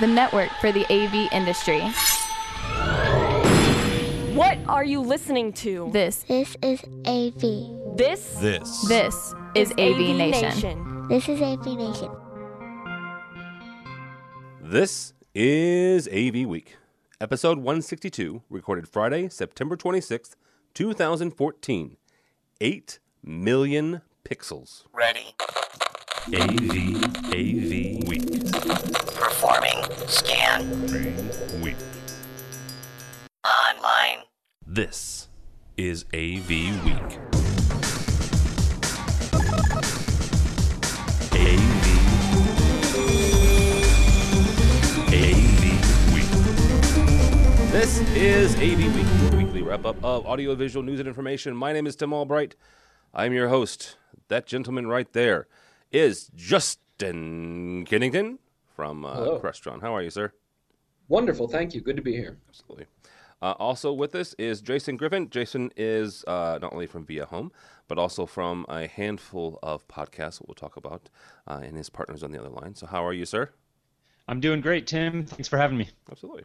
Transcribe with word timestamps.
the 0.00 0.06
network 0.06 0.50
for 0.60 0.72
the 0.72 0.84
AV 0.92 1.28
industry. 1.32 1.80
What 4.34 4.58
are 4.68 4.84
you 4.84 5.00
listening 5.00 5.52
to? 5.54 5.90
This, 5.92 6.24
This 6.28 6.56
is 6.62 6.80
AV. 7.06 7.96
This 7.96 8.34
This. 8.40 8.86
this 8.86 9.34
is 9.56 9.72
AV, 9.72 10.14
Nation. 10.16 11.08
This 11.08 11.28
is 11.28 11.40
AV 11.42 11.66
Nation. 11.66 12.10
This 14.62 15.12
is 15.34 16.06
AV 16.08 16.46
Week, 16.46 16.76
episode 17.20 17.58
162, 17.58 18.42
recorded 18.48 18.86
Friday, 18.88 19.28
September 19.28 19.76
26th, 19.76 20.36
2014. 20.74 21.96
8 22.60 22.98
million 23.24 24.02
pixels. 24.24 24.84
Ready. 24.92 25.34
AV, 26.28 27.04
AV 27.32 27.70
Week. 27.70 27.87
Performing. 28.58 29.84
Scan. 30.08 30.68
Week. 31.62 31.76
Online. 33.46 34.24
This 34.66 35.28
is 35.76 36.04
AV 36.12 36.48
Week. 36.48 37.18
AV. 41.34 41.86
AV 45.14 45.62
Week. 46.12 46.30
This 47.70 48.00
is 48.16 48.56
AV 48.56 48.62
Week, 48.92 49.06
your 49.22 49.40
weekly 49.40 49.62
wrap 49.62 49.86
up 49.86 50.02
of 50.02 50.26
audiovisual 50.26 50.82
news 50.82 50.98
and 50.98 51.06
information. 51.06 51.54
My 51.54 51.72
name 51.72 51.86
is 51.86 51.94
Tim 51.94 52.12
Albright. 52.12 52.56
I'm 53.14 53.32
your 53.32 53.50
host. 53.50 53.96
That 54.26 54.46
gentleman 54.46 54.88
right 54.88 55.12
there 55.12 55.46
is 55.92 56.32
Justin 56.34 57.84
Kennington 57.88 58.40
from 58.78 59.04
uh, 59.04 59.40
Crestron. 59.40 59.80
How 59.80 59.92
are 59.92 60.02
you, 60.02 60.10
sir? 60.10 60.32
Wonderful. 61.08 61.48
Thank 61.48 61.74
you. 61.74 61.80
Good 61.80 61.96
to 61.96 62.02
be 62.02 62.12
here. 62.12 62.38
Absolutely. 62.48 62.86
Uh, 63.42 63.54
also 63.58 63.92
with 63.92 64.14
us 64.14 64.36
is 64.38 64.60
Jason 64.60 64.96
Griffing. 64.96 65.30
Jason 65.30 65.72
is 65.76 66.24
uh, 66.28 66.60
not 66.62 66.72
only 66.72 66.86
from 66.86 67.04
Via 67.04 67.26
Home, 67.26 67.50
but 67.88 67.98
also 67.98 68.24
from 68.24 68.64
a 68.68 68.86
handful 68.86 69.58
of 69.64 69.88
podcasts 69.88 70.38
that 70.38 70.46
we'll 70.46 70.54
talk 70.54 70.76
about, 70.76 71.10
uh, 71.48 71.60
and 71.60 71.76
his 71.76 71.90
partners 71.90 72.22
on 72.22 72.30
the 72.30 72.38
other 72.38 72.50
line. 72.50 72.76
So, 72.76 72.86
how 72.86 73.04
are 73.04 73.12
you, 73.12 73.26
sir? 73.26 73.50
I'm 74.28 74.38
doing 74.38 74.60
great, 74.60 74.86
Tim. 74.86 75.26
Thanks 75.26 75.48
for 75.48 75.56
having 75.56 75.76
me. 75.76 75.88
Absolutely. 76.08 76.44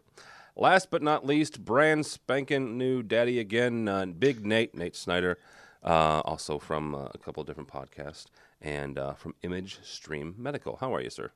Last 0.56 0.90
but 0.90 1.04
not 1.04 1.28
least, 1.28 1.64
brand 1.64 2.08
spanking 2.08 2.80
new 2.80 3.04
daddy 3.04 3.38
again, 3.38 3.88
uh, 3.88 4.08
Big 4.08 4.44
Nate, 4.44 4.74
Nate 4.74 4.96
Schneider, 4.96 5.38
uh, 5.84 6.22
also 6.26 6.58
from 6.58 6.96
uh, 6.96 7.10
a 7.14 7.20
couple 7.20 7.42
of 7.42 7.48
different 7.48 7.70
podcasts, 7.70 8.26
and 8.60 8.98
uh, 8.98 9.14
from 9.14 9.36
Image 9.44 9.78
Stream 9.84 10.34
Medical. 10.36 10.78
How 10.78 10.96
are 10.96 11.02
you, 11.02 11.12
sir? 11.12 11.30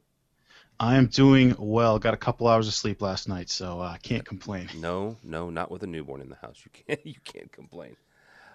I 0.79 0.95
am 0.95 1.07
doing 1.07 1.55
well. 1.57 1.97
Got 1.99 2.13
a 2.13 2.17
couple 2.17 2.47
hours 2.47 2.67
of 2.67 2.73
sleep 2.73 3.01
last 3.01 3.27
night, 3.27 3.49
so 3.49 3.81
I 3.81 3.97
can't 3.97 4.25
complain. 4.25 4.69
No, 4.77 5.17
no, 5.23 5.49
not 5.49 5.71
with 5.71 5.83
a 5.83 5.87
newborn 5.87 6.21
in 6.21 6.29
the 6.29 6.35
house. 6.35 6.61
You 6.63 6.71
can't. 6.71 6.99
You 7.05 7.15
can't 7.23 7.51
complain. 7.51 7.95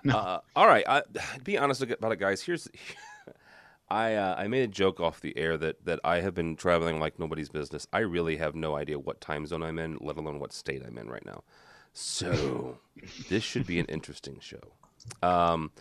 Uh, 0.08 0.38
all 0.54 0.66
right. 0.66 0.84
I, 0.88 1.02
be 1.44 1.58
honest 1.58 1.82
about 1.82 2.12
it, 2.12 2.18
guys. 2.18 2.42
Here's. 2.42 2.68
I 3.88 4.14
uh, 4.14 4.34
I 4.38 4.48
made 4.48 4.62
a 4.62 4.68
joke 4.68 5.00
off 5.00 5.20
the 5.20 5.36
air 5.36 5.58
that 5.58 5.84
that 5.84 6.00
I 6.02 6.20
have 6.20 6.34
been 6.34 6.56
traveling 6.56 6.98
like 6.98 7.18
nobody's 7.18 7.50
business. 7.50 7.86
I 7.92 7.98
really 7.98 8.36
have 8.38 8.54
no 8.54 8.74
idea 8.74 8.98
what 8.98 9.20
time 9.20 9.44
zone 9.46 9.62
I'm 9.62 9.78
in, 9.78 9.98
let 10.00 10.16
alone 10.16 10.38
what 10.38 10.52
state 10.52 10.82
I'm 10.86 10.96
in 10.96 11.10
right 11.10 11.24
now. 11.26 11.42
So 11.92 12.78
this 13.28 13.42
should 13.42 13.66
be 13.66 13.78
an 13.78 13.86
interesting 13.86 14.38
show. 14.40 14.62
Um, 15.22 15.72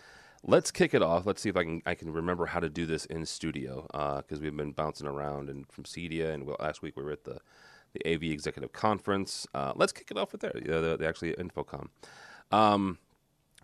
let's 0.44 0.70
kick 0.70 0.94
it 0.94 1.02
off. 1.02 1.26
Let's 1.26 1.42
see 1.42 1.48
if 1.48 1.56
I 1.56 1.64
can 1.64 1.82
I 1.86 1.94
can 1.94 2.12
remember 2.12 2.46
how 2.46 2.60
to 2.60 2.68
do 2.68 2.86
this 2.86 3.04
in 3.06 3.26
studio 3.26 3.86
because 4.22 4.40
we've 4.40 4.56
been 4.56 4.72
bouncing 4.72 5.06
around 5.06 5.48
and 5.48 5.70
from 5.70 5.84
CEDIA 5.84 6.32
and 6.32 6.44
well, 6.44 6.56
last 6.60 6.82
week 6.82 6.96
we 6.96 7.02
were 7.02 7.12
at 7.12 7.24
the 7.24 7.38
the 7.92 8.14
AV 8.14 8.24
Executive 8.24 8.72
Conference. 8.72 9.46
Uh, 9.54 9.72
let's 9.76 9.92
kick 9.92 10.10
it 10.10 10.16
off 10.16 10.32
with 10.32 10.40
there. 10.40 10.52
The, 10.54 10.80
the, 10.80 10.96
the 10.96 11.06
actually 11.06 11.32
InfoComm. 11.34 11.88
Um, 12.50 12.98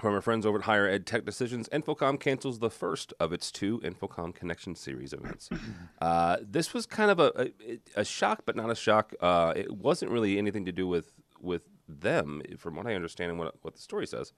from 0.01 0.15
our 0.15 0.21
friends 0.21 0.47
over 0.47 0.59
at 0.59 0.65
Higher 0.65 0.87
Ed 0.87 1.07
Tech 1.07 1.25
Decisions, 1.25 1.69
InfoComm 1.71 2.21
cancels 2.21 2.59
the 2.59 2.71
first 2.71 3.13
of 3.19 3.33
its 3.33 3.51
two 3.51 3.81
InfoComm 3.81 4.35
Connection 4.35 4.75
Series 4.75 5.13
events. 5.13 5.51
Uh, 6.01 6.37
this 6.41 6.73
was 6.73 6.87
kind 6.87 7.11
of 7.11 7.19
a, 7.19 7.51
a, 7.67 7.81
a 7.97 8.05
shock, 8.05 8.43
but 8.47 8.55
not 8.55 8.71
a 8.71 8.75
shock. 8.75 9.15
Uh, 9.21 9.53
it 9.57 9.73
wasn't 9.73 10.09
really 10.09 10.39
anything 10.39 10.65
to 10.65 10.71
do 10.71 10.87
with 10.87 11.13
with 11.41 11.63
them, 11.89 12.41
from 12.57 12.77
what 12.77 12.87
I 12.87 12.95
understand 12.95 13.31
and 13.31 13.39
what 13.39 13.55
what 13.63 13.75
the 13.75 13.81
story 13.81 14.07
says. 14.07 14.33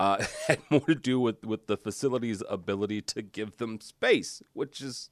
Uh, 0.00 0.24
had 0.48 0.58
more 0.70 0.80
to 0.80 0.94
do 0.94 1.20
with 1.20 1.44
with 1.44 1.66
the 1.66 1.76
facility's 1.76 2.42
ability 2.48 3.00
to 3.02 3.22
give 3.22 3.58
them 3.58 3.80
space, 3.80 4.42
which 4.52 4.80
is 4.80 5.10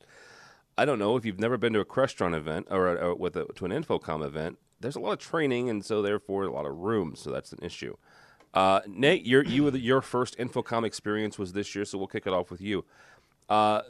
I 0.76 0.84
don't 0.84 0.98
know 0.98 1.16
if 1.16 1.25
you've 1.25 1.41
never 1.41 1.56
been 1.56 1.72
to 1.75 1.81
a 1.81 1.84
Crestron 1.84 2.34
event 2.34 2.66
or, 2.70 2.98
or 2.98 3.15
with 3.15 3.37
a, 3.37 3.44
to 3.56 3.65
an 3.65 3.71
InfoComm 3.72 4.25
event. 4.25 4.59
There's 4.81 4.97
a 4.97 5.00
lot 5.00 5.12
of 5.12 5.19
training, 5.19 5.71
and 5.71 5.84
so 5.84 6.03
therefore 6.03 6.44
a 6.44 6.53
lot 6.53 6.66
of 6.66 6.78
room. 6.78 7.15
So 7.15 7.31
that's 7.31 7.53
an 7.53 7.60
issue. 7.62 7.97
Uh, 8.54 8.81
Nate, 8.87 9.25
your 9.25 9.44
you 9.44 9.71
the, 9.71 9.78
your 9.78 10.00
first 10.00 10.37
InfoComm 10.38 10.84
experience 10.84 11.38
was 11.38 11.53
this 11.53 11.75
year, 11.75 11.84
so 11.84 11.98
we'll 11.98 12.06
kick 12.06 12.26
it 12.26 12.32
off 12.32 12.50
with 12.50 12.60
you. 12.60 12.84
Uh, 13.48 13.82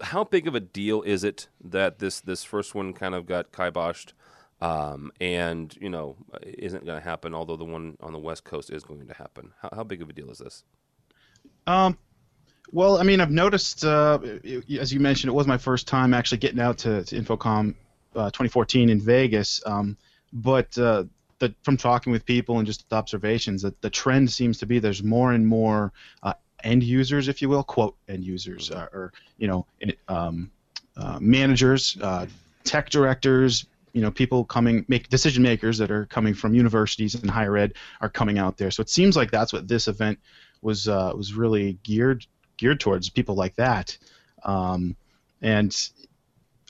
how 0.00 0.24
big 0.24 0.46
of 0.46 0.54
a 0.54 0.60
deal 0.60 1.02
is 1.02 1.24
it 1.24 1.48
that 1.62 1.98
this 1.98 2.20
this 2.20 2.42
first 2.42 2.74
one 2.74 2.92
kind 2.92 3.14
of 3.14 3.26
got 3.26 3.52
kiboshed, 3.52 4.12
um, 4.60 5.12
and 5.20 5.76
you 5.80 5.88
know 5.88 6.16
isn't 6.42 6.84
going 6.84 6.98
to 6.98 7.04
happen? 7.04 7.34
Although 7.34 7.56
the 7.56 7.64
one 7.64 7.96
on 8.00 8.12
the 8.12 8.18
West 8.18 8.44
Coast 8.44 8.70
is 8.70 8.82
going 8.84 9.06
to 9.06 9.14
happen. 9.14 9.52
How, 9.60 9.70
how 9.76 9.84
big 9.84 10.02
of 10.02 10.08
a 10.08 10.12
deal 10.12 10.30
is 10.30 10.38
this? 10.38 10.64
Um, 11.66 11.96
well, 12.72 12.98
I 12.98 13.02
mean, 13.02 13.20
I've 13.20 13.30
noticed, 13.30 13.84
uh, 13.84 14.18
as 14.78 14.92
you 14.92 15.00
mentioned, 15.00 15.30
it 15.30 15.34
was 15.34 15.46
my 15.46 15.58
first 15.58 15.88
time 15.88 16.14
actually 16.14 16.38
getting 16.38 16.60
out 16.60 16.78
to, 16.78 17.02
to 17.04 17.20
InfoComm 17.20 17.74
uh, 18.14 18.26
2014 18.26 18.90
in 18.90 19.00
Vegas. 19.00 19.60
Um, 19.66 19.96
but 20.32 20.76
uh, 20.78 21.04
the, 21.40 21.54
from 21.62 21.76
talking 21.76 22.12
with 22.12 22.24
people 22.24 22.58
and 22.58 22.66
just 22.66 22.84
observations, 22.92 23.62
that 23.62 23.80
the 23.80 23.90
trend 23.90 24.30
seems 24.30 24.58
to 24.58 24.66
be 24.66 24.78
there's 24.78 25.02
more 25.02 25.32
and 25.32 25.46
more 25.46 25.92
uh, 26.22 26.34
end 26.62 26.82
users, 26.82 27.28
if 27.28 27.42
you 27.42 27.48
will, 27.48 27.64
quote 27.64 27.96
end 28.08 28.24
users, 28.24 28.70
uh, 28.70 28.86
or 28.92 29.12
you 29.38 29.48
know, 29.48 29.66
um, 30.08 30.50
uh, 30.96 31.18
managers, 31.20 31.96
uh, 32.00 32.26
tech 32.62 32.90
directors, 32.90 33.66
you 33.92 34.00
know, 34.00 34.10
people 34.10 34.44
coming 34.44 34.84
make 34.88 35.08
decision 35.08 35.42
makers 35.42 35.78
that 35.78 35.90
are 35.90 36.06
coming 36.06 36.34
from 36.34 36.54
universities 36.54 37.14
and 37.14 37.30
higher 37.30 37.56
ed 37.56 37.74
are 38.00 38.08
coming 38.08 38.38
out 38.38 38.56
there. 38.56 38.70
So 38.70 38.80
it 38.80 38.90
seems 38.90 39.16
like 39.16 39.30
that's 39.30 39.52
what 39.52 39.68
this 39.68 39.88
event 39.88 40.18
was 40.62 40.88
uh, 40.88 41.12
was 41.16 41.34
really 41.34 41.78
geared 41.82 42.26
geared 42.56 42.80
towards 42.80 43.10
people 43.10 43.34
like 43.34 43.56
that. 43.56 43.96
Um, 44.44 44.96
and 45.42 45.76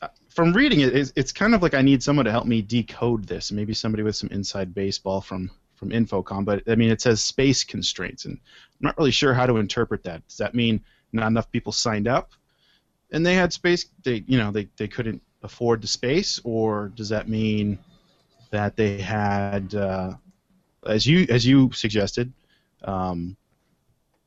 uh, 0.00 0.09
from 0.28 0.53
reading 0.53 0.80
it, 0.80 0.94
it's, 0.94 1.12
it's 1.16 1.32
kind 1.32 1.54
of 1.54 1.62
like 1.62 1.75
I 1.75 1.82
need 1.82 2.03
someone 2.03 2.25
to 2.25 2.30
help 2.30 2.47
me 2.47 2.62
decode 2.62 3.26
this. 3.26 3.53
Maybe 3.53 3.75
somebody 3.75 4.03
with 4.03 4.16
some 4.16 4.30
inside 4.30 4.75
baseball 4.75 5.20
from 5.20 5.50
from 5.75 5.91
InfoComm. 5.91 6.44
But 6.44 6.62
I 6.69 6.75
mean, 6.75 6.91
it 6.91 7.00
says 7.00 7.22
space 7.22 7.64
constraints, 7.64 8.25
and 8.25 8.34
I'm 8.36 8.86
not 8.86 8.98
really 8.98 9.10
sure 9.10 9.34
how 9.34 9.47
to 9.47 9.56
interpret 9.56 10.04
that. 10.04 10.26
Does 10.28 10.36
that 10.36 10.54
mean 10.54 10.82
not 11.12 11.26
enough 11.26 11.50
people 11.50 11.72
signed 11.72 12.06
up, 12.06 12.32
and 13.12 13.25
they 13.25 13.34
had 13.34 13.53
space? 13.53 13.86
They 14.04 14.22
you 14.26 14.38
know 14.38 14.53
they, 14.53 14.69
they 14.76 14.88
couldn't 14.88 15.22
afford 15.43 15.83
the 15.83 15.89
space, 15.89 16.41
or 16.45 16.89
does 16.95 17.09
that 17.09 17.28
mean 17.28 17.78
that 18.51 18.77
they 18.77 18.99
had, 18.99 19.75
uh, 19.75 20.15
as 20.87 21.06
you 21.06 21.27
as 21.28 21.47
you 21.47 21.71
suggested, 21.73 22.33
um, 22.84 23.37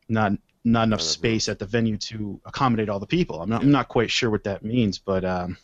not 0.10 0.34
not 0.64 0.88
enough 0.88 1.02
space 1.02 1.50
at 1.50 1.60
the 1.60 1.66
venue 1.66 1.98
to 1.98 2.40
accommodate 2.46 2.90
all 2.90 3.00
the 3.00 3.08
people. 3.08 3.42
I'm 3.42 3.50
not 3.50 3.62
I'm 3.62 3.72
not 3.72 3.90
quite 3.90 4.10
sure 4.10 4.30
what 4.30 4.44
that 4.46 4.64
means, 4.64 4.98
but 4.98 5.26
um, 5.26 5.58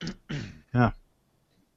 yeah. 0.74 0.92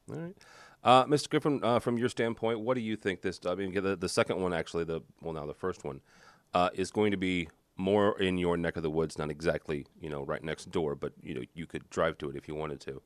All 0.09 0.15
right. 0.15 0.35
Uh, 0.81 1.05
Mr. 1.05 1.29
Griffing, 1.29 1.61
uh, 1.61 1.79
from 1.79 1.97
your 1.97 2.07
standpoint, 2.07 2.61
what 2.61 2.75
do 2.75 2.81
you 2.81 2.95
think 2.95 3.21
this? 3.21 3.41
I 3.45 3.53
mean, 3.55 3.73
the, 3.73 3.97
the 3.97 4.07
second 4.07 4.41
one, 4.41 4.53
actually, 4.53 4.85
the 4.85 5.01
well, 5.21 5.33
now 5.33 5.45
the 5.45 5.53
first 5.53 5.83
one, 5.83 5.99
uh, 6.53 6.69
is 6.73 6.89
going 6.89 7.11
to 7.11 7.17
be 7.17 7.49
more 7.79 8.19
in 8.21 8.37
your 8.37 8.57
neck 8.57 8.75
of 8.75 8.83
the 8.83 8.89
woods, 8.89 9.17
not 9.17 9.31
exactly, 9.31 9.85
you 10.01 10.09
know, 10.09 10.23
right 10.23 10.43
next 10.43 10.69
door, 10.69 10.95
but 10.95 11.13
you 11.23 11.33
know, 11.33 11.41
you 11.53 11.65
could 11.65 11.89
drive 11.89 12.17
to 12.19 12.29
it 12.29 12.35
if 12.35 12.47
you 12.47 12.53
wanted 12.53 12.81
to. 12.81 13.01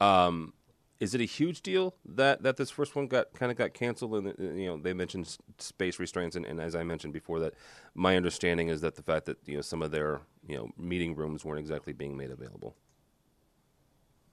Um, 0.00 0.54
is 1.00 1.14
it 1.14 1.20
a 1.20 1.24
huge 1.24 1.60
deal 1.60 1.96
that, 2.04 2.42
that 2.44 2.56
this 2.56 2.70
first 2.70 2.94
one 2.94 3.08
got 3.08 3.34
kind 3.34 3.50
of 3.50 3.58
got 3.58 3.74
canceled? 3.74 4.14
And 4.14 4.28
uh, 4.28 4.54
you 4.54 4.66
know, 4.66 4.76
they 4.78 4.92
mentioned 4.92 5.36
space 5.58 5.98
restraints, 5.98 6.36
and, 6.36 6.46
and 6.46 6.60
as 6.60 6.76
I 6.76 6.84
mentioned 6.84 7.12
before, 7.12 7.40
that 7.40 7.54
my 7.94 8.16
understanding 8.16 8.68
is 8.68 8.80
that 8.82 8.94
the 8.94 9.02
fact 9.02 9.26
that 9.26 9.36
you 9.46 9.56
know 9.56 9.62
some 9.62 9.82
of 9.82 9.90
their 9.90 10.20
you 10.46 10.56
know 10.56 10.68
meeting 10.78 11.16
rooms 11.16 11.44
weren't 11.44 11.58
exactly 11.58 11.92
being 11.92 12.16
made 12.16 12.30
available. 12.30 12.76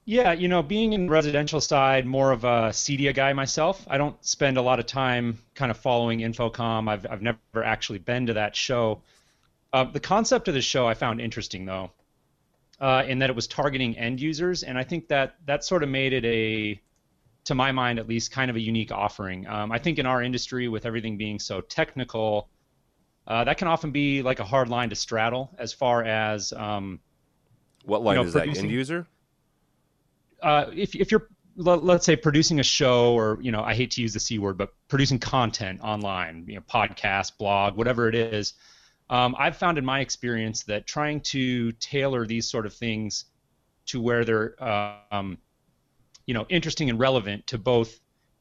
Yeah, 0.05 0.33
you 0.33 0.47
know, 0.47 0.63
being 0.63 0.93
in 0.93 1.09
residential 1.09 1.61
side, 1.61 2.05
more 2.05 2.31
of 2.31 2.43
a 2.43 2.69
CEDIA 2.71 3.13
guy 3.13 3.33
myself. 3.33 3.85
I 3.87 3.97
don't 3.97 4.23
spend 4.25 4.57
a 4.57 4.61
lot 4.61 4.79
of 4.79 4.85
time 4.85 5.37
kind 5.53 5.69
of 5.71 5.77
following 5.77 6.19
InfoComm. 6.19 6.87
I've 6.87 7.07
I've 7.09 7.21
never 7.23 7.63
actually 7.63 7.99
been 7.99 8.27
to 8.27 8.33
that 8.33 8.55
show. 8.55 9.01
Uh, 9.73 9.85
the 9.85 9.99
concept 9.99 10.47
of 10.47 10.53
the 10.53 10.61
show 10.61 10.87
I 10.87 10.93
found 10.93 11.21
interesting 11.21 11.65
though, 11.65 11.91
uh, 12.79 13.03
in 13.07 13.19
that 13.19 13.29
it 13.29 13.35
was 13.35 13.47
targeting 13.47 13.97
end 13.97 14.19
users, 14.19 14.63
and 14.63 14.77
I 14.77 14.83
think 14.83 15.07
that 15.07 15.35
that 15.45 15.63
sort 15.63 15.83
of 15.83 15.89
made 15.89 16.13
it 16.13 16.25
a, 16.25 16.81
to 17.45 17.55
my 17.55 17.71
mind 17.71 17.99
at 17.99 18.07
least, 18.07 18.31
kind 18.31 18.49
of 18.49 18.57
a 18.57 18.59
unique 18.59 18.91
offering. 18.91 19.47
Um, 19.47 19.71
I 19.71 19.79
think 19.79 19.99
in 19.99 20.05
our 20.05 20.21
industry, 20.21 20.67
with 20.67 20.85
everything 20.85 21.17
being 21.17 21.39
so 21.39 21.61
technical, 21.61 22.49
uh, 23.27 23.43
that 23.45 23.57
can 23.57 23.67
often 23.67 23.91
be 23.91 24.21
like 24.21 24.39
a 24.39 24.43
hard 24.43 24.67
line 24.67 24.89
to 24.89 24.95
straddle 24.95 25.51
as 25.57 25.71
far 25.73 26.03
as 26.03 26.51
um, 26.53 26.99
What 27.85 28.03
line 28.03 28.15
know, 28.15 28.23
is 28.23 28.33
that? 28.33 28.47
End 28.47 28.69
user? 28.69 29.07
uh, 30.41 30.65
if, 30.73 30.95
if 30.95 31.11
you're 31.11 31.27
let, 31.55 31.83
us 31.83 32.05
say 32.05 32.15
producing 32.15 32.59
a 32.59 32.63
show 32.63 33.13
or 33.13 33.37
you 33.41 33.51
know 33.51 33.61
i 33.61 33.73
hate 33.73 33.91
to 33.91 34.01
use 34.01 34.13
the 34.13 34.19
c 34.19 34.39
word 34.39 34.57
but 34.57 34.73
producing 34.87 35.19
content 35.19 35.81
online 35.81 36.45
you 36.47 36.55
know 36.55 36.61
podcast 36.61 37.37
blog 37.37 37.75
whatever 37.75 38.07
it 38.07 38.15
is 38.15 38.53
um, 39.11 39.35
i've 39.37 39.57
found 39.57 39.77
in 39.77 39.85
my 39.85 39.99
experience 39.99 40.63
that 40.63 40.87
trying 40.87 41.21
to 41.21 41.71
tailor 41.73 42.25
these 42.25 42.49
sort 42.49 42.65
of 42.65 42.73
things 42.73 43.25
to 43.85 44.01
where 44.01 44.25
they're 44.25 44.55
uh, 44.63 44.95
um, 45.11 45.37
you 46.25 46.33
know 46.33 46.45
interesting 46.49 46.89
and 46.89 46.99
relevant 46.99 47.45
to 47.45 47.57
both 47.57 47.99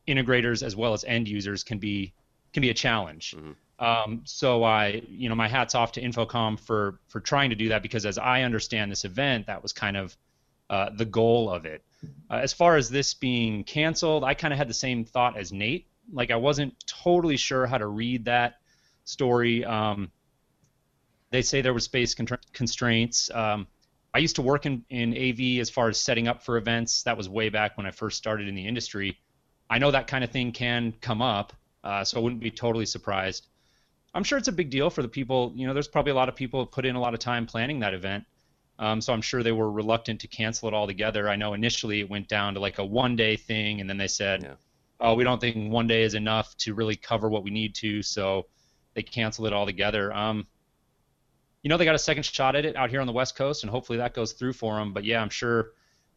integrators 0.08 0.62
as 0.62 0.74
well 0.74 0.94
as 0.94 1.04
end 1.04 1.28
users 1.28 1.62
can 1.62 1.78
be 1.78 2.14
can 2.52 2.62
be 2.62 2.70
a 2.70 2.74
challenge 2.74 3.34
mm-hmm. 3.36 3.52
Um, 3.80 4.20
so 4.24 4.62
I, 4.62 5.02
you 5.08 5.30
know, 5.30 5.34
my 5.34 5.48
hats 5.48 5.74
off 5.74 5.92
to 5.92 6.02
InfoComm 6.02 6.60
for 6.60 7.00
for 7.08 7.18
trying 7.18 7.48
to 7.48 7.56
do 7.56 7.70
that 7.70 7.82
because 7.82 8.04
as 8.04 8.18
I 8.18 8.42
understand 8.42 8.92
this 8.92 9.06
event, 9.06 9.46
that 9.46 9.62
was 9.62 9.72
kind 9.72 9.96
of 9.96 10.16
uh, 10.68 10.90
the 10.94 11.06
goal 11.06 11.50
of 11.50 11.64
it. 11.64 11.82
Uh, 12.30 12.34
as 12.34 12.52
far 12.52 12.76
as 12.76 12.90
this 12.90 13.14
being 13.14 13.64
canceled, 13.64 14.22
I 14.22 14.34
kind 14.34 14.52
of 14.52 14.58
had 14.58 14.68
the 14.68 14.74
same 14.74 15.04
thought 15.04 15.36
as 15.36 15.50
Nate. 15.50 15.86
Like 16.12 16.30
I 16.30 16.36
wasn't 16.36 16.74
totally 16.86 17.38
sure 17.38 17.66
how 17.66 17.78
to 17.78 17.86
read 17.86 18.26
that 18.26 18.60
story. 19.04 19.64
Um, 19.64 20.10
they 21.30 21.42
say 21.42 21.60
there 21.60 21.74
was 21.74 21.84
space 21.84 22.14
con- 22.14 22.26
constraints. 22.52 23.30
Um, 23.30 23.66
I 24.12 24.18
used 24.18 24.36
to 24.36 24.42
work 24.42 24.66
in, 24.66 24.84
in 24.90 25.16
AV 25.16 25.60
as 25.60 25.70
far 25.70 25.88
as 25.88 25.98
setting 25.98 26.26
up 26.26 26.42
for 26.42 26.56
events. 26.56 27.04
That 27.04 27.16
was 27.16 27.28
way 27.28 27.48
back 27.48 27.76
when 27.76 27.86
I 27.86 27.92
first 27.92 28.18
started 28.18 28.48
in 28.48 28.54
the 28.54 28.66
industry. 28.66 29.18
I 29.68 29.78
know 29.78 29.92
that 29.92 30.08
kind 30.08 30.24
of 30.24 30.30
thing 30.30 30.50
can 30.50 30.92
come 31.00 31.22
up, 31.22 31.52
uh, 31.84 32.02
so 32.02 32.18
I 32.18 32.22
wouldn't 32.22 32.40
be 32.40 32.50
totally 32.50 32.86
surprised. 32.86 33.46
I'm 34.12 34.24
sure 34.24 34.36
it's 34.36 34.48
a 34.48 34.52
big 34.52 34.70
deal 34.70 34.90
for 34.90 35.02
the 35.02 35.08
people. 35.08 35.52
You 35.54 35.68
know, 35.68 35.74
there's 35.74 35.86
probably 35.86 36.10
a 36.10 36.16
lot 36.16 36.28
of 36.28 36.34
people 36.34 36.66
put 36.66 36.84
in 36.84 36.96
a 36.96 37.00
lot 37.00 37.14
of 37.14 37.20
time 37.20 37.46
planning 37.46 37.78
that 37.80 37.94
event. 37.94 38.24
Um, 38.80 39.00
so 39.00 39.12
I'm 39.12 39.22
sure 39.22 39.42
they 39.42 39.52
were 39.52 39.70
reluctant 39.70 40.20
to 40.22 40.26
cancel 40.26 40.66
it 40.66 40.74
altogether. 40.74 41.28
I 41.28 41.36
know 41.36 41.52
initially 41.52 42.00
it 42.00 42.10
went 42.10 42.26
down 42.28 42.54
to 42.54 42.60
like 42.60 42.78
a 42.78 42.84
one 42.84 43.14
day 43.14 43.36
thing, 43.36 43.80
and 43.80 43.88
then 43.88 43.98
they 43.98 44.08
said, 44.08 44.42
yeah. 44.42 44.54
"Oh, 44.98 45.14
we 45.14 45.22
don't 45.22 45.40
think 45.40 45.70
one 45.70 45.86
day 45.86 46.02
is 46.02 46.14
enough 46.14 46.56
to 46.58 46.74
really 46.74 46.96
cover 46.96 47.28
what 47.28 47.44
we 47.44 47.50
need 47.50 47.74
to," 47.76 48.02
so 48.02 48.46
they 48.94 49.02
canceled 49.02 49.48
it 49.48 49.52
altogether. 49.52 50.12
Um, 50.12 50.46
you 51.62 51.68
know, 51.68 51.76
they 51.76 51.84
got 51.84 51.94
a 51.94 51.98
second 51.98 52.24
shot 52.24 52.56
at 52.56 52.64
it 52.64 52.76
out 52.76 52.90
here 52.90 53.00
on 53.00 53.06
the 53.06 53.12
West 53.12 53.36
Coast, 53.36 53.62
and 53.62 53.70
hopefully 53.70 53.98
that 53.98 54.14
goes 54.14 54.32
through 54.32 54.54
for 54.54 54.76
them. 54.76 54.92
But 54.92 55.04
yeah, 55.04 55.20
I'm 55.20 55.30
sure 55.30 55.72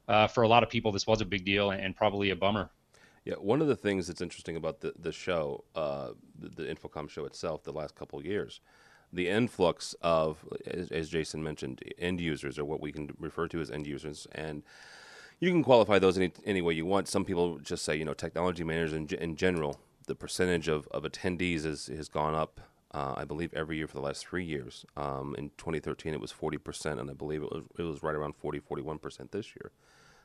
uh, 0.07 0.27
for 0.27 0.43
a 0.43 0.47
lot 0.47 0.63
of 0.63 0.69
people 0.69 0.91
this 0.91 1.07
was 1.07 1.21
a 1.21 1.25
big 1.25 1.45
deal 1.45 1.71
and, 1.71 1.81
and, 1.81 1.95
probably 1.95 2.29
a 2.29 2.35
bummer. 2.35 2.69
Yeah, 3.25 3.35
one 3.35 3.61
of 3.61 3.67
the 3.67 3.75
things 3.75 4.07
that's 4.07 4.21
interesting 4.21 4.57
about 4.57 4.81
the 4.81 4.93
the 4.99 5.11
show, 5.11 5.63
uh, 5.75 6.09
the, 6.39 6.49
the 6.49 6.63
InfoComm 6.63 7.09
show 7.09 7.25
itself, 7.25 7.63
the 7.63 7.71
last 7.71 7.95
couple 7.95 8.19
of 8.19 8.25
years 8.25 8.61
the 9.13 9.29
influx 9.29 9.95
of, 10.01 10.43
as, 10.65 10.91
as, 10.91 11.07
Jason 11.07 11.43
mentioned, 11.43 11.81
end 11.99 12.19
users 12.19 12.57
or 12.57 12.65
what 12.65 12.81
we 12.81 12.91
can 12.91 13.11
refer 13.19 13.47
to 13.47 13.61
as 13.61 13.69
end 13.69 13.85
users, 13.85 14.27
and 14.33 14.63
you 15.39 15.51
can 15.51 15.63
qualify 15.63 15.99
those 15.99 16.17
any, 16.17 16.31
any 16.45 16.61
way 16.61 16.73
you 16.73 16.85
want. 16.85 17.07
Some 17.07 17.23
people 17.23 17.59
just 17.59 17.85
say, 17.85 17.95
you 17.95 18.05
know, 18.05 18.13
technology 18.13 18.63
managers 18.63 18.93
in, 18.93 19.07
in 19.21 19.35
general, 19.35 19.79
the 20.07 20.15
percentage 20.15 20.67
of, 20.67 20.87
of 20.87 21.03
attendees 21.03 21.65
is, 21.65 21.87
has 21.87 22.09
gone 22.09 22.33
up, 22.33 22.59
uh, 22.93 23.13
I 23.17 23.25
believe, 23.25 23.53
every 23.53 23.77
year 23.77 23.87
for 23.87 23.95
the 23.95 24.01
last 24.01 24.25
three 24.25 24.43
years. 24.43 24.85
Um, 24.95 25.35
in 25.37 25.49
2013, 25.57 26.13
it 26.13 26.21
was 26.21 26.31
40%, 26.31 26.99
and 26.99 27.09
I 27.09 27.13
believe 27.13 27.43
it 27.43 27.51
was, 27.51 27.63
it 27.77 27.83
was 27.83 28.03
right 28.03 28.15
around 28.15 28.35
40, 28.35 28.59
41% 28.59 29.31
this 29.31 29.55
year. 29.55 29.71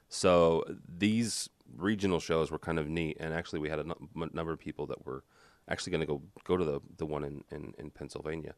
So 0.09 0.65
these 0.99 1.50
regional 1.76 2.20
shows 2.20 2.50
were 2.50 2.59
kind 2.59 2.79
of 2.79 2.88
neat, 2.88 3.17
and 3.20 3.35
actually, 3.35 3.61
we 3.61 3.69
had 3.69 3.79
a 3.79 3.94
number 4.32 4.53
of 4.53 4.59
people 4.59 4.87
that 4.87 5.05
were 5.05 5.23
actually 5.69 5.91
going 5.91 6.00
to 6.00 6.06
go 6.06 6.23
go 6.44 6.56
to 6.56 6.65
the 6.65 6.81
the 6.97 7.05
one 7.05 7.25
in 7.25 7.44
in, 7.50 7.75
in 7.79 7.91
Pennsylvania. 7.91 8.55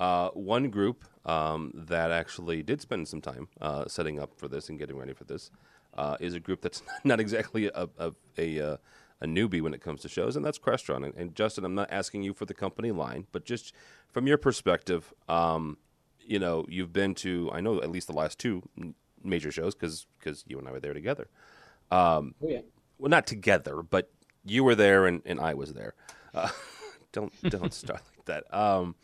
Uh, 0.00 0.28
one 0.30 0.70
group 0.70 1.04
um, 1.24 1.70
that 1.74 2.10
actually 2.10 2.62
did 2.62 2.80
spend 2.80 3.06
some 3.06 3.20
time 3.20 3.48
uh, 3.60 3.86
setting 3.86 4.18
up 4.18 4.30
for 4.36 4.48
this 4.48 4.68
and 4.68 4.78
getting 4.78 4.96
ready 4.96 5.12
for 5.12 5.24
this 5.24 5.50
uh, 5.96 6.16
is 6.18 6.34
a 6.34 6.40
group 6.40 6.60
that's 6.60 6.82
not 7.04 7.20
exactly 7.20 7.66
a, 7.66 7.88
a, 7.98 8.12
a, 8.36 8.60
uh, 8.60 8.76
a, 9.24 9.26
newbie 9.26 9.60
when 9.60 9.74
it 9.74 9.80
comes 9.80 10.02
to 10.02 10.08
shows, 10.08 10.36
and 10.36 10.44
that's 10.44 10.58
Crestron. 10.58 11.04
And, 11.04 11.14
and, 11.14 11.34
Justin, 11.34 11.64
I'm 11.64 11.74
not 11.74 11.90
asking 11.90 12.22
you 12.22 12.34
for 12.34 12.44
the 12.44 12.54
company 12.54 12.90
line, 12.90 13.26
but 13.32 13.44
just 13.44 13.74
from 14.10 14.26
your 14.26 14.38
perspective, 14.38 15.12
um, 15.28 15.78
you 16.20 16.38
know, 16.38 16.64
you've 16.68 16.92
been 16.92 17.14
to, 17.16 17.50
I 17.52 17.60
know 17.60 17.82
at 17.82 17.90
least 17.90 18.06
the 18.06 18.14
last 18.14 18.38
two 18.38 18.62
major 19.22 19.50
shows 19.50 19.74
because 19.74 20.06
you 20.46 20.58
and 20.58 20.68
I 20.68 20.72
were 20.72 20.80
there 20.80 20.94
together. 20.94 21.28
Um, 21.90 22.34
oh, 22.42 22.48
yeah. 22.48 22.60
Well, 22.98 23.10
not 23.10 23.26
together, 23.26 23.82
but 23.82 24.10
you 24.44 24.64
were 24.64 24.74
there 24.74 25.06
and, 25.06 25.22
and 25.24 25.40
I 25.40 25.54
was 25.54 25.72
there. 25.72 25.94
Uh, 26.32 26.48
don't 27.12 27.32
don't 27.42 27.72
start 27.82 28.02
like 28.16 28.24
that. 28.26 28.54
Um, 28.54 28.94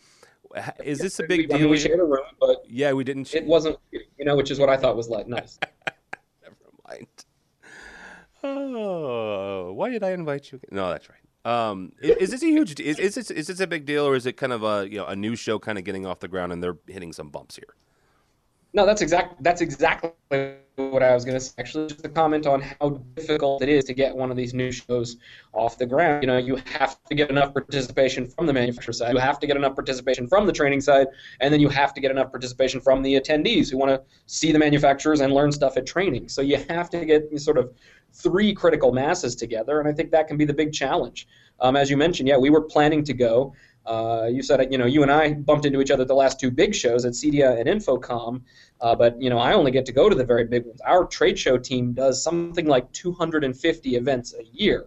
is 0.84 0.98
this 0.98 1.20
a 1.20 1.24
big 1.24 1.48
deal? 1.48 1.56
I 1.56 1.60
mean, 1.60 1.70
we 1.70 1.78
shared 1.78 2.00
a 2.00 2.04
room, 2.04 2.24
but 2.40 2.64
yeah, 2.68 2.92
we 2.92 3.04
didn't. 3.04 3.32
It 3.34 3.44
wasn't, 3.44 3.78
you 3.92 4.24
know, 4.24 4.36
which 4.36 4.50
is 4.50 4.58
what 4.58 4.68
I 4.68 4.76
thought 4.76 4.96
was 4.96 5.08
like 5.08 5.28
nice. 5.28 5.58
Never 6.42 6.56
mind. 6.88 7.06
Oh, 8.42 9.72
why 9.72 9.90
did 9.90 10.02
I 10.02 10.10
invite 10.10 10.52
you? 10.52 10.60
No, 10.70 10.88
that's 10.90 11.08
right. 11.08 11.18
Um, 11.44 11.92
is, 12.00 12.16
is, 12.16 12.30
this 12.30 12.42
a 12.42 12.46
huge? 12.46 12.78
Is, 12.80 12.98
is 12.98 13.14
this 13.14 13.30
is 13.30 13.46
this 13.46 13.60
a 13.60 13.66
big 13.66 13.86
deal, 13.86 14.04
or 14.06 14.14
is 14.14 14.26
it 14.26 14.36
kind 14.36 14.52
of 14.52 14.62
a 14.62 14.88
you 14.90 14.98
know 14.98 15.06
a 15.06 15.16
new 15.16 15.36
show 15.36 15.58
kind 15.58 15.78
of 15.78 15.84
getting 15.84 16.06
off 16.06 16.20
the 16.20 16.28
ground 16.28 16.52
and 16.52 16.62
they're 16.62 16.76
hitting 16.86 17.12
some 17.12 17.30
bumps 17.30 17.56
here? 17.56 17.74
No, 18.72 18.86
that's 18.86 19.02
exact. 19.02 19.42
That's 19.42 19.60
exactly 19.60 20.12
what 20.76 21.02
I 21.02 21.12
was 21.12 21.24
going 21.24 21.36
to 21.36 21.40
say. 21.40 21.52
Actually, 21.58 21.88
just 21.88 22.04
a 22.04 22.08
comment 22.08 22.46
on 22.46 22.60
how 22.60 23.00
difficult 23.16 23.62
it 23.62 23.68
is 23.68 23.84
to 23.84 23.94
get 23.94 24.14
one 24.14 24.30
of 24.30 24.36
these 24.36 24.54
new 24.54 24.70
shows 24.70 25.16
off 25.52 25.76
the 25.76 25.86
ground. 25.86 26.22
You 26.22 26.28
know, 26.28 26.38
you 26.38 26.56
have 26.66 27.02
to 27.04 27.14
get 27.14 27.30
enough 27.30 27.52
participation 27.52 28.28
from 28.28 28.46
the 28.46 28.52
manufacturer 28.52 28.92
side. 28.92 29.12
You 29.12 29.18
have 29.18 29.40
to 29.40 29.46
get 29.46 29.56
enough 29.56 29.74
participation 29.74 30.28
from 30.28 30.46
the 30.46 30.52
training 30.52 30.82
side, 30.82 31.08
and 31.40 31.52
then 31.52 31.60
you 31.60 31.68
have 31.68 31.92
to 31.94 32.00
get 32.00 32.10
enough 32.12 32.30
participation 32.30 32.80
from 32.80 33.02
the 33.02 33.14
attendees 33.14 33.70
who 33.70 33.76
want 33.76 33.90
to 33.90 34.02
see 34.26 34.52
the 34.52 34.58
manufacturers 34.58 35.20
and 35.20 35.32
learn 35.32 35.50
stuff 35.50 35.76
at 35.76 35.84
training. 35.84 36.28
So 36.28 36.40
you 36.40 36.58
have 36.68 36.90
to 36.90 37.04
get 37.04 37.40
sort 37.40 37.58
of 37.58 37.72
three 38.12 38.52
critical 38.52 38.92
masses 38.92 39.36
together, 39.36 39.80
and 39.80 39.88
I 39.88 39.92
think 39.92 40.10
that 40.10 40.28
can 40.28 40.36
be 40.36 40.44
the 40.44 40.54
big 40.54 40.72
challenge. 40.72 41.26
Um, 41.60 41.76
as 41.76 41.90
you 41.90 41.96
mentioned, 41.96 42.28
yeah, 42.28 42.36
we 42.36 42.50
were 42.50 42.62
planning 42.62 43.04
to 43.04 43.12
go. 43.12 43.54
Uh, 43.86 44.28
you 44.30 44.42
said, 44.42 44.70
you 44.70 44.78
know, 44.78 44.86
you 44.86 45.02
and 45.02 45.10
I 45.10 45.32
bumped 45.32 45.64
into 45.64 45.80
each 45.80 45.90
other 45.90 46.04
the 46.04 46.14
last 46.14 46.38
two 46.38 46.50
big 46.50 46.74
shows 46.74 47.04
at 47.04 47.12
CEDIA 47.12 47.58
and 47.58 47.68
InfoComm, 47.68 48.42
uh, 48.80 48.94
but 48.94 49.20
you 49.20 49.30
know, 49.30 49.38
I 49.38 49.54
only 49.54 49.70
get 49.70 49.86
to 49.86 49.92
go 49.92 50.08
to 50.08 50.14
the 50.14 50.24
very 50.24 50.44
big 50.44 50.66
ones. 50.66 50.80
Our 50.82 51.06
trade 51.06 51.38
show 51.38 51.58
team 51.58 51.92
does 51.92 52.22
something 52.22 52.66
like 52.66 52.92
250 52.92 53.96
events 53.96 54.34
a 54.38 54.44
year, 54.52 54.86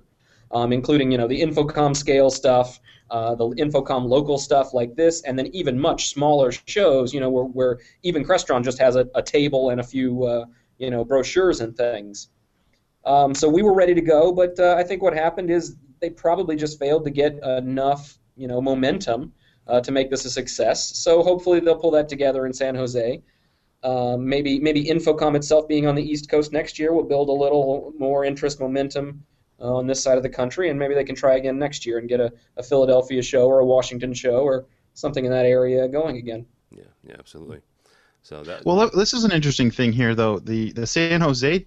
um, 0.52 0.72
including 0.72 1.12
you 1.12 1.18
know 1.18 1.28
the 1.28 1.42
InfoComm 1.42 1.96
scale 1.96 2.30
stuff, 2.30 2.80
uh, 3.10 3.36
the 3.36 3.46
InfoComm 3.46 4.08
local 4.08 4.38
stuff 4.38 4.74
like 4.74 4.96
this, 4.96 5.22
and 5.24 5.38
then 5.38 5.48
even 5.48 5.80
much 5.80 6.10
smaller 6.10 6.52
shows. 6.52 7.14
You 7.14 7.20
know, 7.20 7.30
where, 7.30 7.46
where 7.46 7.80
even 8.04 8.24
Crestron 8.24 8.64
just 8.64 8.78
has 8.78 8.96
a, 8.96 9.08
a 9.16 9.24
table 9.24 9.72
and 9.72 9.82
a 9.82 9.84
few 9.84 10.24
uh, 10.24 10.46
you 10.78 10.92
know 10.92 11.04
brochures 11.04 11.62
and 11.62 11.76
things. 11.76 12.30
Um, 13.06 13.34
so 13.36 13.50
we 13.50 13.62
were 13.62 13.74
ready 13.74 13.94
to 13.94 14.02
go, 14.02 14.32
but 14.32 14.58
uh, 14.60 14.76
I 14.78 14.84
think 14.84 15.02
what 15.02 15.14
happened 15.14 15.50
is 15.50 15.76
they 16.00 16.10
probably 16.10 16.56
just 16.56 16.80
failed 16.80 17.04
to 17.06 17.12
get 17.12 17.42
enough 17.44 18.18
you 18.36 18.48
know 18.48 18.62
momentum 18.62 19.34
uh, 19.68 19.82
to 19.82 19.92
make 19.92 20.10
this 20.10 20.26
a 20.26 20.30
success. 20.30 20.98
So 20.98 21.24
hopefully 21.24 21.60
they'll 21.60 21.78
pull 21.78 21.92
that 21.92 22.10
together 22.10 22.46
in 22.46 22.54
San 22.54 22.76
Jose. 22.76 23.22
Um, 23.84 24.28
maybe 24.28 24.60
maybe 24.60 24.86
InfoComm 24.86 25.36
itself 25.36 25.68
being 25.68 25.88
on 25.88 25.96
the 25.96 26.04
East 26.04 26.30
Coast 26.30 26.54
next 26.54 26.80
year 26.80 26.94
will 26.94 27.04
build 27.04 27.30
a 27.30 27.34
little 27.34 27.94
more 27.98 28.24
interest 28.24 28.60
momentum 28.60 29.26
uh, 29.60 29.76
on 29.76 29.88
this 29.88 30.02
side 30.02 30.18
of 30.18 30.24
the 30.24 30.30
country, 30.30 30.70
and 30.70 30.80
maybe 30.80 30.94
they 30.94 31.04
can 31.04 31.16
try 31.16 31.36
again 31.36 31.60
next 31.60 31.86
year 31.86 31.98
and 31.98 32.08
get 32.08 32.22
a, 32.22 32.32
a 32.58 32.64
Philadelphia 32.64 33.22
show 33.22 33.46
or 33.48 33.60
a 33.60 33.66
Washington 33.66 34.14
show 34.14 34.40
or 34.40 34.66
something 34.94 35.26
in 35.26 35.32
that 35.32 35.46
area 35.46 35.88
going 35.88 36.18
again. 36.18 36.46
Yeah, 36.72 36.84
yeah, 37.06 37.16
absolutely. 37.20 37.60
So 38.22 38.42
that 38.44 38.66
well, 38.66 38.90
this 38.96 39.14
is 39.14 39.26
an 39.26 39.32
interesting 39.32 39.70
thing 39.70 39.92
here, 39.92 40.16
though. 40.16 40.40
The 40.40 40.72
the 40.72 40.88
San 40.88 41.20
Jose 41.20 41.66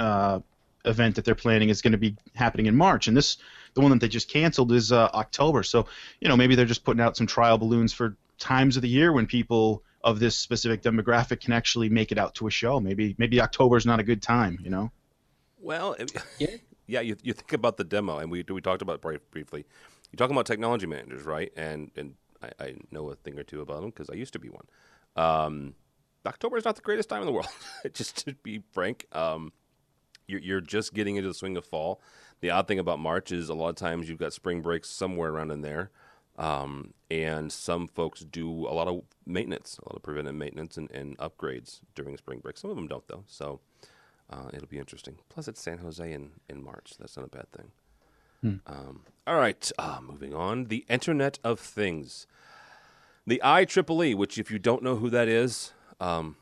uh, 0.00 0.40
event 0.84 1.16
that 1.16 1.24
they're 1.24 1.34
planning 1.34 1.68
is 1.68 1.82
going 1.82 1.92
to 1.92 1.98
be 1.98 2.16
happening 2.34 2.66
in 2.66 2.76
March, 2.76 3.08
and 3.08 3.16
this 3.16 3.36
the 3.74 3.80
one 3.80 3.90
that 3.90 4.00
they 4.00 4.08
just 4.08 4.28
canceled 4.28 4.72
is 4.72 4.92
uh, 4.92 5.08
October. 5.14 5.62
So 5.62 5.86
you 6.20 6.28
know 6.28 6.36
maybe 6.36 6.54
they're 6.54 6.66
just 6.66 6.84
putting 6.84 7.00
out 7.00 7.16
some 7.16 7.26
trial 7.26 7.58
balloons 7.58 7.92
for 7.92 8.16
times 8.38 8.76
of 8.76 8.82
the 8.82 8.88
year 8.88 9.12
when 9.12 9.26
people 9.26 9.82
of 10.04 10.18
this 10.18 10.36
specific 10.36 10.82
demographic 10.82 11.40
can 11.40 11.52
actually 11.52 11.88
make 11.88 12.12
it 12.12 12.18
out 12.18 12.34
to 12.36 12.46
a 12.46 12.50
show. 12.50 12.80
Maybe 12.80 13.14
maybe 13.18 13.40
October 13.40 13.76
is 13.76 13.86
not 13.86 14.00
a 14.00 14.02
good 14.04 14.22
time. 14.22 14.58
You 14.62 14.70
know. 14.70 14.92
Well, 15.60 15.96
yeah, 16.38 16.48
yeah. 16.86 17.00
You, 17.00 17.16
you 17.22 17.32
think 17.32 17.52
about 17.52 17.76
the 17.76 17.84
demo, 17.84 18.18
and 18.18 18.30
we 18.30 18.44
we 18.48 18.60
talked 18.60 18.82
about 18.82 19.00
it 19.04 19.30
briefly. 19.30 19.64
You're 20.10 20.18
talking 20.18 20.34
about 20.34 20.46
technology 20.46 20.86
managers, 20.86 21.22
right? 21.22 21.52
And 21.56 21.90
and 21.96 22.14
I, 22.42 22.50
I 22.58 22.74
know 22.90 23.10
a 23.10 23.14
thing 23.14 23.38
or 23.38 23.44
two 23.44 23.60
about 23.60 23.80
them 23.80 23.90
because 23.90 24.10
I 24.10 24.14
used 24.14 24.32
to 24.34 24.38
be 24.38 24.48
one. 24.48 24.66
Um, 25.14 25.74
October 26.26 26.56
is 26.56 26.64
not 26.64 26.76
the 26.76 26.82
greatest 26.82 27.08
time 27.08 27.20
in 27.20 27.26
the 27.26 27.32
world, 27.32 27.48
just 27.92 28.24
to 28.24 28.34
be 28.42 28.62
frank. 28.72 29.06
Um, 29.12 29.52
you're, 30.26 30.40
you're 30.40 30.60
just 30.60 30.94
getting 30.94 31.16
into 31.16 31.28
the 31.28 31.34
swing 31.34 31.56
of 31.56 31.64
fall. 31.64 32.00
The 32.40 32.50
odd 32.50 32.66
thing 32.66 32.78
about 32.78 32.98
March 32.98 33.30
is 33.30 33.48
a 33.48 33.54
lot 33.54 33.68
of 33.68 33.76
times 33.76 34.08
you've 34.08 34.18
got 34.18 34.32
spring 34.32 34.60
breaks 34.62 34.88
somewhere 34.88 35.30
around 35.30 35.50
in 35.50 35.62
there. 35.62 35.90
Um, 36.38 36.94
and 37.10 37.52
some 37.52 37.86
folks 37.86 38.20
do 38.20 38.48
a 38.66 38.72
lot 38.72 38.88
of 38.88 39.02
maintenance, 39.26 39.78
a 39.78 39.88
lot 39.88 39.96
of 39.96 40.02
preventive 40.02 40.34
maintenance 40.34 40.76
and, 40.76 40.90
and 40.90 41.16
upgrades 41.18 41.80
during 41.94 42.16
spring 42.16 42.40
break. 42.40 42.56
Some 42.56 42.70
of 42.70 42.76
them 42.76 42.88
don't, 42.88 43.06
though. 43.06 43.24
So 43.26 43.60
uh, 44.30 44.48
it'll 44.52 44.66
be 44.66 44.78
interesting. 44.78 45.18
Plus, 45.28 45.46
it's 45.46 45.60
San 45.60 45.78
Jose 45.78 46.10
in, 46.10 46.30
in 46.48 46.64
March. 46.64 46.94
That's 46.98 47.16
not 47.16 47.26
a 47.26 47.28
bad 47.28 47.50
thing. 47.52 47.70
Hmm. 48.40 48.56
Um, 48.66 49.00
all 49.26 49.36
right, 49.36 49.70
uh, 49.78 50.00
moving 50.02 50.34
on. 50.34 50.64
The 50.64 50.84
Internet 50.88 51.38
of 51.44 51.60
Things. 51.60 52.26
The 53.26 53.40
IEEE, 53.44 54.16
which, 54.16 54.36
if 54.38 54.50
you 54.50 54.58
don't 54.58 54.82
know 54.82 54.96
who 54.96 55.10
that 55.10 55.28
is, 55.28 55.72
um, 56.00 56.36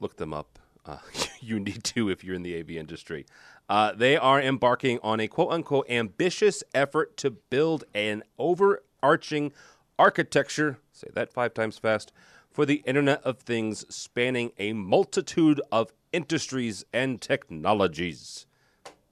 look 0.00 0.16
them 0.16 0.32
up. 0.32 0.58
Uh, 0.86 0.98
you 1.42 1.58
need 1.60 1.84
to 1.84 2.08
if 2.08 2.22
you're 2.24 2.34
in 2.34 2.42
the 2.42 2.58
AV 2.58 2.70
industry. 2.70 3.26
Uh, 3.68 3.92
they 3.92 4.16
are 4.16 4.40
embarking 4.40 4.98
on 5.02 5.20
a 5.20 5.28
quote 5.28 5.52
unquote 5.52 5.88
ambitious 5.88 6.62
effort 6.74 7.16
to 7.16 7.30
build 7.30 7.84
an 7.94 8.22
overarching 8.38 9.52
architecture, 9.98 10.78
say 10.92 11.08
that 11.14 11.32
five 11.32 11.54
times 11.54 11.78
fast, 11.78 12.12
for 12.50 12.66
the 12.66 12.82
Internet 12.84 13.22
of 13.22 13.38
Things 13.38 13.86
spanning 13.94 14.52
a 14.58 14.72
multitude 14.72 15.60
of 15.70 15.92
industries 16.12 16.84
and 16.92 17.20
technologies. 17.20 18.46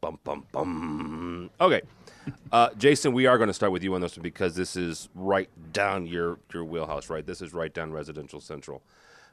Bum, 0.00 0.18
bum, 0.24 0.46
bum. 0.52 1.50
Okay. 1.60 1.82
Uh, 2.52 2.68
Jason, 2.76 3.12
we 3.12 3.26
are 3.26 3.38
going 3.38 3.48
to 3.48 3.54
start 3.54 3.72
with 3.72 3.82
you 3.82 3.94
on 3.94 4.00
this 4.00 4.16
one 4.16 4.22
because 4.22 4.54
this 4.54 4.76
is 4.76 5.08
right 5.14 5.48
down 5.72 6.06
your, 6.06 6.38
your 6.52 6.64
wheelhouse, 6.64 7.08
right? 7.08 7.26
This 7.26 7.40
is 7.40 7.54
right 7.54 7.72
down 7.72 7.92
Residential 7.92 8.40
Central. 8.40 8.82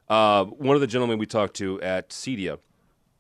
Uh, 0.10 0.46
one 0.46 0.76
of 0.76 0.82
the 0.82 0.88
gentlemen 0.88 1.18
we 1.18 1.26
talked 1.26 1.56
to 1.56 1.82
at 1.82 2.10
CEDIA 2.10 2.60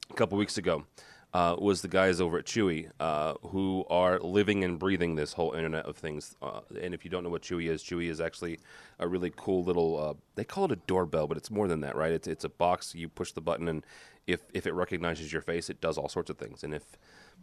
a 0.10 0.14
couple 0.14 0.38
weeks 0.38 0.58
ago 0.58 0.86
uh, 1.34 1.56
was 1.60 1.82
the 1.82 1.88
guys 1.88 2.22
over 2.22 2.40
at 2.40 2.46
Chui 2.46 2.90
uh, 3.00 3.34
who 3.48 3.86
are 3.90 4.20
living 4.20 4.64
and 4.64 4.80
breathing 4.80 5.16
this 5.16 5.34
whole 5.34 5.52
Internet 5.52 5.86
of 5.86 5.98
Things. 5.98 6.36
Uh, 6.42 6.62
and 6.82 6.94
if 6.94 7.04
you 7.04 7.12
don't 7.12 7.24
know 7.24 7.30
what 7.30 7.42
Chui 7.42 7.68
is, 7.68 7.84
Chui 7.84 8.08
is 8.08 8.22
actually 8.22 8.60
a 9.00 9.08
really 9.08 9.32
cool 9.36 9.64
little. 9.64 10.00
Uh, 10.00 10.14
they 10.36 10.44
call 10.44 10.66
it 10.66 10.72
a 10.72 10.78
doorbell, 10.88 11.28
but 11.28 11.38
it's 11.38 11.52
more 11.52 11.68
than 11.68 11.82
that, 11.82 11.96
right? 11.96 12.12
It's 12.12 12.28
it's 12.28 12.44
a 12.44 12.50
box. 12.50 12.96
You 12.96 13.10
push 13.10 13.34
the 13.34 13.42
button, 13.42 13.68
and 13.68 13.86
if 14.26 14.42
if 14.54 14.66
it 14.66 14.74
recognizes 14.74 15.32
your 15.32 15.42
face, 15.42 15.70
it 15.70 15.82
does 15.82 15.98
all 15.98 16.10
sorts 16.10 16.30
of 16.30 16.38
things. 16.38 16.64
And 16.64 16.74
if 16.74 16.84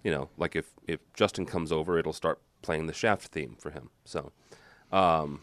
you 0.02 0.10
know, 0.10 0.28
like 0.38 0.56
if 0.56 0.72
if 0.86 1.00
Justin 1.12 1.44
comes 1.44 1.70
over, 1.70 1.98
it'll 1.98 2.12
start 2.12 2.40
playing 2.62 2.86
the 2.86 2.94
Shaft 2.94 3.28
theme 3.28 3.56
for 3.58 3.70
him. 3.70 3.90
So. 4.04 4.32
Um, 4.92 5.40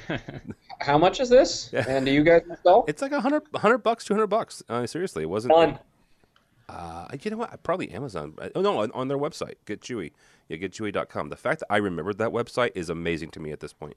How 0.80 0.96
much 0.96 1.20
is 1.20 1.28
this? 1.28 1.70
And 1.74 2.06
do 2.06 2.12
you 2.12 2.22
guys 2.22 2.42
install? 2.48 2.86
It's 2.88 3.02
like 3.02 3.12
a 3.12 3.20
hundred, 3.20 3.42
hundred 3.56 3.78
bucks, 3.78 4.04
two 4.06 4.14
hundred 4.14 4.28
bucks. 4.28 4.62
Uh, 4.70 4.86
seriously, 4.86 5.24
it 5.24 5.28
wasn't. 5.28 5.52
Done. 5.52 5.78
Uh, 6.70 7.16
you 7.22 7.30
know 7.30 7.36
what? 7.36 7.62
Probably 7.62 7.90
Amazon. 7.90 8.34
Oh 8.54 8.60
no, 8.60 8.80
on, 8.80 8.90
on 8.92 9.08
their 9.08 9.18
website, 9.18 9.54
Get 9.66 9.80
Chui. 9.82 10.12
Yeah, 10.48 10.56
getchui.com. 10.56 11.28
The 11.28 11.36
fact 11.36 11.60
that 11.60 11.66
I 11.70 11.76
remembered 11.76 12.18
that 12.18 12.30
website 12.30 12.72
is 12.74 12.90
amazing 12.90 13.30
to 13.32 13.40
me 13.40 13.52
at 13.52 13.60
this 13.60 13.72
point. 13.72 13.96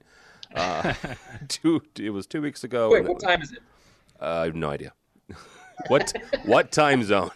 Uh, 0.55 0.93
two, 1.47 1.81
it 1.99 2.11
was 2.11 2.27
two 2.27 2.41
weeks 2.41 2.63
ago. 2.63 2.89
Wait, 2.91 3.05
what 3.05 3.19
time 3.19 3.41
is 3.41 3.51
it? 3.51 3.59
Uh, 4.21 4.25
I 4.25 4.45
have 4.45 4.55
no 4.55 4.69
idea. 4.69 4.93
what 5.87 6.13
what 6.45 6.71
time 6.71 7.03
zone? 7.03 7.31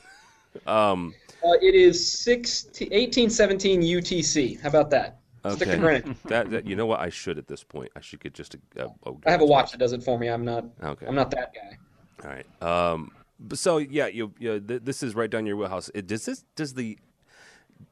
Um, 0.65 1.13
Uh, 1.43 1.53
it 1.61 1.75
is 1.75 2.11
16, 2.11 2.87
1817 2.87 3.81
UTC. 3.81 4.59
How 4.61 4.69
about 4.69 4.89
that? 4.89 5.19
Stick 5.51 5.59
to 5.59 5.73
okay. 5.73 5.79
Greenwich. 5.79 6.17
that, 6.25 6.49
that 6.49 6.67
you 6.67 6.75
know 6.75 6.85
what? 6.85 6.99
I 6.99 7.09
should 7.09 7.37
at 7.37 7.47
this 7.47 7.63
point. 7.63 7.91
I 7.95 8.01
should 8.01 8.19
get 8.19 8.33
just 8.33 8.55
a. 8.55 8.85
Uh, 8.85 8.87
oh, 9.05 9.19
I 9.25 9.31
have 9.31 9.41
a 9.41 9.45
watch 9.45 9.71
that 9.71 9.77
does 9.77 9.93
it 9.93 10.03
for 10.03 10.17
me. 10.17 10.27
I'm 10.27 10.43
not. 10.43 10.65
Okay. 10.83 11.05
I'm 11.05 11.15
not 11.15 11.31
that 11.31 11.53
guy. 11.53 11.77
All 12.23 12.29
right. 12.29 12.61
Um, 12.61 13.11
but 13.11 13.16
so 13.53 13.77
yeah, 13.77 14.07
you, 14.07 14.33
you 14.39 14.59
th- 14.59 14.81
this 14.83 15.03
is 15.03 15.15
right 15.15 15.29
down 15.29 15.45
your 15.45 15.55
wheelhouse. 15.57 15.89
It, 15.93 16.07
does 16.07 16.25
this 16.25 16.43
does 16.55 16.73
the 16.73 16.97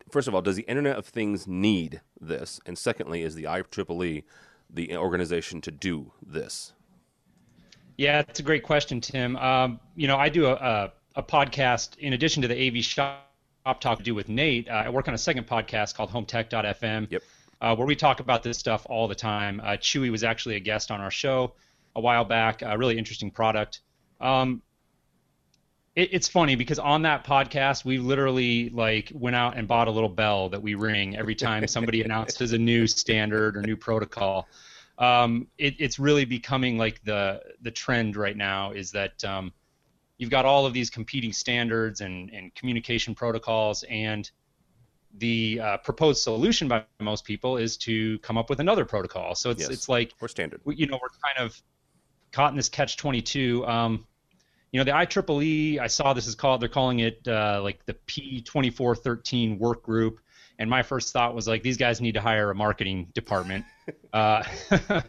first 0.09 0.27
of 0.27 0.35
all 0.35 0.41
does 0.41 0.55
the 0.55 0.63
Internet 0.63 0.97
of 0.97 1.05
Things 1.05 1.47
need 1.47 2.01
this, 2.19 2.59
and 2.65 2.77
secondly, 2.77 3.21
is 3.21 3.35
the 3.35 3.43
IEEE 3.43 4.23
the 4.69 4.97
organization 4.97 5.61
to 5.61 5.71
do 5.71 6.11
this? 6.25 6.73
Yeah, 7.97 8.19
it's 8.27 8.39
a 8.39 8.43
great 8.43 8.63
question, 8.63 8.99
Tim. 8.99 9.37
Um, 9.37 9.79
you 9.95 10.07
know, 10.07 10.17
I 10.17 10.27
do 10.29 10.47
a, 10.47 10.53
a, 10.53 10.93
a 11.15 11.23
podcast 11.23 11.97
in 11.99 12.13
addition 12.13 12.41
to 12.41 12.47
the 12.47 12.67
AV 12.67 12.83
Shop 12.83 13.21
Talk 13.79 13.99
I 13.99 14.03
do 14.03 14.13
with 14.13 14.29
Nate. 14.29 14.69
Uh, 14.69 14.73
I 14.73 14.89
work 14.89 15.07
on 15.07 15.13
a 15.13 15.17
second 15.17 15.47
podcast 15.47 15.95
called 15.95 16.11
HomeTech.fm, 16.11 17.09
Yep. 17.09 17.23
uh, 17.61 17.75
where 17.75 17.87
we 17.87 17.95
talk 17.95 18.19
about 18.19 18.43
this 18.43 18.57
stuff 18.57 18.85
all 18.89 19.07
the 19.07 19.15
time. 19.15 19.61
Uh, 19.63 19.77
Chui 19.77 20.09
was 20.09 20.23
actually 20.23 20.55
a 20.55 20.59
guest 20.59 20.91
on 20.91 20.99
our 21.01 21.09
show 21.11 21.53
a 21.95 22.01
while 22.01 22.25
back. 22.25 22.61
A 22.61 22.77
really 22.77 22.97
interesting 22.97 23.31
product. 23.31 23.79
Um, 24.19 24.61
it, 25.95 26.09
it's 26.11 26.27
funny 26.27 26.55
because 26.55 26.79
on 26.79 27.01
that 27.03 27.25
podcast 27.25 27.85
we 27.85 27.97
literally 27.97 28.69
like 28.69 29.11
went 29.13 29.35
out 29.35 29.57
and 29.57 29.67
bought 29.67 29.87
a 29.87 29.91
little 29.91 30.09
bell 30.09 30.49
that 30.49 30.61
we 30.61 30.75
ring 30.75 31.15
every 31.17 31.35
time 31.35 31.67
somebody 31.67 32.01
announces 32.05 32.53
a 32.53 32.57
new 32.57 32.85
standard 32.87 33.57
or 33.57 33.61
new 33.61 33.77
protocol. 33.77 34.47
Um, 34.97 35.47
it, 35.57 35.75
it's 35.79 35.99
really 35.99 36.25
becoming 36.25 36.77
like 36.77 37.03
the 37.03 37.41
the 37.61 37.71
trend 37.71 38.15
right 38.15 38.37
now 38.37 38.71
is 38.71 38.91
that 38.91 39.23
um, 39.25 39.51
you've 40.17 40.29
got 40.29 40.45
all 40.45 40.65
of 40.65 40.73
these 40.73 40.89
competing 40.89 41.33
standards 41.33 42.01
and, 42.01 42.29
and 42.31 42.53
communication 42.55 43.15
protocols 43.15 43.83
and 43.89 44.29
the 45.17 45.59
uh, 45.61 45.77
proposed 45.77 46.21
solution 46.21 46.67
by 46.67 46.83
most 46.99 47.23
people 47.23 47.57
is 47.57 47.77
to 47.77 48.19
come 48.19 48.37
up 48.37 48.49
with 48.49 48.59
another 48.59 48.83
protocol. 48.85 49.33
So 49.35 49.49
it's 49.49 49.61
Yes. 49.61 49.69
it's 49.69 49.89
like 49.89 50.13
Or 50.21 50.27
standard? 50.27 50.61
you 50.65 50.87
know 50.87 50.99
we're 51.01 51.09
kind 51.09 51.45
of 51.45 51.61
caught 52.31 52.51
in 52.51 52.57
this 52.57 52.67
catch 52.69 52.97
22 52.97 53.65
um, 53.65 54.05
you 54.75 54.84
know 54.84 54.84
the 54.84 54.91
IEEE 54.91 55.79
I 55.79 55.88
saw 55.88 56.12
this 56.12 56.27
is 56.27 56.36
called 56.36 56.62
they're 56.62 56.67
calling 56.67 57.00
it 57.00 57.25
uh, 57.25 57.62
like 57.63 57.86
the 57.86 57.94
P2413 57.94 59.58
work 59.58 59.84
group. 59.84 60.20
And 60.60 60.70
my 60.70 60.84
first 60.84 61.13
thought 61.13 61.34
was 61.34 61.48
like 61.48 61.63
these 61.63 61.77
guys 61.77 62.01
need 62.01 62.15
to 62.15 62.22
hire 62.22 62.51
a 62.51 62.55
marketing 62.55 63.08
department. 63.13 63.65
Uh, 64.12 64.44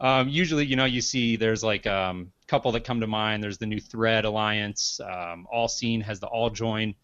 um, 0.00 0.30
usually 0.30 0.64
you 0.64 0.76
know 0.76 0.86
you 0.86 1.02
see 1.02 1.36
there's 1.36 1.62
like 1.62 1.84
a 1.84 1.94
um, 1.94 2.32
couple 2.46 2.72
that 2.72 2.82
come 2.82 3.00
to 3.00 3.06
mind. 3.06 3.42
There's 3.42 3.58
the 3.58 3.66
new 3.66 3.80
thread 3.80 4.24
alliance. 4.24 4.98
Um, 4.98 5.46
AllSeen 5.54 6.02
has 6.02 6.20
the 6.20 6.28
AllJoyn 6.28 6.94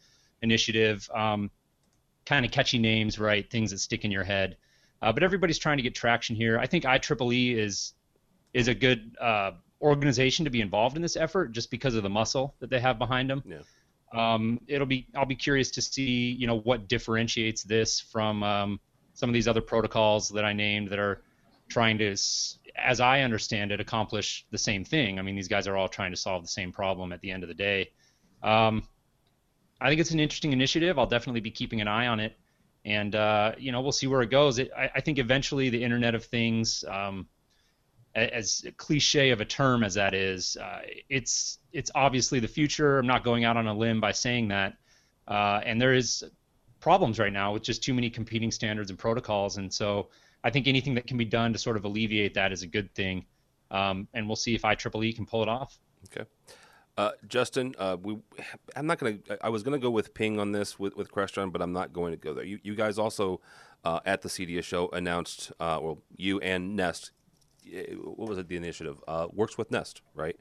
initiative. 0.40 1.10
Um, 1.14 1.50
kind 2.24 2.46
of 2.46 2.52
catchy 2.52 2.78
names 2.78 3.18
right? 3.18 3.48
Things 3.50 3.72
that 3.72 3.80
stick 3.80 4.06
in 4.06 4.10
your 4.10 4.24
head. 4.24 4.56
Uh, 5.02 5.12
but 5.12 5.22
everybody's 5.22 5.58
trying 5.58 5.76
to 5.76 5.82
get 5.82 5.94
traction 5.94 6.34
here. 6.34 6.58
I 6.58 6.66
think 6.66 6.84
IEEE 6.84 7.56
is 7.56 7.92
is 8.54 8.68
a 8.68 8.74
good 8.74 9.14
uh, 9.20 9.50
organization 9.82 10.44
to 10.44 10.50
be 10.50 10.60
involved 10.60 10.96
in 10.96 11.02
this 11.02 11.16
effort 11.16 11.52
just 11.52 11.70
because 11.70 11.94
of 11.94 12.02
the 12.02 12.10
muscle 12.10 12.54
that 12.60 12.70
they 12.70 12.80
have 12.80 12.98
behind 12.98 13.30
them. 13.30 13.42
Yeah. 13.46 13.58
Um, 14.12 14.60
it'll 14.66 14.86
be 14.86 15.06
I'll 15.14 15.26
be 15.26 15.36
curious 15.36 15.70
to 15.72 15.82
see 15.82 16.32
you 16.32 16.46
know 16.46 16.58
what 16.58 16.88
differentiates 16.88 17.62
this 17.62 18.00
from 18.00 18.42
um, 18.42 18.80
some 19.14 19.30
of 19.30 19.34
these 19.34 19.46
other 19.46 19.60
protocols 19.60 20.28
that 20.30 20.44
I 20.44 20.52
named 20.52 20.88
that 20.88 20.98
are 20.98 21.22
trying 21.68 21.98
to, 21.98 22.16
as 22.76 23.00
I 23.00 23.20
understand 23.20 23.70
it, 23.70 23.80
accomplish 23.80 24.44
the 24.50 24.58
same 24.58 24.84
thing. 24.84 25.18
I 25.18 25.22
mean 25.22 25.36
these 25.36 25.48
guys 25.48 25.68
are 25.68 25.76
all 25.76 25.88
trying 25.88 26.10
to 26.10 26.16
solve 26.16 26.42
the 26.42 26.48
same 26.48 26.72
problem 26.72 27.12
at 27.12 27.20
the 27.20 27.30
end 27.30 27.44
of 27.44 27.48
the 27.48 27.54
day. 27.54 27.90
Um, 28.42 28.82
I 29.80 29.88
think 29.88 30.00
it's 30.00 30.10
an 30.10 30.20
interesting 30.20 30.52
initiative. 30.52 30.98
I'll 30.98 31.06
definitely 31.06 31.40
be 31.40 31.50
keeping 31.50 31.80
an 31.80 31.88
eye 31.88 32.08
on 32.08 32.18
it, 32.20 32.36
and 32.84 33.14
uh, 33.14 33.52
you 33.58 33.70
know 33.70 33.80
we'll 33.80 33.92
see 33.92 34.08
where 34.08 34.22
it 34.22 34.30
goes. 34.30 34.58
It, 34.58 34.72
I, 34.76 34.90
I 34.96 35.00
think 35.00 35.18
eventually 35.18 35.70
the 35.70 35.82
Internet 35.82 36.16
of 36.16 36.24
Things. 36.24 36.84
As 38.14 38.64
cliche 38.76 39.30
of 39.30 39.40
a 39.40 39.44
term 39.44 39.84
as 39.84 39.94
that 39.94 40.14
is, 40.14 40.56
uh, 40.56 40.80
it's 41.08 41.58
it's 41.72 41.92
obviously 41.94 42.40
the 42.40 42.48
future. 42.48 42.98
I'm 42.98 43.06
not 43.06 43.22
going 43.22 43.44
out 43.44 43.56
on 43.56 43.68
a 43.68 43.74
limb 43.74 44.00
by 44.00 44.10
saying 44.10 44.48
that, 44.48 44.74
uh, 45.28 45.60
and 45.64 45.80
there 45.80 45.94
is 45.94 46.24
problems 46.80 47.20
right 47.20 47.32
now 47.32 47.52
with 47.52 47.62
just 47.62 47.84
too 47.84 47.94
many 47.94 48.10
competing 48.10 48.50
standards 48.50 48.90
and 48.90 48.98
protocols, 48.98 49.58
and 49.58 49.72
so 49.72 50.08
I 50.42 50.50
think 50.50 50.66
anything 50.66 50.94
that 50.94 51.06
can 51.06 51.18
be 51.18 51.24
done 51.24 51.52
to 51.52 51.58
sort 51.58 51.76
of 51.76 51.84
alleviate 51.84 52.34
that 52.34 52.52
is 52.52 52.62
a 52.62 52.66
good 52.66 52.92
thing, 52.96 53.26
um, 53.70 54.08
and 54.12 54.26
we'll 54.26 54.34
see 54.34 54.56
if 54.56 54.62
IEEE 54.62 55.14
can 55.14 55.24
pull 55.24 55.42
it 55.42 55.48
off. 55.48 55.78
Okay. 56.06 56.28
Uh, 56.96 57.12
Justin, 57.28 57.74
uh, 57.78 57.96
we, 58.02 58.18
I'm 58.74 58.86
not 58.86 58.98
gonna. 58.98 59.18
I 59.40 59.50
was 59.50 59.62
gonna 59.62 59.78
go 59.78 59.90
with 59.90 60.14
Ping 60.14 60.40
on 60.40 60.50
this 60.50 60.78
with 60.78 60.96
with 60.96 61.12
Crestron, 61.12 61.52
but 61.52 61.62
I'm 61.62 61.72
not 61.72 61.92
going 61.92 62.12
to 62.12 62.16
go 62.16 62.34
there. 62.34 62.44
You, 62.44 62.58
you 62.62 62.74
guys 62.74 62.98
also 62.98 63.40
uh, 63.84 64.00
at 64.04 64.22
the 64.22 64.28
CEDIA 64.28 64.62
show 64.62 64.88
announced, 64.88 65.52
uh, 65.60 65.78
well, 65.80 66.02
you 66.16 66.40
and 66.40 66.76
Nest, 66.76 67.12
what 68.02 68.28
was 68.28 68.38
it? 68.38 68.48
The 68.48 68.56
initiative 68.56 69.02
uh, 69.06 69.28
works 69.32 69.58
with 69.58 69.70
Nest, 69.70 70.02
right? 70.14 70.36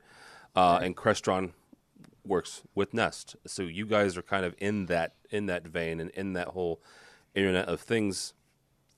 Uh, 0.55 0.79
and 0.81 0.95
Crestron 0.95 1.51
works 2.25 2.61
with 2.75 2.93
Nest. 2.93 3.35
So 3.47 3.63
you 3.63 3.85
guys 3.85 4.17
are 4.17 4.21
kind 4.21 4.45
of 4.45 4.55
in 4.57 4.87
that 4.87 5.13
in 5.29 5.45
that 5.47 5.67
vein 5.67 5.99
and 5.99 6.09
in 6.11 6.33
that 6.33 6.49
whole 6.49 6.81
Internet 7.35 7.67
of 7.67 7.81
Things 7.81 8.33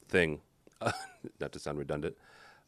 thing. 0.08 0.42
not 1.40 1.52
to 1.52 1.60
sound 1.60 1.78
redundant. 1.78 2.18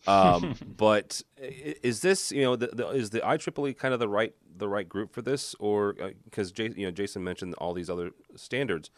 Um, 0.06 0.56
but 0.78 1.22
is 1.38 2.02
this 2.02 2.32
you 2.32 2.44
know 2.44 2.56
the, 2.56 2.68
the, 2.68 2.88
is 2.90 3.10
the 3.12 3.20
IEEE 3.20 3.78
kind 3.78 3.94
of 3.94 4.00
the 4.00 4.10
right 4.10 4.34
the 4.56 4.68
right 4.68 4.88
group 4.88 5.14
for 5.14 5.22
this, 5.22 5.56
or 5.60 5.96
because 6.26 6.52
J 6.52 6.72
you 6.76 6.86
know 6.86 6.92
Jason 6.92 7.24
mentioned 7.24 7.54
all 7.56 7.74
these 7.74 7.90
other 7.90 8.12
standards, 8.36 8.90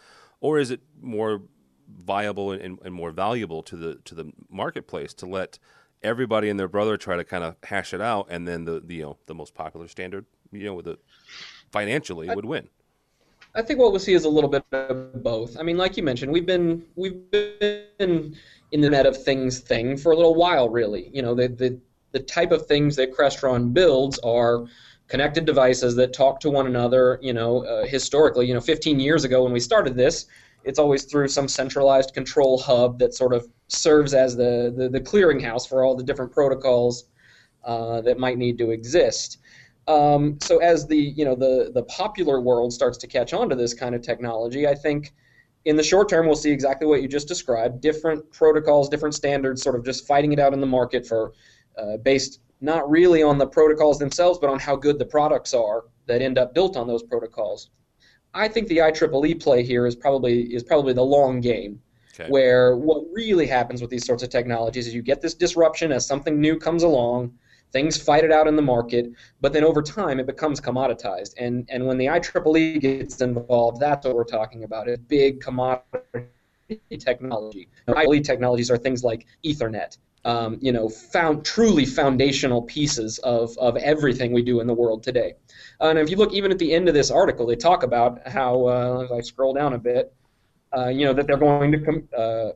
or 0.42 0.60
is 0.60 0.72
it 0.72 0.82
more 1.02 1.42
viable 1.88 2.52
and, 2.52 2.62
and, 2.62 2.80
and 2.84 2.94
more 2.94 3.12
valuable 3.12 3.62
to 3.64 3.76
the 3.76 3.96
to 4.06 4.16
the 4.16 4.32
marketplace 4.50 5.14
to 5.16 5.26
let 5.26 5.60
everybody 6.06 6.50
and 6.50 6.60
their 6.60 6.68
brother 6.68 6.96
try 6.96 7.18
to 7.18 7.24
kind 7.24 7.44
of 7.44 7.56
hash 7.64 7.94
it 7.94 8.02
out, 8.02 8.28
and 8.30 8.48
then 8.48 8.66
the, 8.66 8.80
the 8.80 8.96
you 8.96 9.02
know 9.04 9.18
the 9.26 9.36
most 9.36 9.54
popular 9.54 9.88
standard 9.88 10.26
you 10.52 10.66
know 10.66 10.74
with 10.74 10.86
the 10.86 10.98
financially 11.72 12.34
would 12.34 12.46
win. 12.46 12.70
I 13.56 13.62
think 13.62 13.80
what 13.80 13.92
we'll 13.92 14.00
see 14.00 14.14
is 14.14 14.26
a 14.26 14.30
little 14.30 14.50
bit 14.50 14.66
of 14.74 15.24
both. 15.24 15.58
I 15.58 15.64
mean, 15.64 15.78
like 15.78 15.96
you 15.96 16.04
mentioned, 16.04 16.32
we've 16.32 16.46
been 16.46 16.84
we've 16.96 17.30
been 17.32 18.36
in 18.72 18.82
the 18.82 18.90
net 18.90 19.06
of 19.06 19.22
things 19.22 19.60
thing 19.60 19.98
for 19.98 20.12
a 20.12 20.16
little 20.16 20.36
while, 20.36 20.70
really. 20.70 21.10
You 21.14 21.22
know, 21.22 21.34
the 21.34 21.48
the, 21.48 21.80
the 22.12 22.20
type 22.20 22.52
of 22.52 22.66
things 22.68 22.96
that 22.98 23.14
Crestron 23.14 23.74
builds 23.74 24.20
are 24.20 24.66
connected 25.08 25.46
devices 25.46 25.96
that 25.96 26.14
talk 26.14 26.40
to 26.42 26.50
one 26.50 26.68
another. 26.68 27.18
You 27.22 27.34
know, 27.34 27.66
uh, 27.66 27.86
historically, 27.86 28.46
you 28.46 28.54
know, 28.54 28.62
15 28.62 29.00
years 29.00 29.24
ago 29.24 29.44
when 29.44 29.54
we 29.54 29.62
started 29.62 29.96
this, 29.96 30.26
it's 30.66 30.80
always 30.80 31.04
through 31.04 31.28
some 31.28 31.48
centralized 31.48 32.14
control 32.14 32.58
hub 32.58 33.00
that 33.00 33.14
sort 33.14 33.34
of 33.34 33.48
serves 33.68 34.14
as 34.14 34.36
the 34.36 34.74
the, 34.76 34.90
the 34.90 35.00
clearinghouse 35.00 35.68
for 35.68 35.84
all 35.84 35.96
the 35.96 36.04
different 36.04 36.32
protocols 36.32 37.06
uh, 37.64 38.02
that 38.02 38.20
might 38.20 38.38
need 38.38 38.58
to 38.58 38.72
exist. 38.72 39.38
Um, 39.88 40.40
so 40.42 40.58
as 40.58 40.88
the 40.88 40.98
you 40.98 41.24
know 41.24 41.36
the 41.36 41.72
the 41.74 41.84
popular 41.84 42.42
world 42.42 42.74
starts 42.74 42.98
to 43.00 43.08
catch 43.08 43.34
on 43.34 43.50
to 43.50 43.56
this 43.56 43.74
kind 43.74 43.94
of 43.96 44.02
technology, 44.02 44.68
I 44.68 44.76
think 44.76 45.14
in 45.66 45.76
the 45.76 45.84
short 45.84 46.10
term, 46.10 46.26
we'll 46.26 46.36
see 46.36 46.52
exactly 46.52 46.88
what 46.88 47.02
you 47.02 47.08
just 47.08 47.28
described: 47.28 47.82
different 47.82 48.32
protocols, 48.32 48.90
different 48.90 49.16
standards, 49.16 49.62
sort 49.62 49.76
of 49.76 49.86
just 49.86 50.08
fighting 50.08 50.34
it 50.34 50.40
out 50.40 50.54
in 50.54 50.60
the 50.60 50.68
market 50.68 51.06
for 51.08 51.34
uh, 51.78 51.98
based 51.98 52.40
not 52.62 52.90
really 52.90 53.22
on 53.22 53.38
the 53.38 53.46
protocols 53.46 54.00
themselves, 54.00 54.40
but 54.40 54.50
on 54.50 54.60
how 54.60 54.76
good 54.76 54.98
the 54.98 55.06
products 55.06 55.54
are 55.54 55.84
that 56.08 56.22
end 56.22 56.38
up 56.38 56.54
built 56.54 56.78
on 56.78 56.88
those 56.88 57.04
protocols. 57.04 57.70
I 58.36 58.50
think 58.50 58.68
the 58.68 58.78
IEEE 58.78 59.42
play 59.42 59.64
here 59.64 59.88
is 59.88 59.96
probably 59.96 60.54
is 60.54 60.62
probably 60.62 60.94
the 60.94 61.04
long 61.04 61.40
game, 61.40 61.82
okay. 62.14 62.30
where 62.30 62.76
what 62.76 63.06
really 63.14 63.48
happens 63.48 63.82
with 63.82 63.90
these 63.90 64.06
sorts 64.06 64.24
of 64.24 64.30
technologies 64.30 64.88
is 64.88 64.94
you 64.94 65.02
get 65.02 65.22
this 65.22 65.34
disruption 65.34 65.92
as 65.94 66.06
something 66.06 66.40
new 66.40 66.60
comes 66.60 66.84
along, 66.84 67.34
things 67.72 67.98
fight 67.98 68.26
it 68.26 68.32
out 68.34 68.46
in 68.48 68.58
the 68.58 68.62
market, 68.62 69.10
but 69.40 69.54
then 69.54 69.64
over 69.64 69.82
time 69.82 70.20
it 70.20 70.26
becomes 70.26 70.60
commoditized. 70.60 71.34
And 71.38 71.66
and 71.72 71.88
when 71.88 71.98
the 71.98 72.08
IEEE 72.08 72.82
gets 72.82 73.22
involved, 73.22 73.80
that's 73.80 74.06
what 74.06 74.16
we're 74.16 74.26
talking 74.26 74.66
about: 74.66 74.90
is 74.90 75.00
big 75.00 75.40
commodity 75.40 76.28
technology. 77.00 77.70
IEEE 77.88 78.24
technologies 78.24 78.70
are 78.70 78.78
things 78.78 79.02
like 79.02 79.26
Ethernet 79.46 79.98
um, 80.26 80.58
you 80.60 80.72
know, 80.72 80.90
found 80.90 81.46
truly 81.46 81.86
foundational 81.86 82.64
pieces 82.64 83.20
of, 83.20 83.56
of 83.60 83.78
everything 83.78 84.34
we 84.34 84.42
do 84.42 84.60
in 84.60 84.68
the 84.68 84.74
world 84.74 85.04
today. 85.04 85.36
And 85.82 86.00
if 86.00 86.10
you 86.10 86.18
look 86.18 86.34
even 86.34 86.52
at 86.52 86.60
the 86.60 86.74
end 86.74 86.88
of 86.88 86.94
this 86.94 87.12
article, 87.12 87.46
they 87.46 87.56
talk 87.56 87.84
about 87.84 88.28
how, 88.28 88.66
uh, 88.66 89.04
as 89.04 89.12
I 89.12 89.22
scroll 89.22 89.54
down 89.54 89.74
a 89.74 89.78
bit, 89.78 90.14
uh, 90.76 90.88
you 90.88 91.06
know, 91.06 91.14
that 91.14 91.28
they're 91.28 91.38
going 91.38 91.72
to 91.72 91.80
com- 91.80 92.10
uh, 92.18 92.50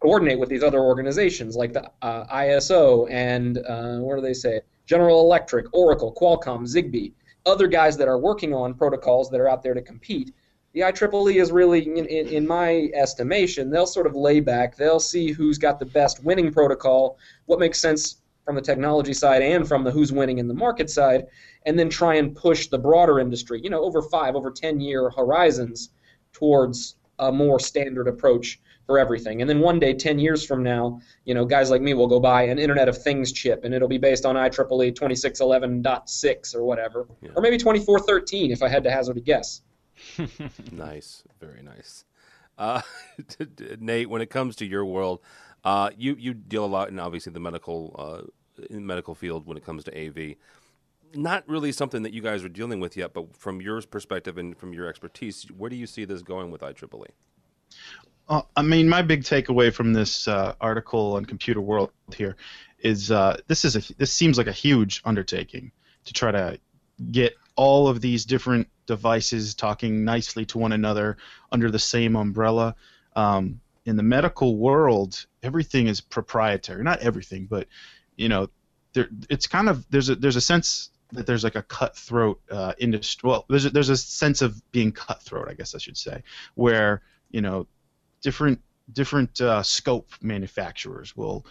coordinate 0.00 0.38
with 0.38 0.48
these 0.48 0.62
other 0.62 0.80
organizations 0.80 1.56
like 1.56 1.72
the 1.72 1.90
uh, 2.02 2.26
ISO 2.26 3.10
and, 3.10 3.58
uh, 3.58 3.98
what 3.98 4.16
do 4.16 4.22
they 4.22 4.34
say, 4.34 4.60
General 4.86 5.20
Electric, 5.20 5.66
Oracle, 5.72 6.14
Qualcomm, 6.14 6.62
Zigbee, 6.62 7.12
other 7.44 7.66
guys 7.66 7.96
that 7.96 8.08
are 8.08 8.18
working 8.18 8.54
on 8.54 8.74
protocols 8.74 9.30
that 9.30 9.40
are 9.40 9.48
out 9.48 9.62
there 9.62 9.74
to 9.74 9.82
compete. 9.82 10.32
The 10.74 10.82
IEEE 10.82 11.40
is 11.40 11.50
really, 11.52 11.86
in, 11.86 12.04
in, 12.06 12.28
in, 12.28 12.46
my 12.46 12.90
estimation, 12.92 13.70
they'll 13.70 13.86
sort 13.86 14.06
of 14.06 14.14
lay 14.14 14.40
back. 14.40 14.76
They'll 14.76 15.00
see 15.00 15.32
who's 15.32 15.56
got 15.56 15.78
the 15.78 15.86
best 15.86 16.22
winning 16.22 16.52
protocol, 16.52 17.18
what 17.46 17.58
makes 17.58 17.78
sense 17.78 18.16
from 18.44 18.56
the 18.56 18.62
technology 18.62 19.12
side 19.12 19.42
and 19.42 19.66
from 19.66 19.84
the 19.84 19.90
who's 19.90 20.12
winning 20.12 20.38
in 20.38 20.46
the 20.48 20.54
market 20.54 20.88
side, 20.88 21.26
and 21.66 21.78
then 21.78 21.90
try 21.90 22.14
and 22.14 22.34
push 22.34 22.68
the 22.68 22.78
broader 22.78 23.18
industry, 23.20 23.60
you 23.62 23.68
know, 23.68 23.82
over 23.82 24.00
five, 24.00 24.36
over 24.36 24.50
10 24.50 24.80
year 24.80 25.10
horizons 25.10 25.90
towards 26.32 26.94
a 27.18 27.30
more 27.30 27.58
standard 27.58 28.08
approach 28.08 28.60
for 28.86 28.98
everything. 28.98 29.40
And 29.40 29.50
then 29.50 29.58
one 29.58 29.80
day, 29.80 29.92
10 29.92 30.18
years 30.18 30.46
from 30.46 30.62
now, 30.62 31.00
you 31.24 31.34
know, 31.34 31.44
guys 31.44 31.70
like 31.70 31.82
me 31.82 31.92
will 31.92 32.06
go 32.06 32.20
buy 32.20 32.42
an 32.42 32.58
Internet 32.58 32.88
of 32.88 33.02
Things 33.02 33.32
chip, 33.32 33.64
and 33.64 33.74
it'll 33.74 33.88
be 33.88 33.98
based 33.98 34.24
on 34.24 34.36
IEEE 34.36 34.94
2611.6 34.94 36.54
or 36.54 36.64
whatever, 36.64 37.08
yeah. 37.20 37.30
or 37.34 37.42
maybe 37.42 37.58
2413 37.58 38.52
if 38.52 38.62
I 38.62 38.68
had 38.68 38.84
to 38.84 38.90
hazard 38.90 39.16
a 39.16 39.20
guess. 39.20 39.62
nice, 40.72 41.24
very 41.40 41.62
nice. 41.62 42.04
Uh, 42.56 42.82
Nate, 43.80 44.08
when 44.08 44.22
it 44.22 44.30
comes 44.30 44.56
to 44.56 44.66
your 44.66 44.84
world, 44.84 45.20
uh, 45.64 45.90
you 45.96 46.14
you 46.18 46.32
deal 46.32 46.64
a 46.64 46.66
lot 46.66 46.90
in 46.90 46.98
obviously 47.00 47.32
the 47.32 47.40
medical 47.40 47.94
uh, 47.98 48.64
in 48.70 48.86
medical 48.86 49.14
field 49.14 49.46
when 49.46 49.56
it 49.56 49.64
comes 49.64 49.84
to 49.84 49.98
AV. 49.98 50.36
Not 51.14 51.48
really 51.48 51.72
something 51.72 52.02
that 52.02 52.12
you 52.12 52.20
guys 52.20 52.44
are 52.44 52.48
dealing 52.48 52.80
with 52.80 52.96
yet, 52.96 53.14
but 53.14 53.36
from 53.36 53.60
your 53.60 53.80
perspective 53.82 54.38
and 54.38 54.56
from 54.56 54.72
your 54.72 54.88
expertise, 54.88 55.46
where 55.56 55.70
do 55.70 55.76
you 55.76 55.86
see 55.86 56.04
this 56.04 56.22
going 56.22 56.50
with 56.50 56.60
IEEE? 56.60 57.06
Uh, 58.28 58.42
I 58.56 58.62
mean, 58.62 58.88
my 58.88 59.02
big 59.02 59.22
takeaway 59.22 59.72
from 59.72 59.92
this 59.92 60.26
uh, 60.26 60.54
article 60.60 61.14
on 61.14 61.24
Computer 61.24 61.60
World 61.60 61.92
here 62.14 62.36
is 62.80 63.10
uh, 63.10 63.36
this 63.46 63.64
is 63.64 63.76
a 63.76 63.94
this 63.94 64.12
seems 64.12 64.36
like 64.36 64.48
a 64.48 64.52
huge 64.52 65.00
undertaking 65.04 65.70
to 66.04 66.12
try 66.12 66.32
to 66.32 66.58
get 67.12 67.34
all 67.54 67.88
of 67.88 68.00
these 68.00 68.24
different 68.24 68.68
devices 68.86 69.54
talking 69.54 70.04
nicely 70.04 70.44
to 70.46 70.58
one 70.58 70.72
another 70.72 71.16
under 71.52 71.70
the 71.70 71.78
same 71.78 72.16
umbrella. 72.16 72.74
Um, 73.14 73.60
in 73.84 73.96
the 73.96 74.02
medical 74.02 74.56
world, 74.56 75.26
everything 75.42 75.86
is 75.86 76.00
proprietary. 76.00 76.82
Not 76.82 77.00
everything, 77.00 77.46
but 77.46 77.68
you 78.16 78.28
know, 78.28 78.48
there 78.92 79.08
it's 79.30 79.46
kind 79.46 79.68
of 79.68 79.88
there's 79.90 80.08
a 80.08 80.16
there's 80.16 80.36
a 80.36 80.40
sense 80.40 80.90
that 81.12 81.26
there's 81.26 81.44
like 81.44 81.54
a 81.54 81.62
cutthroat 81.62 82.40
uh, 82.50 82.72
industry. 82.78 83.28
Well, 83.28 83.44
there's 83.48 83.64
a, 83.64 83.70
there's 83.70 83.88
a 83.88 83.96
sense 83.96 84.42
of 84.42 84.60
being 84.72 84.92
cutthroat, 84.92 85.48
I 85.48 85.54
guess 85.54 85.74
I 85.74 85.78
should 85.78 85.96
say, 85.96 86.22
where 86.54 87.02
you 87.30 87.40
know 87.40 87.66
different 88.22 88.60
different 88.92 89.40
uh, 89.40 89.62
scope 89.62 90.10
manufacturers 90.20 91.16
will 91.16 91.46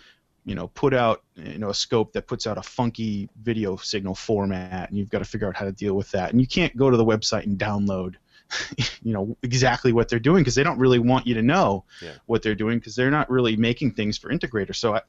you 0.46 0.56
know 0.56 0.68
put 0.68 0.94
out 0.94 1.24
you 1.36 1.58
know 1.58 1.70
a 1.70 1.74
scope 1.74 2.14
that 2.14 2.28
puts 2.28 2.48
out 2.48 2.58
a 2.58 2.64
funky 2.64 3.30
video 3.42 3.76
signal 3.76 4.16
format 4.16 4.90
and 4.90 4.98
you've 4.98 5.10
got 5.10 5.20
to 5.20 5.26
figure 5.26 5.48
out 5.48 5.56
how 5.56 5.66
to 5.66 5.72
deal 5.72 5.96
with 5.96 6.10
that 6.12 6.32
and 6.32 6.40
you 6.40 6.48
can't 6.48 6.76
go 6.78 6.90
to 6.90 6.98
the 6.98 7.06
website 7.06 7.44
and 7.44 7.58
download 7.58 8.16
you 9.04 9.12
know 9.12 9.36
exactly 9.42 9.92
what 9.92 10.08
they're 10.08 10.20
doing 10.20 10.42
because 10.42 10.56
they 10.56 10.64
don't 10.64 10.78
really 10.78 11.00
want 11.00 11.26
you 11.26 11.34
to 11.34 11.42
know 11.42 11.84
yeah. 12.02 12.12
what 12.28 12.44
they're 12.44 12.56
doing 12.56 12.78
because 12.78 12.96
they're 12.96 13.12
not 13.12 13.30
really 13.30 13.56
making 13.56 13.92
things 13.92 14.18
for 14.18 14.30
integrators 14.30 14.76
so 14.76 14.96
i, 14.96 15.02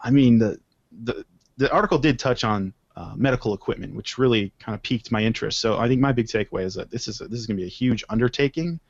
I 0.00 0.10
mean 0.10 0.38
the 0.38 0.60
the 1.02 1.24
the 1.56 1.72
article 1.72 1.98
did 1.98 2.18
touch 2.18 2.44
on 2.44 2.74
uh, 2.96 3.12
medical 3.16 3.54
equipment, 3.54 3.94
which 3.94 4.18
really 4.18 4.52
kind 4.60 4.74
of 4.74 4.82
piqued 4.82 5.10
my 5.10 5.22
interest. 5.22 5.60
So 5.60 5.78
I 5.78 5.88
think 5.88 6.00
my 6.00 6.12
big 6.12 6.26
takeaway 6.26 6.64
is 6.64 6.74
that 6.74 6.90
this 6.90 7.08
is 7.08 7.20
a, 7.20 7.28
this 7.28 7.40
is 7.40 7.46
going 7.46 7.56
to 7.56 7.62
be 7.62 7.66
a 7.66 7.70
huge 7.70 8.04
undertaking, 8.08 8.80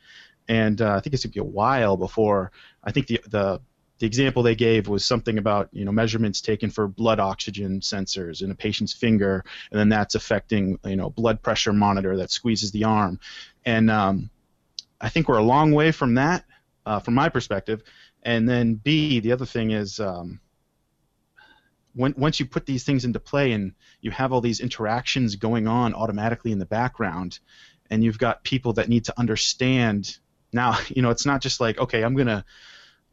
and 0.48 0.80
uh, 0.80 0.94
I 0.94 1.00
think 1.00 1.14
it's 1.14 1.24
going 1.24 1.32
to 1.32 1.40
be 1.40 1.40
a 1.40 1.44
while 1.44 1.96
before 1.96 2.52
I 2.82 2.92
think 2.92 3.06
the 3.06 3.20
the 3.28 3.60
the 3.98 4.06
example 4.06 4.42
they 4.42 4.56
gave 4.56 4.88
was 4.88 5.04
something 5.04 5.38
about 5.38 5.68
you 5.72 5.84
know 5.84 5.92
measurements 5.92 6.40
taken 6.40 6.70
for 6.70 6.86
blood 6.86 7.20
oxygen 7.20 7.80
sensors 7.80 8.42
in 8.42 8.50
a 8.50 8.54
patient's 8.54 8.92
finger, 8.92 9.44
and 9.70 9.80
then 9.80 9.88
that's 9.88 10.14
affecting 10.14 10.78
you 10.84 10.96
know 10.96 11.10
blood 11.10 11.42
pressure 11.42 11.72
monitor 11.72 12.16
that 12.16 12.30
squeezes 12.30 12.72
the 12.72 12.84
arm, 12.84 13.18
and 13.64 13.90
um, 13.90 14.30
I 15.00 15.08
think 15.08 15.28
we're 15.28 15.38
a 15.38 15.44
long 15.44 15.72
way 15.72 15.92
from 15.92 16.14
that, 16.14 16.44
uh, 16.86 17.00
from 17.00 17.14
my 17.14 17.28
perspective. 17.28 17.82
And 18.22 18.48
then 18.48 18.74
B, 18.74 19.20
the 19.20 19.32
other 19.32 19.44
thing 19.44 19.70
is 19.70 20.00
um, 20.00 20.40
when, 21.94 22.14
once 22.16 22.40
you 22.40 22.46
put 22.46 22.66
these 22.66 22.84
things 22.84 23.04
into 23.04 23.20
play 23.20 23.52
and 23.52 23.72
you 24.00 24.10
have 24.10 24.32
all 24.32 24.40
these 24.40 24.60
interactions 24.60 25.36
going 25.36 25.66
on 25.66 25.94
automatically 25.94 26.52
in 26.52 26.58
the 26.58 26.66
background, 26.66 27.38
and 27.90 28.02
you've 28.02 28.18
got 28.18 28.44
people 28.44 28.72
that 28.74 28.88
need 28.88 29.04
to 29.04 29.18
understand 29.18 30.18
now, 30.52 30.78
you 30.88 31.02
know, 31.02 31.10
it's 31.10 31.26
not 31.26 31.40
just 31.40 31.60
like 31.60 31.78
okay, 31.78 32.02
I'm 32.02 32.16
gonna 32.16 32.44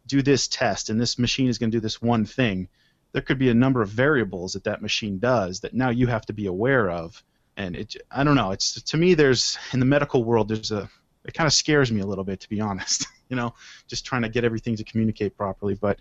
do 0.07 0.21
this 0.21 0.47
test 0.47 0.89
and 0.89 0.99
this 0.99 1.19
machine 1.19 1.47
is 1.47 1.57
going 1.57 1.71
to 1.71 1.77
do 1.77 1.81
this 1.81 2.01
one 2.01 2.25
thing. 2.25 2.67
There 3.13 3.21
could 3.21 3.37
be 3.37 3.49
a 3.49 3.53
number 3.53 3.81
of 3.81 3.89
variables 3.89 4.53
that 4.53 4.63
that 4.63 4.81
machine 4.81 5.19
does 5.19 5.59
that 5.59 5.73
now 5.73 5.89
you 5.89 6.07
have 6.07 6.25
to 6.25 6.33
be 6.33 6.47
aware 6.47 6.89
of. 6.89 7.23
And 7.57 7.75
it 7.75 7.95
i 8.09 8.23
don't 8.23 8.35
know 8.35 8.51
it's 8.51 8.81
to 8.81 8.97
me 8.97 9.13
there's 9.13 9.57
in 9.73 9.79
the 9.79 9.85
medical 9.85 10.23
world 10.23 10.47
there's 10.47 10.71
a 10.71 10.89
it 11.25 11.33
kind 11.33 11.47
of 11.47 11.53
scares 11.53 11.91
me 11.91 12.01
a 12.01 12.05
little 12.05 12.23
bit 12.23 12.39
to 12.39 12.49
be 12.49 12.59
honest 12.59 13.07
you 13.29 13.35
know 13.35 13.53
just 13.87 14.05
trying 14.05 14.21
to 14.21 14.29
get 14.29 14.43
everything 14.43 14.75
to 14.75 14.83
communicate 14.83 15.35
properly 15.35 15.75
but 15.75 15.99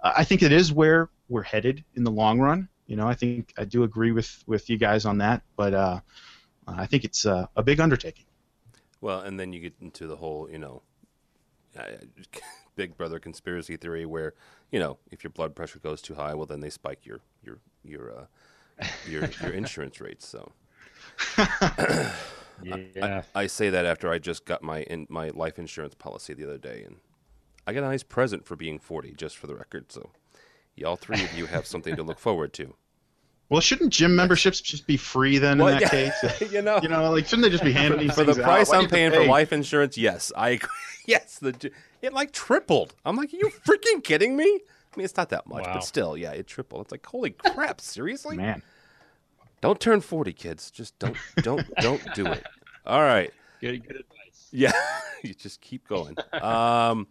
uh, 0.00 0.12
i 0.16 0.24
think 0.24 0.42
it 0.42 0.52
is 0.52 0.72
where 0.72 1.08
we're 1.28 1.42
headed 1.42 1.84
in 1.94 2.04
the 2.04 2.10
long 2.10 2.38
run 2.38 2.68
you 2.86 2.96
know 2.96 3.06
i 3.06 3.14
think 3.14 3.52
i 3.58 3.64
do 3.64 3.82
agree 3.82 4.12
with 4.12 4.42
with 4.46 4.68
you 4.68 4.76
guys 4.78 5.04
on 5.04 5.18
that 5.18 5.42
but 5.56 5.74
uh, 5.74 6.00
i 6.66 6.86
think 6.86 7.04
it's 7.04 7.26
uh, 7.26 7.46
a 7.56 7.62
big 7.62 7.80
undertaking 7.80 8.24
well 9.00 9.20
and 9.20 9.38
then 9.38 9.52
you 9.52 9.60
get 9.60 9.74
into 9.80 10.06
the 10.06 10.16
whole 10.16 10.48
you 10.50 10.58
know 10.58 10.82
Big 12.76 12.96
Brother 12.96 13.18
conspiracy 13.18 13.76
theory 13.76 14.06
where 14.06 14.34
you 14.70 14.78
know 14.78 14.98
if 15.10 15.24
your 15.24 15.30
blood 15.30 15.54
pressure 15.54 15.78
goes 15.78 16.02
too 16.02 16.14
high, 16.14 16.34
well 16.34 16.46
then 16.46 16.60
they 16.60 16.70
spike 16.70 17.04
your 17.04 17.20
your 17.42 17.58
your 17.84 18.12
uh, 18.12 18.84
your 19.08 19.28
your 19.42 19.52
insurance 19.54 20.00
rates. 20.00 20.26
So. 20.26 20.52
Yeah. 22.62 23.22
I, 23.34 23.42
I, 23.42 23.46
say 23.46 23.70
that 23.70 23.86
after 23.86 24.10
I 24.10 24.18
just 24.18 24.44
got 24.44 24.62
my 24.62 24.82
in, 24.82 25.06
my 25.08 25.30
life 25.30 25.58
insurance 25.58 25.94
policy 25.94 26.34
the 26.34 26.44
other 26.44 26.58
day, 26.58 26.82
and 26.84 26.96
I 27.66 27.72
got 27.72 27.82
a 27.82 27.86
nice 27.86 28.02
present 28.02 28.46
for 28.46 28.56
being 28.56 28.78
forty, 28.78 29.12
just 29.12 29.36
for 29.36 29.46
the 29.46 29.54
record. 29.54 29.92
So, 29.92 30.10
y'all 30.74 30.96
three 30.96 31.22
of 31.22 31.34
you 31.34 31.46
have 31.46 31.66
something 31.66 31.96
to 31.96 32.02
look 32.02 32.18
forward 32.18 32.52
to. 32.54 32.74
Well, 33.48 33.60
shouldn't 33.60 33.92
gym 33.92 34.16
memberships 34.16 34.60
just 34.60 34.86
be 34.86 34.96
free 34.96 35.38
then 35.38 35.58
well, 35.58 35.68
in 35.68 35.74
that 35.74 35.92
yeah. 35.92 36.10
case? 36.10 36.52
you 36.52 36.62
know, 36.62 36.80
you 36.82 36.88
know, 36.88 37.10
like 37.10 37.26
shouldn't 37.26 37.44
they 37.44 37.50
just 37.50 37.64
be 37.64 37.72
handing 37.72 38.00
these 38.00 38.14
for 38.14 38.24
the 38.24 38.34
price 38.34 38.72
out? 38.72 38.82
I'm 38.82 38.88
paying 38.88 39.12
for 39.12 39.24
life 39.24 39.52
insurance? 39.52 39.96
Yes, 39.96 40.32
I 40.36 40.58
yes, 41.06 41.38
the 41.38 41.70
it 42.02 42.12
like 42.12 42.32
tripled. 42.32 42.94
I'm 43.04 43.16
like, 43.16 43.32
are 43.32 43.36
you 43.36 43.50
freaking 43.66 44.02
kidding 44.02 44.36
me? 44.36 44.44
I 44.44 44.98
mean, 44.98 45.04
it's 45.04 45.16
not 45.16 45.28
that 45.28 45.46
much, 45.46 45.66
wow. 45.66 45.74
but 45.74 45.84
still, 45.84 46.16
yeah, 46.16 46.32
it 46.32 46.46
tripled. 46.46 46.82
It's 46.82 46.92
like, 46.92 47.04
holy 47.04 47.30
crap, 47.30 47.80
seriously? 47.82 48.36
Man. 48.36 48.62
Don't 49.60 49.80
turn 49.80 50.00
40, 50.00 50.32
kids. 50.32 50.70
Just 50.70 50.98
don't, 50.98 51.16
don't, 51.42 51.66
don't 51.80 52.02
do 52.14 52.26
it. 52.26 52.44
All 52.86 53.02
right. 53.02 53.32
Good, 53.60 53.86
good 53.86 53.96
advice. 53.96 54.48
Yeah, 54.52 54.72
you 55.22 55.34
just 55.34 55.60
keep 55.60 55.88
going. 55.88 56.16
Um, 56.32 57.08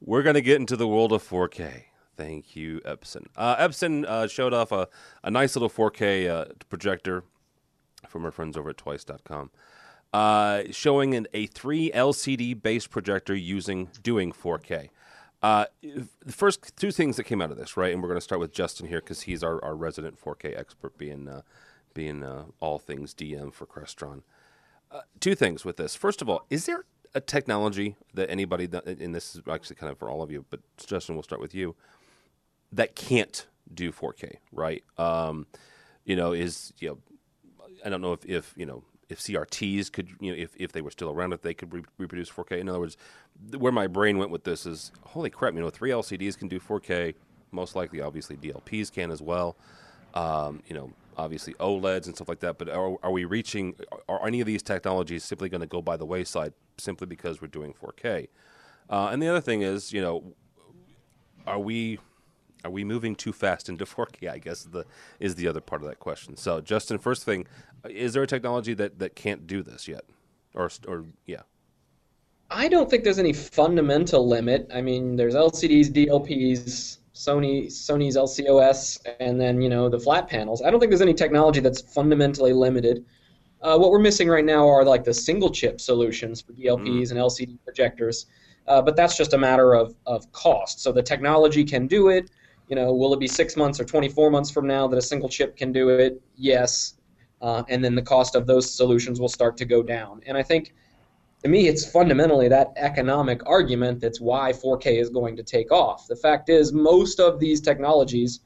we're 0.00 0.22
gonna 0.22 0.40
get 0.40 0.58
into 0.60 0.76
the 0.76 0.88
world 0.88 1.12
of 1.12 1.22
4K. 1.22 1.84
Thank 2.16 2.56
you, 2.56 2.80
Epson. 2.84 3.26
Uh, 3.36 3.56
Epson 3.56 4.04
uh, 4.04 4.26
showed 4.26 4.52
off 4.52 4.72
a, 4.72 4.88
a 5.22 5.30
nice 5.30 5.54
little 5.54 5.70
4K 5.70 6.28
uh, 6.28 6.44
projector 6.68 7.24
from 8.08 8.24
our 8.24 8.30
friends 8.30 8.56
over 8.56 8.70
at 8.70 8.76
Twice.com 8.76 9.50
uh, 10.12 10.62
showing 10.70 11.14
an, 11.14 11.26
a 11.32 11.46
three 11.46 11.90
LCD 11.90 12.60
based 12.60 12.90
projector 12.90 13.34
using 13.34 13.88
doing 14.02 14.32
4K. 14.32 14.88
Uh, 15.42 15.64
the 15.82 16.32
first 16.32 16.76
two 16.76 16.92
things 16.92 17.16
that 17.16 17.24
came 17.24 17.42
out 17.42 17.50
of 17.50 17.56
this, 17.56 17.76
right, 17.76 17.92
and 17.92 18.00
we're 18.00 18.08
going 18.08 18.18
to 18.18 18.22
start 18.22 18.40
with 18.40 18.52
Justin 18.52 18.86
here 18.86 19.00
because 19.00 19.22
he's 19.22 19.42
our, 19.42 19.62
our 19.64 19.74
resident 19.74 20.20
4K 20.20 20.56
expert, 20.56 20.96
being 20.96 21.28
uh, 21.28 21.42
being 21.94 22.22
uh, 22.22 22.44
all 22.60 22.78
things 22.78 23.14
DM 23.14 23.52
for 23.52 23.66
Crestron. 23.66 24.22
Uh, 24.90 25.00
two 25.20 25.34
things 25.34 25.64
with 25.64 25.76
this. 25.76 25.94
First 25.94 26.20
of 26.20 26.28
all, 26.28 26.44
is 26.50 26.66
there 26.66 26.84
a 27.14 27.20
technology 27.20 27.96
that 28.14 28.30
anybody 28.30 28.66
that, 28.66 28.86
and 28.86 29.14
this 29.14 29.34
is 29.34 29.42
actually 29.50 29.76
kind 29.76 29.90
of 29.90 29.98
for 29.98 30.10
all 30.10 30.22
of 30.22 30.30
you, 30.30 30.44
but 30.50 30.60
Justin, 30.76 31.14
we'll 31.14 31.22
start 31.22 31.40
with 31.40 31.54
you. 31.54 31.74
That 32.70 32.96
can't 32.96 33.46
do 33.72 33.92
4K, 33.92 34.36
right? 34.50 34.82
Um, 34.98 35.46
you 36.04 36.16
know, 36.16 36.32
is 36.32 36.72
you 36.78 36.88
know, 36.88 36.98
I 37.84 37.90
don't 37.90 38.00
know 38.00 38.12
if, 38.12 38.24
if 38.24 38.54
you 38.56 38.66
know 38.66 38.82
if 39.12 39.20
CRTs 39.20 39.92
could, 39.92 40.08
you 40.20 40.32
know, 40.32 40.42
if, 40.42 40.56
if 40.56 40.72
they 40.72 40.80
were 40.80 40.90
still 40.90 41.10
around, 41.10 41.32
if 41.32 41.42
they 41.42 41.54
could 41.54 41.72
re- 41.72 41.84
reproduce 41.98 42.30
4K. 42.30 42.58
In 42.58 42.68
other 42.68 42.80
words, 42.80 42.96
where 43.56 43.70
my 43.70 43.86
brain 43.86 44.18
went 44.18 44.30
with 44.30 44.44
this 44.44 44.64
is, 44.66 44.90
holy 45.02 45.30
crap, 45.30 45.54
you 45.54 45.60
know, 45.60 45.70
three 45.70 45.90
LCDs 45.90 46.38
can 46.38 46.48
do 46.48 46.58
4K. 46.58 47.14
Most 47.50 47.76
likely, 47.76 48.00
obviously, 48.00 48.36
DLPs 48.36 48.90
can 48.90 49.10
as 49.10 49.20
well. 49.20 49.56
Um, 50.14 50.62
you 50.66 50.74
know, 50.74 50.90
obviously 51.16 51.54
OLEDs 51.54 52.06
and 52.06 52.14
stuff 52.14 52.28
like 52.28 52.40
that. 52.40 52.58
But 52.58 52.68
are, 52.68 52.96
are 53.02 53.10
we 53.10 53.24
reaching? 53.24 53.74
Are 54.08 54.26
any 54.26 54.40
of 54.40 54.46
these 54.46 54.62
technologies 54.62 55.24
simply 55.24 55.48
going 55.48 55.60
to 55.60 55.66
go 55.66 55.82
by 55.82 55.96
the 55.96 56.06
wayside 56.06 56.52
simply 56.78 57.06
because 57.06 57.40
we're 57.40 57.48
doing 57.48 57.74
4K? 57.74 58.28
Uh, 58.90 59.08
and 59.12 59.22
the 59.22 59.28
other 59.28 59.40
thing 59.40 59.62
is, 59.62 59.92
you 59.92 60.02
know, 60.02 60.34
are 61.46 61.58
we 61.58 61.98
are 62.64 62.70
we 62.70 62.84
moving 62.84 63.14
too 63.14 63.32
fast 63.32 63.68
into 63.68 63.84
4K? 63.86 64.30
I 64.30 64.38
guess 64.38 64.64
the 64.64 64.84
is 65.20 65.34
the 65.34 65.48
other 65.48 65.60
part 65.60 65.82
of 65.82 65.88
that 65.88 65.98
question. 65.98 66.36
So, 66.36 66.60
Justin, 66.60 66.98
first 66.98 67.24
thing, 67.24 67.46
is 67.88 68.12
there 68.12 68.22
a 68.22 68.26
technology 68.26 68.74
that, 68.74 68.98
that 68.98 69.16
can't 69.16 69.46
do 69.46 69.62
this 69.62 69.88
yet, 69.88 70.04
or 70.54 70.70
or 70.86 71.04
yeah? 71.26 71.42
I 72.50 72.68
don't 72.68 72.90
think 72.90 73.04
there's 73.04 73.18
any 73.18 73.32
fundamental 73.32 74.28
limit. 74.28 74.70
I 74.74 74.82
mean, 74.82 75.16
there's 75.16 75.34
LCDs, 75.34 75.90
DLPs, 75.90 76.98
Sony 77.22 77.66
Sony's 77.66 78.16
LCOS, 78.16 78.98
and 79.20 79.40
then 79.40 79.62
you 79.62 79.68
know 79.68 79.88
the 79.88 79.98
flat 79.98 80.28
panels. 80.28 80.60
I 80.60 80.70
don't 80.70 80.80
think 80.80 80.90
there's 80.90 81.02
any 81.02 81.14
technology 81.14 81.60
that's 81.60 81.80
fundamentally 81.80 82.52
limited. 82.52 83.04
Uh, 83.60 83.78
what 83.78 83.90
we're 83.92 84.00
missing 84.00 84.28
right 84.28 84.44
now 84.44 84.68
are 84.68 84.84
like 84.84 85.04
the 85.04 85.14
single 85.14 85.48
chip 85.50 85.80
solutions 85.80 86.40
for 86.40 86.52
DLPs 86.52 86.84
mm. 86.84 87.10
and 87.12 87.20
LCD 87.20 87.58
projectors, 87.64 88.26
uh, 88.66 88.82
but 88.82 88.96
that's 88.96 89.16
just 89.16 89.34
a 89.34 89.38
matter 89.38 89.74
of, 89.74 89.94
of 90.04 90.30
cost. 90.32 90.80
So 90.80 90.90
the 90.90 91.02
technology 91.02 91.64
can 91.64 91.86
do 91.86 92.08
it. 92.08 92.28
You 92.68 92.74
know, 92.74 92.92
will 92.92 93.14
it 93.14 93.20
be 93.20 93.28
six 93.28 93.56
months 93.56 93.78
or 93.78 93.84
24 93.84 94.30
months 94.32 94.50
from 94.50 94.66
now 94.66 94.88
that 94.88 94.96
a 94.96 95.02
single 95.02 95.28
chip 95.28 95.56
can 95.56 95.70
do 95.70 95.90
it? 95.90 96.20
Yes, 96.34 96.94
uh, 97.40 97.62
and 97.68 97.84
then 97.84 97.94
the 97.94 98.02
cost 98.02 98.34
of 98.34 98.48
those 98.48 98.68
solutions 98.68 99.20
will 99.20 99.28
start 99.28 99.56
to 99.58 99.64
go 99.64 99.80
down. 99.80 100.22
And 100.26 100.36
I 100.36 100.42
think 100.42 100.74
to 101.42 101.48
me, 101.48 101.66
it's 101.66 101.84
fundamentally 101.84 102.48
that 102.48 102.72
economic 102.76 103.44
argument 103.46 104.00
that's 104.00 104.20
why 104.20 104.52
4K 104.52 105.00
is 105.00 105.10
going 105.10 105.36
to 105.36 105.42
take 105.42 105.72
off. 105.72 106.06
The 106.06 106.16
fact 106.16 106.48
is, 106.48 106.72
most 106.72 107.18
of 107.18 107.40
these 107.40 107.60
technologies 107.60 108.40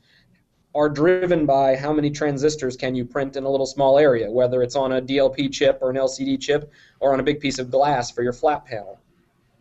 are 0.74 0.88
driven 0.88 1.46
by 1.46 1.76
how 1.76 1.92
many 1.92 2.11
transistors 2.11 2.76
can 2.76 2.94
you 2.94 3.04
print 3.04 3.37
in 3.37 3.44
a 3.44 3.48
little 3.48 3.66
small 3.66 3.98
area, 3.98 4.30
whether 4.30 4.62
it's 4.62 4.76
on 4.76 4.92
a 4.92 5.02
DLP 5.02 5.52
chip 5.52 5.78
or 5.80 5.90
an 5.90 5.96
LCD 5.96 6.40
chip 6.40 6.70
or 7.00 7.12
on 7.12 7.20
a 7.20 7.22
big 7.22 7.40
piece 7.40 7.59
of 7.59 7.70
glass 7.70 8.11
for 8.11 8.22
your 8.22 8.32
flat 8.32 8.64
panel. 8.64 8.98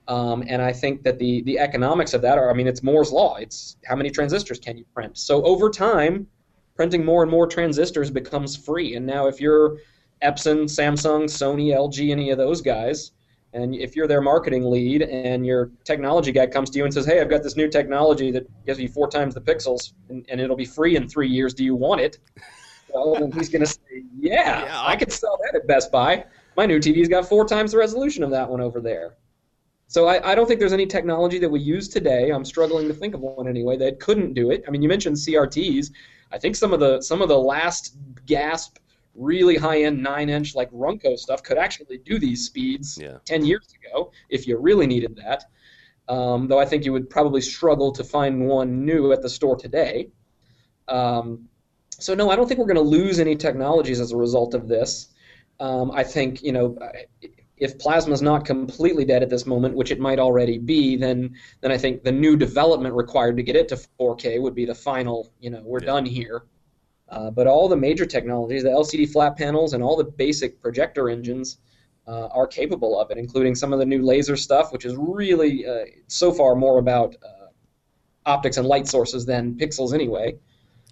Um, 0.08 0.44
and 0.48 0.62
I 0.62 0.72
think 0.72 1.04
that 1.04 1.18
the, 1.18 1.42
the 1.44 1.58
economics 1.58 2.14
of 2.14 2.22
that 2.22 2.38
are, 2.38 2.50
I 2.50 2.54
mean, 2.54 2.68
it's 2.68 2.84
Moore's 2.84 3.12
Law. 3.12 3.38
It's 3.38 3.78
how 3.86 3.96
many 3.96 4.12
transistors 4.12 4.60
can 4.60 4.78
you 4.78 4.86
print. 4.94 5.18
So 5.18 5.44
over 5.44 5.70
time, 5.70 6.28
printing 6.76 7.04
more 7.04 7.22
and 7.24 7.32
more 7.32 7.48
transistors 7.48 8.12
becomes 8.12 8.56
free. 8.56 8.96
And 8.96 9.06
now 9.06 9.28
if 9.28 9.42
you're 9.42 9.78
Epson, 10.22 10.66
Samsung, 10.66 11.26
Sony, 11.26 11.74
LG, 11.74 12.12
any 12.12 12.30
of 12.32 12.38
those 12.38 12.62
guys, 12.62 13.12
and 13.56 13.74
if 13.74 13.96
you're 13.96 14.08
their 14.08 14.22
marketing 14.22 14.70
lead 14.70 15.02
and 15.02 15.46
your 15.46 15.72
technology 15.86 16.32
guy 16.34 16.46
comes 16.46 16.70
to 16.72 16.78
you 16.78 16.84
and 16.84 16.94
says, 16.94 17.06
"Hey, 17.06 17.22
I've 17.22 17.30
got 17.30 17.42
this 17.42 17.56
new 17.56 17.70
technology 17.70 18.30
that 18.32 18.46
gives 18.66 18.80
you 18.80 18.90
four 18.90 19.10
times 19.10 19.34
the 19.34 19.42
pixels 19.42 19.94
and, 20.10 20.26
and 20.30 20.42
it'll 20.42 20.58
be 20.58 20.66
free 20.66 20.98
in 20.98 21.08
three 21.08 21.30
years. 21.30 21.54
Do 21.54 21.64
you 21.64 21.74
want 21.74 22.02
it?" 22.02 22.20
Well, 22.94 23.16
then 23.16 23.32
he's 23.32 23.50
going 23.50 23.62
to 23.62 23.68
say, 23.68 24.04
yeah, 24.18 24.64
yeah, 24.64 24.82
I 24.86 24.96
could 24.96 25.12
sell 25.12 25.38
that 25.44 25.60
at 25.60 25.68
Best 25.68 25.92
Buy. 25.92 26.26
My 26.56 26.66
new 26.66 26.80
TV's 26.80 27.10
got 27.10 27.28
four 27.28 27.46
times 27.46 27.72
the 27.72 27.78
resolution 27.78 28.24
of 28.24 28.32
that 28.32 28.50
one 28.50 28.62
over 28.62 28.82
there." 28.82 29.16
So 29.88 30.08
I, 30.08 30.32
I 30.32 30.36
don't 30.36 30.48
think 30.48 30.60
there's 30.60 30.74
any 30.74 30.86
technology 30.86 31.40
that 31.40 31.50
we 31.50 31.60
use 31.60 31.88
today. 31.88 32.32
I'm 32.32 32.44
struggling 32.44 32.88
to 32.90 32.94
think 32.94 33.14
of 33.14 33.22
one 33.22 33.48
anyway 33.48 33.78
that 33.78 34.00
couldn't 34.00 34.34
do 34.34 34.52
it. 34.52 34.64
I 34.68 34.72
mean, 34.72 34.82
you 34.82 34.90
mentioned 34.90 35.16
CRTs. 35.16 35.92
I 36.32 36.38
think 36.38 36.56
some 36.56 36.74
of 36.74 36.82
the 36.82 37.02
some 37.02 37.22
of 37.22 37.30
the 37.30 37.38
last 37.38 37.96
gasp 38.26 38.78
really 39.16 39.56
high-end 39.56 40.02
nine-inch 40.02 40.56
like 40.56 40.70
Runco 40.72 41.18
stuff 41.18 41.42
could 41.44 41.58
actually 41.58 41.98
do 42.00 42.20
these 42.20 42.46
speeds 42.46 42.98
yeah. 43.02 43.18
10 43.26 43.46
years 43.46 43.68
ago 43.82 44.12
if 44.30 44.48
you 44.48 44.58
really 44.58 44.88
needed 44.88 45.16
that. 45.18 45.46
Um, 46.08 46.48
though 46.48 46.60
I 46.60 46.66
think 46.66 46.86
you 46.86 46.94
would 46.94 47.10
probably 47.10 47.42
struggle 47.42 47.92
to 47.94 48.04
find 48.04 48.48
one 48.48 48.86
new 48.86 49.12
at 49.12 49.22
the 49.22 49.30
store 49.30 49.56
today. 49.56 50.10
Um, 50.88 51.48
so 51.90 52.14
no, 52.14 52.30
I 52.30 52.36
don't 52.36 52.48
think 52.48 52.60
we're 52.60 52.68
going 52.68 52.76
to 52.76 52.82
lose 52.82 53.20
any 53.20 53.36
technologies 53.36 54.00
as 54.00 54.12
a 54.12 54.18
result 54.18 54.54
of 54.54 54.68
this. 54.68 55.08
Um, 55.60 55.92
I 55.92 56.04
think 56.04 56.44
you 56.44 56.52
know 56.52 56.78
if 57.58 57.80
plasma 57.80 58.14
is 58.14 58.22
not 58.22 58.46
completely 58.46 59.06
dead 59.06 59.24
at 59.24 59.30
this 59.30 59.46
moment, 59.46 59.76
which 59.76 59.92
it 59.92 60.00
might 60.00 60.20
already 60.20 60.58
be, 60.58 60.98
then 60.98 61.36
then 61.62 61.72
I 61.72 61.78
think 61.78 62.04
the 62.04 62.12
new 62.12 62.36
development 62.36 62.96
required 62.96 63.38
to 63.38 63.44
get 63.44 63.56
it 63.56 63.70
to 63.70 63.78
4K 64.00 64.42
would 64.42 64.56
be 64.56 64.66
the 64.66 64.76
final. 64.76 65.32
You 65.40 65.52
know, 65.52 65.62
we're 65.64 65.80
yeah. 65.80 65.86
done 65.86 66.06
here. 66.06 66.44
Uh, 67.16 67.32
but 67.32 67.48
all 67.48 67.70
the 67.70 67.78
major 67.78 68.06
technologies, 68.06 68.64
the 68.64 68.70
LCD 68.70 69.10
flat 69.10 69.38
panels 69.38 69.74
and 69.74 69.82
all 69.82 69.96
the 69.96 70.04
basic 70.04 70.62
projector 70.62 71.10
engines, 71.10 71.58
uh, 72.08 72.28
are 72.28 72.46
capable 72.46 73.00
of 73.00 73.10
it, 73.10 73.18
including 73.18 73.56
some 73.56 73.74
of 73.74 73.80
the 73.80 73.86
new 73.86 74.04
laser 74.04 74.36
stuff, 74.36 74.72
which 74.72 74.86
is 74.86 74.96
really 74.98 75.66
uh, 75.66 75.86
so 76.08 76.32
far 76.32 76.56
more 76.56 76.78
about 76.78 77.16
uh, 77.24 77.48
optics 78.26 78.58
and 78.58 78.68
light 78.68 78.86
sources 78.88 79.26
than 79.26 79.56
pixels 79.56 79.94
anyway. 79.94 80.36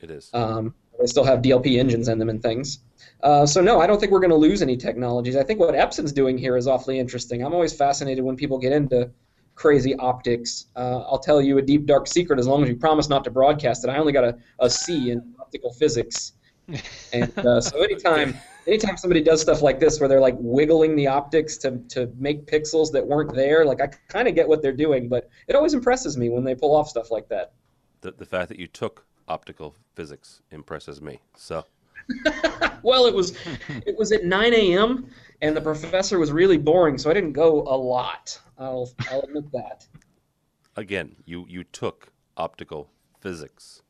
It 0.01 0.09
is. 0.09 0.29
Um, 0.33 0.73
they 0.99 1.07
still 1.07 1.25
have 1.25 1.41
DLP 1.41 1.77
engines 1.77 2.07
in 2.07 2.17
them 2.19 2.29
and 2.29 2.41
things. 2.41 2.79
Uh, 3.21 3.45
so 3.45 3.61
no, 3.61 3.81
I 3.81 3.87
don't 3.87 3.99
think 3.99 4.11
we're 4.11 4.19
going 4.19 4.29
to 4.29 4.35
lose 4.35 4.61
any 4.61 4.77
technologies. 4.77 5.35
I 5.35 5.43
think 5.43 5.59
what 5.59 5.75
Epson's 5.75 6.13
doing 6.13 6.37
here 6.37 6.55
is 6.55 6.67
awfully 6.67 6.99
interesting. 6.99 7.43
I'm 7.43 7.53
always 7.53 7.73
fascinated 7.73 8.23
when 8.23 8.35
people 8.35 8.57
get 8.57 8.71
into 8.71 9.11
crazy 9.55 9.95
optics. 9.95 10.67
Uh, 10.75 11.01
I'll 11.01 11.19
tell 11.19 11.41
you 11.41 11.57
a 11.57 11.61
deep 11.61 11.85
dark 11.85 12.07
secret. 12.07 12.39
As 12.39 12.47
long 12.47 12.63
as 12.63 12.69
you 12.69 12.75
promise 12.75 13.09
not 13.09 13.23
to 13.25 13.31
broadcast 13.31 13.83
it, 13.83 13.89
I 13.89 13.97
only 13.97 14.13
got 14.13 14.23
a, 14.23 14.37
a 14.59 14.69
C 14.69 15.11
in 15.11 15.35
optical 15.53 15.73
physics. 15.73 16.33
And 17.11 17.37
uh, 17.37 17.59
so 17.59 17.83
anytime 17.83 18.35
anytime 18.65 18.95
somebody 18.95 19.21
does 19.21 19.41
stuff 19.41 19.61
like 19.61 19.81
this 19.81 19.99
where 19.99 20.07
they're 20.07 20.21
like 20.21 20.37
wiggling 20.39 20.95
the 20.95 21.05
optics 21.05 21.57
to, 21.57 21.77
to 21.89 22.09
make 22.17 22.47
pixels 22.47 22.89
that 22.93 23.05
weren't 23.05 23.35
there, 23.35 23.65
like 23.65 23.81
I 23.81 23.87
kind 24.07 24.29
of 24.29 24.33
get 24.33 24.47
what 24.47 24.61
they're 24.61 24.71
doing, 24.71 25.09
but 25.09 25.29
it 25.47 25.55
always 25.55 25.73
impresses 25.73 26.17
me 26.17 26.29
when 26.29 26.45
they 26.45 26.55
pull 26.55 26.73
off 26.73 26.87
stuff 26.87 27.11
like 27.11 27.27
that. 27.27 27.51
The, 27.99 28.13
the 28.13 28.25
fact 28.25 28.47
that 28.47 28.57
you 28.57 28.67
took 28.67 29.05
optical 29.27 29.75
physics 29.93 30.41
impresses 30.51 31.01
me. 31.01 31.19
So. 31.35 31.65
well, 32.81 33.05
it 33.05 33.13
was 33.13 33.37
it 33.85 33.95
was 33.97 34.13
at 34.13 34.23
9 34.23 34.53
a.m. 34.53 35.07
and 35.41 35.55
the 35.55 35.61
professor 35.61 36.17
was 36.17 36.31
really 36.31 36.57
boring, 36.57 36.97
so 36.97 37.11
I 37.11 37.13
didn't 37.13 37.33
go 37.33 37.61
a 37.63 37.77
lot. 37.77 38.39
I'll 38.57 38.89
I'll 39.11 39.21
admit 39.21 39.51
that. 39.51 39.85
Again, 40.77 41.17
you 41.25 41.45
you 41.49 41.65
took 41.65 42.11
optical 42.37 42.89
physics. 43.19 43.82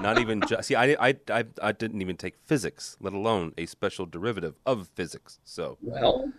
Not 0.00 0.18
even 0.18 0.40
just 0.48 0.68
see. 0.68 0.74
I, 0.74 0.96
I, 1.08 1.16
I, 1.28 1.44
I 1.62 1.72
didn't 1.72 2.00
even 2.02 2.16
take 2.16 2.34
physics, 2.44 2.96
let 3.00 3.12
alone 3.12 3.52
a 3.58 3.66
special 3.66 4.06
derivative 4.06 4.54
of 4.66 4.88
physics. 4.94 5.38
So 5.44 5.78
well, 5.80 6.32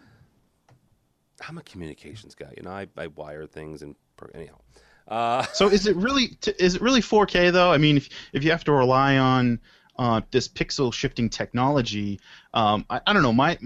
I'm 1.47 1.57
a 1.57 1.63
communications 1.63 2.35
guy. 2.35 2.53
You 2.57 2.63
know, 2.63 2.71
I, 2.71 2.87
I 2.97 3.07
wire 3.07 3.45
things 3.45 3.81
and 3.81 3.95
anyhow. 4.33 4.59
Uh, 5.07 5.43
so 5.53 5.67
is 5.67 5.87
it 5.87 5.95
really 5.95 6.37
is 6.59 6.75
it 6.75 6.81
really 6.81 7.01
4K 7.01 7.51
though? 7.51 7.71
I 7.71 7.77
mean, 7.77 7.97
if 7.97 8.09
if 8.33 8.43
you 8.43 8.51
have 8.51 8.63
to 8.65 8.71
rely 8.71 9.17
on 9.17 9.59
uh, 9.97 10.21
this 10.31 10.47
pixel 10.47 10.93
shifting 10.93 11.29
technology, 11.29 12.19
um, 12.53 12.85
I, 12.89 13.01
I 13.07 13.13
don't 13.13 13.23
know. 13.23 13.33
My 13.33 13.57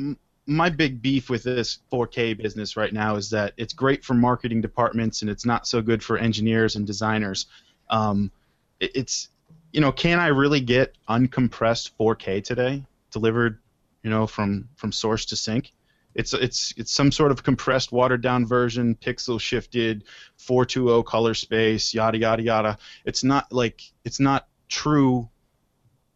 my 0.47 0.69
big 0.69 1.01
beef 1.01 1.29
with 1.29 1.43
this 1.43 1.79
4K 1.91 2.41
business 2.41 2.77
right 2.77 2.93
now 2.93 3.17
is 3.17 3.29
that 3.31 3.53
it's 3.57 3.73
great 3.73 4.03
for 4.03 4.13
marketing 4.13 4.61
departments 4.61 5.21
and 5.21 5.29
it's 5.29 5.45
not 5.45 5.67
so 5.67 5.81
good 5.81 6.01
for 6.01 6.17
engineers 6.17 6.77
and 6.77 6.87
designers. 6.87 7.47
Um, 7.89 8.31
it, 8.79 8.91
it's 8.95 9.29
you 9.77 9.81
know, 9.81 9.91
can 9.91 10.17
I 10.17 10.29
really 10.29 10.59
get 10.59 10.97
uncompressed 11.07 11.91
4K 11.99 12.43
today 12.43 12.83
delivered, 13.11 13.59
you 14.01 14.09
know, 14.09 14.25
from 14.25 14.69
from 14.75 14.91
source 14.91 15.23
to 15.25 15.35
sink? 15.35 15.71
It's 16.15 16.33
it's 16.33 16.73
it's 16.77 16.91
some 16.91 17.11
sort 17.11 17.29
of 17.29 17.43
compressed, 17.43 17.91
watered 17.91 18.23
down 18.23 18.43
version, 18.43 18.95
pixel 18.95 19.39
shifted, 19.39 20.05
420 20.37 21.03
color 21.03 21.35
space, 21.35 21.93
yada 21.93 22.17
yada 22.17 22.41
yada. 22.41 22.77
It's 23.05 23.23
not 23.23 23.53
like 23.53 23.83
it's 24.03 24.19
not 24.19 24.47
true 24.67 25.29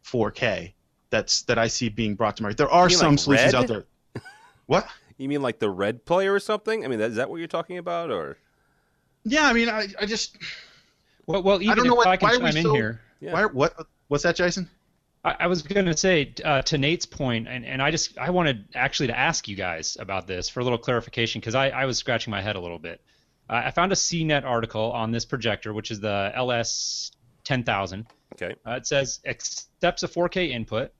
4K 0.06 0.72
that's 1.10 1.42
that 1.42 1.56
I 1.56 1.68
see 1.68 1.88
being 1.88 2.16
brought 2.16 2.38
to 2.38 2.42
market. 2.42 2.58
There 2.58 2.68
are 2.68 2.90
some 2.90 3.12
like 3.12 3.20
solutions 3.20 3.52
red? 3.52 3.62
out 3.62 3.68
there. 3.68 3.84
What? 4.66 4.88
You 5.18 5.28
mean 5.28 5.42
like 5.42 5.60
the 5.60 5.70
red 5.70 6.04
player 6.04 6.32
or 6.32 6.40
something? 6.40 6.84
I 6.84 6.88
mean, 6.88 7.00
is 7.00 7.14
that 7.14 7.30
what 7.30 7.36
you're 7.36 7.46
talking 7.46 7.78
about, 7.78 8.10
or? 8.10 8.38
Yeah, 9.24 9.44
I 9.44 9.52
mean, 9.52 9.68
I, 9.68 9.86
I 10.00 10.06
just. 10.06 10.36
Well, 11.26 11.44
well, 11.44 11.62
even 11.62 11.70
I 11.70 11.74
don't 11.76 11.86
know 11.86 11.92
if 11.92 11.98
what, 11.98 12.06
I 12.08 12.16
can 12.16 12.28
chime 12.30 12.56
in 12.56 12.62
so, 12.64 12.74
here. 12.74 13.00
Yeah. 13.22 13.34
Why, 13.34 13.44
what? 13.44 13.86
What's 14.08 14.24
that, 14.24 14.34
Jason? 14.34 14.68
I, 15.24 15.36
I 15.40 15.46
was 15.46 15.62
going 15.62 15.86
to 15.86 15.96
say 15.96 16.34
uh, 16.44 16.62
to 16.62 16.76
Nate's 16.76 17.06
point, 17.06 17.46
and, 17.46 17.64
and 17.64 17.80
I 17.80 17.92
just 17.92 18.18
I 18.18 18.30
wanted 18.30 18.64
actually 18.74 19.06
to 19.06 19.18
ask 19.18 19.46
you 19.46 19.54
guys 19.54 19.96
about 20.00 20.26
this 20.26 20.48
for 20.48 20.58
a 20.58 20.64
little 20.64 20.78
clarification 20.78 21.40
because 21.40 21.54
I, 21.54 21.68
I 21.68 21.84
was 21.86 21.98
scratching 21.98 22.32
my 22.32 22.42
head 22.42 22.56
a 22.56 22.60
little 22.60 22.80
bit. 22.80 23.00
Uh, 23.48 23.62
I 23.66 23.70
found 23.70 23.92
a 23.92 23.94
CNET 23.94 24.44
article 24.44 24.90
on 24.90 25.12
this 25.12 25.24
projector, 25.24 25.72
which 25.72 25.92
is 25.92 26.00
the 26.00 26.32
LS 26.34 27.12
10000. 27.44 28.06
Okay. 28.34 28.56
Uh, 28.66 28.72
it 28.72 28.88
says 28.88 29.20
accepts 29.24 30.02
a 30.02 30.08
4K 30.08 30.50
input, 30.50 30.90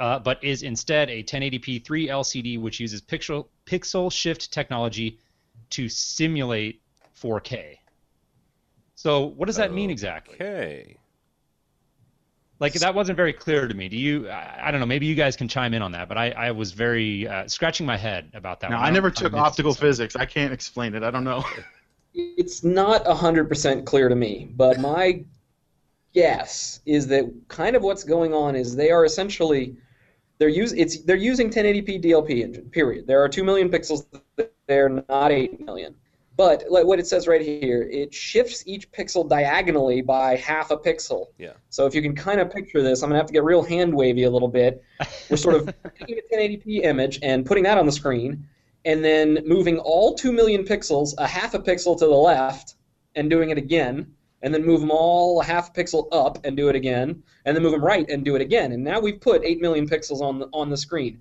uh, 0.00 0.18
but 0.18 0.42
is 0.42 0.64
instead 0.64 1.08
a 1.08 1.22
1080p 1.22 1.84
3 1.84 2.08
LCD 2.08 2.60
which 2.60 2.80
uses 2.80 3.00
pixel 3.00 3.46
pixel 3.64 4.10
shift 4.10 4.52
technology 4.52 5.20
to 5.70 5.88
simulate 5.88 6.82
4K. 7.22 7.78
So 8.96 9.26
what 9.26 9.46
does 9.46 9.56
that 9.56 9.72
mean 9.72 9.90
exactly? 9.90 10.34
Okay. 10.34 10.96
Like 12.64 12.72
that 12.80 12.94
wasn't 12.94 13.16
very 13.16 13.34
clear 13.34 13.68
to 13.68 13.74
me. 13.74 13.90
Do 13.90 13.98
you? 13.98 14.26
I, 14.30 14.68
I 14.68 14.70
don't 14.70 14.80
know. 14.80 14.86
Maybe 14.86 15.04
you 15.04 15.14
guys 15.14 15.36
can 15.36 15.48
chime 15.48 15.74
in 15.74 15.82
on 15.82 15.92
that. 15.92 16.08
But 16.08 16.16
I, 16.16 16.30
I 16.30 16.50
was 16.52 16.72
very 16.72 17.28
uh, 17.28 17.46
scratching 17.46 17.84
my 17.84 17.98
head 17.98 18.30
about 18.32 18.60
that. 18.60 18.70
No, 18.70 18.76
one. 18.76 18.86
I 18.86 18.90
never 18.90 19.08
I'm 19.08 19.12
took 19.12 19.32
missing 19.32 19.44
optical 19.44 19.74
something. 19.74 19.88
physics. 19.90 20.16
I 20.16 20.24
can't 20.24 20.50
explain 20.50 20.94
it. 20.94 21.02
I 21.02 21.10
don't 21.10 21.24
know. 21.24 21.44
It's 22.16 22.62
not 22.62 23.04
100% 23.06 23.84
clear 23.84 24.08
to 24.08 24.14
me, 24.14 24.48
but 24.54 24.78
my 24.78 25.24
guess 26.12 26.78
is 26.86 27.08
that 27.08 27.24
kind 27.48 27.74
of 27.74 27.82
what's 27.82 28.04
going 28.04 28.32
on 28.32 28.54
is 28.54 28.76
they 28.76 28.92
are 28.92 29.04
essentially 29.04 29.76
they're 30.38 30.48
use 30.48 30.72
it's 30.74 31.02
they're 31.02 31.16
using 31.16 31.50
1080p 31.50 32.04
DLP 32.04 32.40
engine. 32.40 32.70
Period. 32.70 33.08
There 33.08 33.20
are 33.20 33.28
2 33.28 33.42
million 33.42 33.68
pixels. 33.68 34.06
They're 34.68 34.88
not 35.08 35.32
8 35.32 35.60
million. 35.60 35.96
But 36.36 36.64
like 36.68 36.84
what 36.84 36.98
it 36.98 37.06
says 37.06 37.28
right 37.28 37.40
here, 37.40 37.88
it 37.90 38.12
shifts 38.12 38.64
each 38.66 38.90
pixel 38.90 39.28
diagonally 39.28 40.02
by 40.02 40.36
half 40.36 40.70
a 40.70 40.76
pixel. 40.76 41.26
Yeah. 41.38 41.52
So 41.70 41.86
if 41.86 41.94
you 41.94 42.02
can 42.02 42.16
kind 42.16 42.40
of 42.40 42.50
picture 42.50 42.82
this, 42.82 43.02
I'm 43.02 43.10
gonna 43.10 43.20
have 43.20 43.26
to 43.26 43.32
get 43.32 43.44
real 43.44 43.62
hand 43.62 43.94
wavy 43.94 44.24
a 44.24 44.30
little 44.30 44.48
bit. 44.48 44.82
We're 45.30 45.36
sort 45.36 45.54
of 45.54 45.74
taking 45.98 46.18
a 46.18 46.34
1080p 46.34 46.84
image 46.84 47.20
and 47.22 47.46
putting 47.46 47.62
that 47.64 47.78
on 47.78 47.86
the 47.86 47.92
screen, 47.92 48.48
and 48.84 49.04
then 49.04 49.38
moving 49.46 49.78
all 49.78 50.14
2 50.14 50.32
million 50.32 50.64
pixels 50.64 51.14
a 51.18 51.26
half 51.26 51.54
a 51.54 51.60
pixel 51.60 51.96
to 51.98 52.06
the 52.06 52.14
left, 52.14 52.74
and 53.14 53.30
doing 53.30 53.50
it 53.50 53.58
again, 53.58 54.12
and 54.42 54.52
then 54.52 54.64
move 54.64 54.80
them 54.80 54.90
all 54.90 55.40
a 55.40 55.44
half 55.44 55.70
a 55.70 55.72
pixel 55.72 56.08
up 56.12 56.44
and 56.44 56.56
do 56.56 56.68
it 56.68 56.76
again, 56.76 57.22
and 57.44 57.56
then 57.56 57.62
move 57.62 57.72
them 57.72 57.84
right 57.84 58.08
and 58.10 58.24
do 58.24 58.34
it 58.34 58.42
again. 58.42 58.72
And 58.72 58.82
now 58.82 59.00
we've 59.00 59.20
put 59.20 59.44
8 59.44 59.60
million 59.60 59.88
pixels 59.88 60.20
on 60.20 60.38
the, 60.38 60.48
on 60.52 60.68
the 60.68 60.76
screen. 60.76 61.20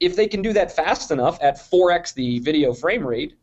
If 0.00 0.16
they 0.16 0.26
can 0.26 0.42
do 0.42 0.52
that 0.54 0.74
fast 0.74 1.10
enough 1.10 1.38
at 1.42 1.56
4x 1.56 2.14
the 2.14 2.38
video 2.40 2.72
frame 2.72 3.06
rate, 3.06 3.34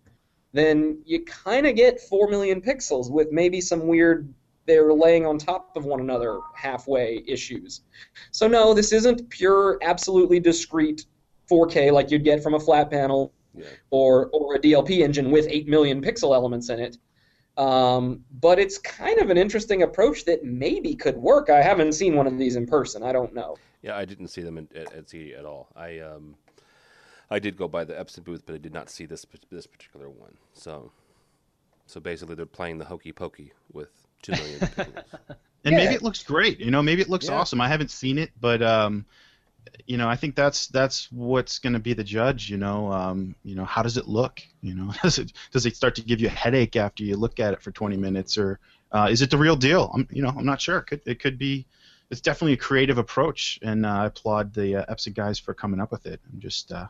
then 0.53 1.01
you 1.05 1.23
kind 1.25 1.67
of 1.67 1.75
get 1.75 1.99
4 1.99 2.27
million 2.29 2.61
pixels 2.61 3.11
with 3.11 3.31
maybe 3.31 3.61
some 3.61 3.87
weird 3.87 4.33
they're 4.65 4.93
laying 4.93 5.25
on 5.25 5.39
top 5.39 5.75
of 5.75 5.85
one 5.85 5.99
another 5.99 6.39
halfway 6.55 7.23
issues. 7.27 7.81
So 8.29 8.47
no, 8.47 8.73
this 8.75 8.93
isn't 8.93 9.27
pure, 9.29 9.79
absolutely 9.81 10.39
discrete 10.39 11.05
4K 11.49 11.91
like 11.91 12.11
you'd 12.11 12.23
get 12.23 12.43
from 12.43 12.53
a 12.53 12.59
flat 12.59 12.91
panel 12.91 13.33
Yeah. 13.55 13.65
or 13.89 14.27
or 14.27 14.55
a 14.55 14.59
DLP 14.59 14.99
engine 14.99 15.31
with 15.31 15.47
8 15.49 15.67
million 15.67 16.01
pixel 16.03 16.35
elements 16.35 16.69
in 16.69 16.79
it. 16.79 16.97
Um, 17.57 18.23
but 18.39 18.59
it's 18.59 18.77
kind 18.77 19.19
of 19.19 19.31
an 19.31 19.37
interesting 19.37 19.81
approach 19.83 20.23
that 20.25 20.45
maybe 20.45 20.95
could 20.95 21.17
work. 21.17 21.49
I 21.49 21.61
haven't 21.61 21.93
seen 21.93 22.15
one 22.15 22.27
of 22.27 22.37
these 22.37 22.55
in 22.55 22.65
person. 22.67 23.01
I 23.03 23.11
don't 23.11 23.33
know. 23.33 23.57
Yeah, 23.81 23.97
I 23.97 24.05
didn't 24.05 24.27
see 24.27 24.41
them 24.41 24.57
in, 24.59 24.67
at, 24.75 24.93
at 24.93 25.09
CD 25.09 25.33
at 25.33 25.45
all. 25.45 25.67
I 25.75 25.99
um, 25.99 26.35
I 27.31 27.39
did 27.39 27.57
go 27.57 27.67
by 27.67 27.83
the 27.83 27.93
Epson 27.93 28.23
booth, 28.23 28.43
but 28.45 28.55
I 28.55 28.57
did 28.57 28.73
not 28.73 28.89
see 28.89 29.05
this 29.05 29.25
this 29.51 29.67
particular 29.67 30.09
one. 30.09 30.37
So, 30.53 30.91
so 31.87 31.99
basically, 31.99 32.35
they're 32.35 32.45
playing 32.45 32.77
the 32.79 32.85
hokey 32.85 33.11
pokey 33.11 33.53
with 33.71 33.89
two 34.21 34.31
million 34.33 34.59
pixels. 34.77 35.03
And 35.65 35.75
Yeah. 35.75 35.83
maybe 35.83 35.93
it 35.95 36.01
looks 36.03 36.23
great. 36.23 36.59
You 36.59 36.71
know, 36.71 36.81
maybe 36.81 37.01
it 37.01 37.09
looks 37.09 37.25
Yeah. 37.27 37.35
awesome. 37.35 37.61
I 37.61 37.67
haven't 37.67 37.91
seen 37.91 38.17
it, 38.17 38.31
but 38.39 38.61
um, 38.63 39.05
you 39.85 39.97
know, 39.97 40.07
I 40.09 40.15
think 40.15 40.35
that's 40.35 40.67
that's 40.67 41.11
what's 41.11 41.59
going 41.59 41.73
to 41.73 41.79
be 41.79 41.93
the 41.93 42.03
judge. 42.03 42.49
You 42.49 42.57
know, 42.57 42.91
um, 42.91 43.35
you 43.43 43.55
know, 43.55 43.65
how 43.65 43.83
does 43.83 43.97
it 43.97 44.07
look? 44.07 44.41
You 44.61 44.73
know, 44.75 44.91
does 45.03 45.19
it 45.19 45.33
does 45.51 45.65
it 45.65 45.75
start 45.75 45.95
to 45.95 46.01
give 46.01 46.19
you 46.21 46.27
a 46.27 46.31
headache 46.31 46.75
after 46.75 47.03
you 47.03 47.15
look 47.15 47.39
at 47.39 47.53
it 47.53 47.61
for 47.61 47.71
20 47.71 47.97
minutes, 47.97 48.37
or 48.37 48.59
uh, 48.91 49.07
is 49.11 49.21
it 49.21 49.29
the 49.29 49.37
real 49.37 49.55
deal? 49.55 49.91
I'm, 49.93 50.07
you 50.11 50.21
know, 50.23 50.29
I'm 50.35 50.45
not 50.45 50.61
sure. 50.61 50.79
It 50.79 50.87
could 50.87 51.01
it 51.05 51.19
could 51.19 51.37
be. 51.37 51.65
It's 52.09 52.21
definitely 52.21 52.53
a 52.53 52.57
creative 52.57 52.97
approach, 52.97 53.59
and 53.61 53.85
uh, 53.85 53.89
I 53.89 54.05
applaud 54.07 54.51
the 54.51 54.77
uh, 54.77 54.91
Epson 54.91 55.13
guys 55.13 55.37
for 55.37 55.53
coming 55.53 55.79
up 55.79 55.91
with 55.91 56.07
it. 56.07 56.19
I'm 56.33 56.39
just 56.39 56.71
uh, 56.71 56.87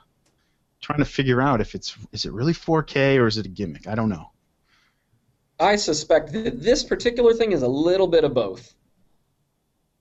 trying 0.82 1.00
to 1.00 1.06
figure 1.06 1.42
out 1.42 1.62
if 1.62 1.76
it's 1.76 1.96
is 2.12 2.26
it 2.26 2.34
really 2.34 2.54
4K 2.54 3.18
or 3.18 3.28
is 3.28 3.38
it 3.38 3.46
a 3.46 3.50
gimmick? 3.50 3.88
I 3.88 3.96
don't 3.96 4.10
know. 4.10 4.32
I 5.60 5.76
suspect 5.76 6.32
that 6.32 6.62
this 6.62 6.84
particular 6.84 7.34
thing 7.34 7.52
is 7.52 7.62
a 7.62 7.68
little 7.68 8.08
bit 8.08 8.24
of 8.24 8.34
both. 8.34 8.74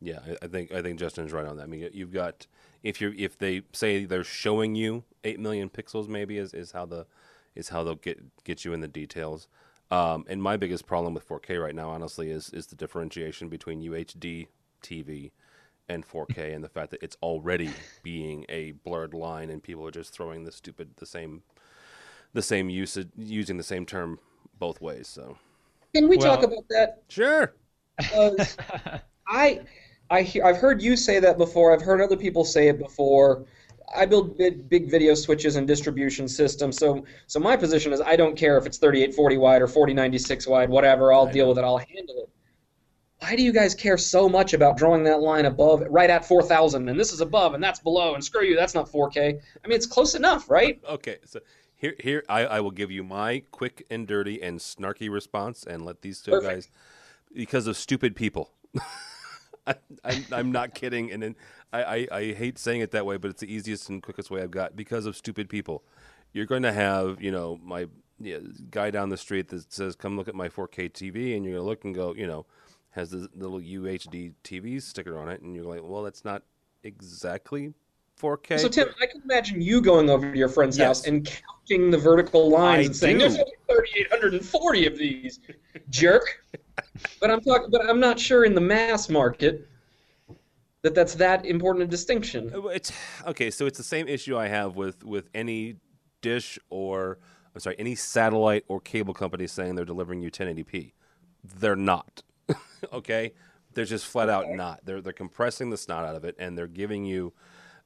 yeah, 0.01 0.21
I, 0.25 0.45
I 0.45 0.49
think 0.49 0.73
I 0.73 0.83
think 0.83 0.99
Justin's 0.99 1.33
right 1.33 1.47
on 1.47 1.57
that. 1.57 1.65
I 1.65 1.67
mean, 1.67 1.89
you've 1.93 2.13
got 2.13 2.47
if 2.83 3.01
you 3.01 3.11
are 3.11 3.15
if 3.17 3.39
they 3.39 3.63
say 3.73 4.05
they're 4.05 4.25
showing 4.25 4.75
you 4.75 5.05
eight 5.25 5.41
million 5.41 5.69
pixels, 5.69 6.09
maybe 6.09 6.39
is, 6.39 6.55
is 6.55 6.73
how 6.73 6.87
the 6.87 7.07
is 7.55 7.71
how 7.71 7.83
they'll 7.83 7.97
get 7.97 8.45
get 8.45 8.65
you 8.65 8.73
in 8.73 8.81
the 8.81 8.89
details. 8.89 9.49
Um, 9.91 10.27
and 10.29 10.43
my 10.43 10.59
biggest 10.59 10.87
problem 10.87 11.15
with 11.15 11.27
4K 11.27 11.61
right 11.63 11.75
now, 11.75 11.89
honestly, 11.89 12.31
is 12.31 12.51
is 12.51 12.67
the 12.67 12.77
differentiation 12.77 13.49
between 13.49 13.83
UHD 13.83 14.49
TV 14.83 15.33
and 15.89 16.05
4K, 16.07 16.55
and 16.55 16.63
the 16.65 16.69
fact 16.69 16.91
that 16.93 17.03
it's 17.03 17.17
already 17.23 17.79
being 18.03 18.45
a 18.49 18.73
blurred 18.73 19.15
line, 19.15 19.51
and 19.51 19.63
people 19.63 19.87
are 19.87 19.91
just 19.91 20.13
throwing 20.13 20.45
the 20.45 20.53
stupid 20.53 20.91
the 20.97 21.07
same 21.07 21.43
the 22.33 22.43
same 22.43 22.69
usage 22.71 23.11
using 23.17 23.57
the 23.57 23.63
same 23.65 23.87
term 23.87 24.19
both 24.59 24.81
ways. 24.81 25.09
So 25.09 25.39
Can 25.95 26.09
we 26.09 26.17
talk 26.19 26.43
about 26.43 26.65
that? 26.71 27.03
sure, 27.09 27.55
I, 29.27 29.61
I 30.11 30.23
hear, 30.23 30.45
I've 30.45 30.57
heard 30.57 30.83
you 30.83 30.97
say 30.97 31.21
that 31.21 31.39
before. 31.39 31.73
I've 31.73 31.83
heard 31.83 32.01
other 32.01 32.17
people 32.17 32.45
say 32.45 32.69
it 32.69 32.79
before. 32.79 33.45
I 33.95 34.05
build 34.07 34.37
big, 34.37 34.69
big 34.69 34.91
video 34.91 35.15
switches 35.15 35.57
and 35.57 35.67
distribution 35.67 36.29
systems, 36.29 36.77
so 36.77 37.05
so 37.27 37.41
my 37.41 37.57
position 37.57 37.93
is 37.93 38.03
I 38.03 38.17
don't 38.17 38.37
care 38.37 38.59
if 38.59 38.67
it's 38.67 38.77
3840 38.79 39.39
wide 39.39 39.63
or 39.63 39.67
4096 39.67 40.47
wide, 40.47 40.69
whatever. 40.69 41.13
I'll 41.13 41.27
I 41.27 41.31
deal 41.31 41.49
know. 41.49 41.49
with 41.49 41.59
it. 41.59 41.65
I'll 41.65 41.79
handle 41.79 42.17
it. 42.25 42.29
Why 43.21 43.35
do 43.35 43.43
you 43.43 43.53
guys 43.53 43.75
care 43.75 43.99
so 43.99 44.29
much 44.29 44.55
about 44.55 44.77
drawing 44.77 45.03
that 45.05 45.21
line 45.21 45.47
above, 45.47 45.83
right 45.91 46.09
at 46.09 46.25
4000, 46.25 46.89
and 46.89 46.99
this 46.99 47.13
is 47.13 47.21
above 47.21 47.55
and 47.55 47.63
that's 47.63 47.81
below, 47.81 48.15
and 48.15 48.23
screw 48.23 48.45
you, 48.45 48.55
that's 48.55 48.75
not 48.75 48.89
4K. 48.91 49.19
I 49.19 49.69
mean, 49.69 49.77
it's 49.77 49.87
close 49.87 50.15
enough, 50.15 50.49
right? 50.49 50.81
Okay, 50.89 51.19
so 51.25 51.41
here, 51.75 51.95
here, 52.01 52.25
I, 52.29 52.47
I 52.47 52.61
will 52.61 52.71
give 52.71 52.91
you 52.91 53.05
my 53.05 53.43
quick 53.51 53.87
and 53.91 54.07
dirty 54.07 54.43
and 54.43 54.59
snarky 54.59 55.11
response, 55.11 55.65
and 55.65 55.85
let 55.85 56.03
these 56.03 56.21
two 56.21 56.33
Perfect. 56.33 56.53
guys, 56.53 56.71
because 57.35 57.67
of 57.67 57.77
stupid 57.77 58.15
people. 58.17 58.53
I, 59.67 59.75
I'm, 60.05 60.27
I'm 60.33 60.53
not 60.53 60.75
kidding, 60.75 61.11
and 61.13 61.23
then 61.23 61.37
I, 61.73 61.83
I, 61.83 62.09
I 62.11 62.33
hate 62.33 62.59
saying 62.59 62.81
it 62.81 62.93
that 62.93 63.05
way, 63.05 63.17
but 63.17 63.31
it's 63.31 63.41
the 63.41 63.53
easiest 63.53 63.89
and 63.89 64.03
quickest 64.03 64.31
way 64.31 64.43
I've 64.43 64.51
got. 64.51 64.77
Because 64.77 65.07
of 65.07 65.17
stupid 65.17 65.49
people, 65.49 65.85
you're 66.33 66.47
going 66.47 66.63
to 66.63 66.73
have, 66.73 67.21
you 67.21 67.31
know, 67.31 67.59
my 67.63 67.87
yeah, 68.21 68.39
guy 68.71 68.91
down 68.91 69.11
the 69.11 69.17
street 69.17 69.49
that 69.49 69.73
says, 69.73 69.95
"Come 69.95 70.17
look 70.17 70.29
at 70.29 70.35
my 70.35 70.49
4K 70.49 70.91
TV," 70.91 71.37
and 71.37 71.45
you're 71.45 71.55
gonna 71.55 71.67
look 71.67 71.85
and 71.85 71.95
go, 71.95 72.15
you 72.15 72.27
know, 72.27 72.47
has 72.91 73.11
the 73.11 73.29
little 73.37 73.61
UHD 73.61 74.33
TV 74.45 74.83
sticker 74.83 75.19
on 75.19 75.29
it, 75.29 75.41
and 75.43 75.55
you're 75.55 75.65
like, 75.65 75.81
well, 75.83 76.03
that's 76.03 76.25
not 76.25 76.43
exactly 76.83 77.73
4K. 78.21 78.59
So 78.59 78.69
Tim, 78.69 78.89
I 79.01 79.07
can 79.07 79.23
imagine 79.23 79.61
you 79.61 79.81
going 79.81 80.11
over 80.11 80.33
to 80.33 80.39
your 80.39 80.49
friend's 80.49 80.77
Yes. 80.77 80.87
house 80.87 81.07
and 81.07 81.25
counting 81.25 81.91
the 81.91 81.99
vertical 81.99 82.51
lines 82.51 82.81
I 82.81 82.87
and 82.87 82.97
saying, 82.97 83.19
do. 83.19 83.29
"There's 83.29 83.39
only 83.39 83.53
3,840 83.69 84.87
of 84.87 84.99
these, 84.99 85.41
jerk." 85.91 86.45
But 87.21 87.31
I'm 87.31 87.41
talking, 87.41 87.71
but 87.71 87.89
I'm 87.89 88.01
not 88.01 88.19
sure 88.19 88.45
in 88.45 88.55
the 88.55 88.61
mass 88.61 89.09
market 89.09 89.69
that 90.83 90.95
that's 90.95 91.15
that 91.15 91.45
important 91.47 91.85
a 91.85 91.87
distinction. 91.87 92.53
Uh, 92.55 92.69
It's 92.69 92.93
okay. 93.27 93.51
So 93.51 93.67
it's 93.67 93.79
the 93.79 93.85
same 93.85 94.09
issue 94.09 94.37
I 94.37 94.49
have 94.49 94.75
with 94.77 95.05
with 95.05 95.29
any 95.35 95.77
dish 96.23 96.59
or 96.71 97.19
I'm 97.55 97.61
sorry, 97.61 97.77
any 97.79 97.95
satellite 97.95 98.65
or 98.69 98.81
cable 98.81 99.15
company 99.15 99.47
saying 99.47 99.75
they're 99.75 99.85
delivering 99.85 100.21
you 100.23 100.31
1080p. 100.31 100.93
They're 101.45 101.77
not. 101.77 102.23
okay, 102.93 103.33
they're 103.75 103.85
just 103.85 104.07
flat 104.07 104.29
out 104.29 104.51
not. 104.51 104.81
They're 104.85 105.01
they're 105.01 105.13
compressing 105.13 105.71
the 105.71 105.77
snot 105.77 106.05
out 106.05 106.15
of 106.15 106.25
it, 106.25 106.37
and 106.39 106.57
they're 106.57 106.67
giving 106.67 107.05
you 107.05 107.33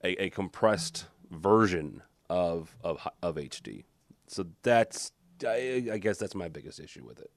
a, 0.05 0.25
a 0.25 0.31
compressed 0.31 1.07
version 1.31 2.03
of 2.31 2.77
of 2.83 3.07
of 3.23 3.37
HD. 3.37 3.85
So 4.27 4.47
that's 4.63 5.13
I, 5.47 5.89
I 5.93 5.99
guess 5.99 6.19
that's 6.19 6.35
my 6.35 6.49
biggest 6.49 6.81
issue 6.81 7.05
with 7.05 7.21
it. 7.21 7.31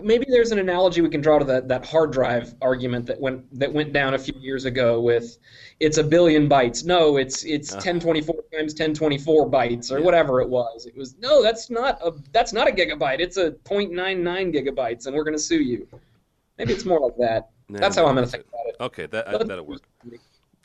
Maybe 0.00 0.26
there's 0.28 0.52
an 0.52 0.60
analogy 0.60 1.00
we 1.00 1.08
can 1.08 1.20
draw 1.20 1.40
to 1.40 1.44
that, 1.46 1.66
that 1.68 1.84
hard 1.84 2.12
drive 2.12 2.54
argument 2.62 3.06
that 3.06 3.20
went 3.20 3.58
that 3.58 3.72
went 3.72 3.92
down 3.92 4.14
a 4.14 4.18
few 4.18 4.34
years 4.38 4.64
ago 4.64 5.00
with 5.00 5.38
it's 5.80 5.98
a 5.98 6.04
billion 6.04 6.48
bytes. 6.48 6.84
No, 6.84 7.16
it's 7.16 7.44
it's 7.44 7.72
uh-huh. 7.72 7.78
1024 7.78 8.34
times 8.52 8.72
1024 8.74 9.50
bytes 9.50 9.90
or 9.90 9.98
Yeah. 9.98 10.04
whatever 10.04 10.40
it 10.40 10.48
was. 10.48 10.86
It 10.86 10.96
was 10.96 11.16
no, 11.18 11.42
that's 11.42 11.68
not 11.68 11.98
a 12.02 12.12
that's 12.32 12.52
not 12.52 12.68
a 12.68 12.70
gigabyte. 12.70 13.18
It's 13.18 13.36
a 13.38 13.52
0.99 13.52 14.54
gigabytes, 14.54 15.06
and 15.06 15.16
we're 15.16 15.24
going 15.24 15.36
to 15.36 15.42
sue 15.42 15.62
you. 15.62 15.88
Maybe 16.58 16.72
it's 16.72 16.84
more 16.84 17.00
like 17.00 17.16
that. 17.18 17.50
Yeah, 17.68 17.78
That's 17.78 17.96
how 17.96 18.06
I'm 18.06 18.14
going 18.14 18.26
to 18.26 18.30
think 18.30 18.44
about 18.48 18.66
it. 18.66 18.76
Okay, 18.80 19.06
that 19.06 19.26
But- 19.30 19.46
that'll 19.48 19.64
work. 19.66 19.82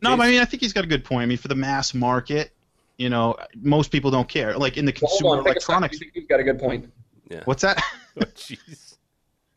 No, 0.01 0.17
but 0.17 0.23
I 0.23 0.31
mean, 0.31 0.41
I 0.41 0.45
think 0.45 0.61
he's 0.61 0.73
got 0.73 0.83
a 0.83 0.87
good 0.87 1.05
point. 1.05 1.21
I 1.23 1.25
mean, 1.27 1.37
for 1.37 1.47
the 1.47 1.55
mass 1.55 1.93
market, 1.93 2.51
you 2.97 3.09
know, 3.09 3.37
most 3.55 3.89
people 3.89 4.11
don't 4.11 4.27
care. 4.27 4.57
Like 4.57 4.75
in 4.77 4.83
the 4.85 4.93
Well, 5.01 5.09
consumer 5.09 5.29
on, 5.37 5.43
take 5.45 5.57
a 5.57 5.61
second. 5.61 5.73
electronics. 5.75 5.93
You 5.93 5.99
think 5.99 6.15
You've 6.15 6.27
got 6.27 6.39
a 6.41 6.43
good 6.43 6.59
point. 6.59 6.91
Yeah. 7.29 7.41
What's 7.45 7.61
that? 7.61 7.81
Oh, 8.15 8.21
Jeez. 8.35 8.97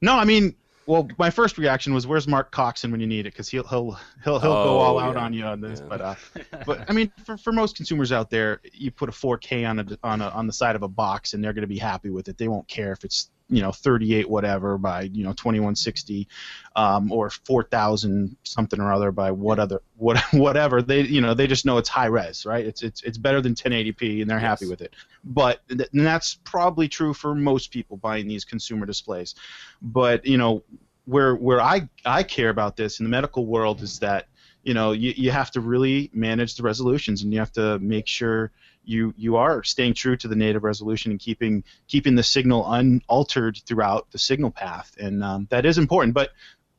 no, 0.00 0.14
I 0.16 0.24
mean, 0.24 0.54
well, 0.86 1.06
my 1.18 1.28
first 1.28 1.58
reaction 1.58 1.92
was, 1.92 2.06
"Where's 2.06 2.26
Mark 2.26 2.52
Coxon 2.52 2.90
when 2.90 3.00
you 3.00 3.06
need 3.06 3.26
it?" 3.26 3.32
Because 3.34 3.50
he'll 3.50 3.64
he'll 3.64 3.90
he'll 4.24 4.38
he'll 4.38 4.52
go 4.54 4.76
Oh, 4.76 4.78
all 4.78 4.98
out 4.98 5.16
on 5.18 5.34
you 5.34 5.44
on 5.44 5.60
this. 5.60 5.80
Yeah. 5.80 5.86
But 5.86 6.00
uh, 6.00 6.14
but 6.64 6.88
I 6.88 6.94
mean, 6.94 7.12
for, 7.26 7.36
for 7.36 7.52
most 7.52 7.76
consumers 7.76 8.12
out 8.12 8.30
there, 8.30 8.60
you 8.72 8.90
put 8.90 9.10
a 9.10 9.12
4K 9.12 9.68
on 9.68 9.78
a 9.80 9.86
on 10.02 10.22
a 10.22 10.28
on 10.30 10.46
the 10.46 10.54
side 10.54 10.74
of 10.74 10.82
a 10.82 10.88
box, 10.88 11.34
and 11.34 11.44
they're 11.44 11.52
going 11.52 11.64
to 11.64 11.66
be 11.68 11.76
happy 11.76 12.08
with 12.08 12.28
it. 12.28 12.38
They 12.38 12.48
won't 12.48 12.66
care 12.68 12.92
if 12.92 13.04
it's 13.04 13.28
you 13.48 13.62
know 13.62 13.70
38 13.70 14.28
whatever 14.28 14.76
by 14.76 15.02
you 15.02 15.22
know 15.22 15.32
2160 15.32 16.26
um, 16.74 17.12
or 17.12 17.30
4000 17.30 18.36
something 18.42 18.80
or 18.80 18.92
other 18.92 19.12
by 19.12 19.30
what 19.30 19.58
other 19.58 19.82
what 19.96 20.18
whatever. 20.32 20.82
They 20.82 21.02
you 21.02 21.20
know 21.20 21.34
they 21.34 21.46
just 21.46 21.64
know 21.64 21.78
it's 21.78 21.88
high 21.88 22.06
res 22.06 22.44
right? 22.44 22.64
It's 22.64 22.82
it's 22.82 23.02
it's 23.02 23.18
better 23.18 23.40
than 23.40 23.54
1080p 23.54 24.20
and 24.20 24.30
they're 24.30 24.38
yes. 24.38 24.46
happy 24.46 24.66
with 24.66 24.80
it. 24.80 24.94
But 25.24 25.60
th- 25.68 25.88
and 25.92 26.06
that's 26.06 26.34
probably 26.44 26.88
true 26.88 27.14
for 27.14 27.34
most 27.34 27.70
people 27.70 27.96
buying 27.96 28.26
these 28.26 28.44
consumer 28.44 28.86
displays. 28.86 29.34
But 29.80 30.26
you 30.26 30.38
know 30.38 30.64
where 31.04 31.34
where 31.36 31.60
I 31.60 31.88
I 32.04 32.22
care 32.24 32.50
about 32.50 32.76
this 32.76 33.00
in 33.00 33.04
the 33.04 33.10
medical 33.10 33.46
world 33.46 33.80
is 33.80 34.00
that 34.00 34.26
you 34.64 34.74
know 34.74 34.92
you, 34.92 35.14
you 35.16 35.30
have 35.30 35.52
to 35.52 35.60
really 35.60 36.10
manage 36.12 36.56
the 36.56 36.64
resolutions 36.64 37.22
and 37.22 37.32
you 37.32 37.38
have 37.38 37.52
to 37.52 37.78
make 37.78 38.08
sure 38.08 38.50
you 38.86 39.12
you 39.16 39.36
are 39.36 39.62
staying 39.62 39.94
true 39.94 40.16
to 40.16 40.28
the 40.28 40.36
native 40.36 40.64
resolution 40.64 41.10
and 41.10 41.20
keeping 41.20 41.64
keeping 41.88 42.14
the 42.14 42.22
signal 42.22 42.70
unaltered 42.72 43.58
throughout 43.66 44.10
the 44.12 44.18
signal 44.18 44.50
path 44.50 44.94
and 44.98 45.22
um, 45.22 45.46
that 45.50 45.66
is 45.66 45.78
important 45.78 46.14
but 46.14 46.30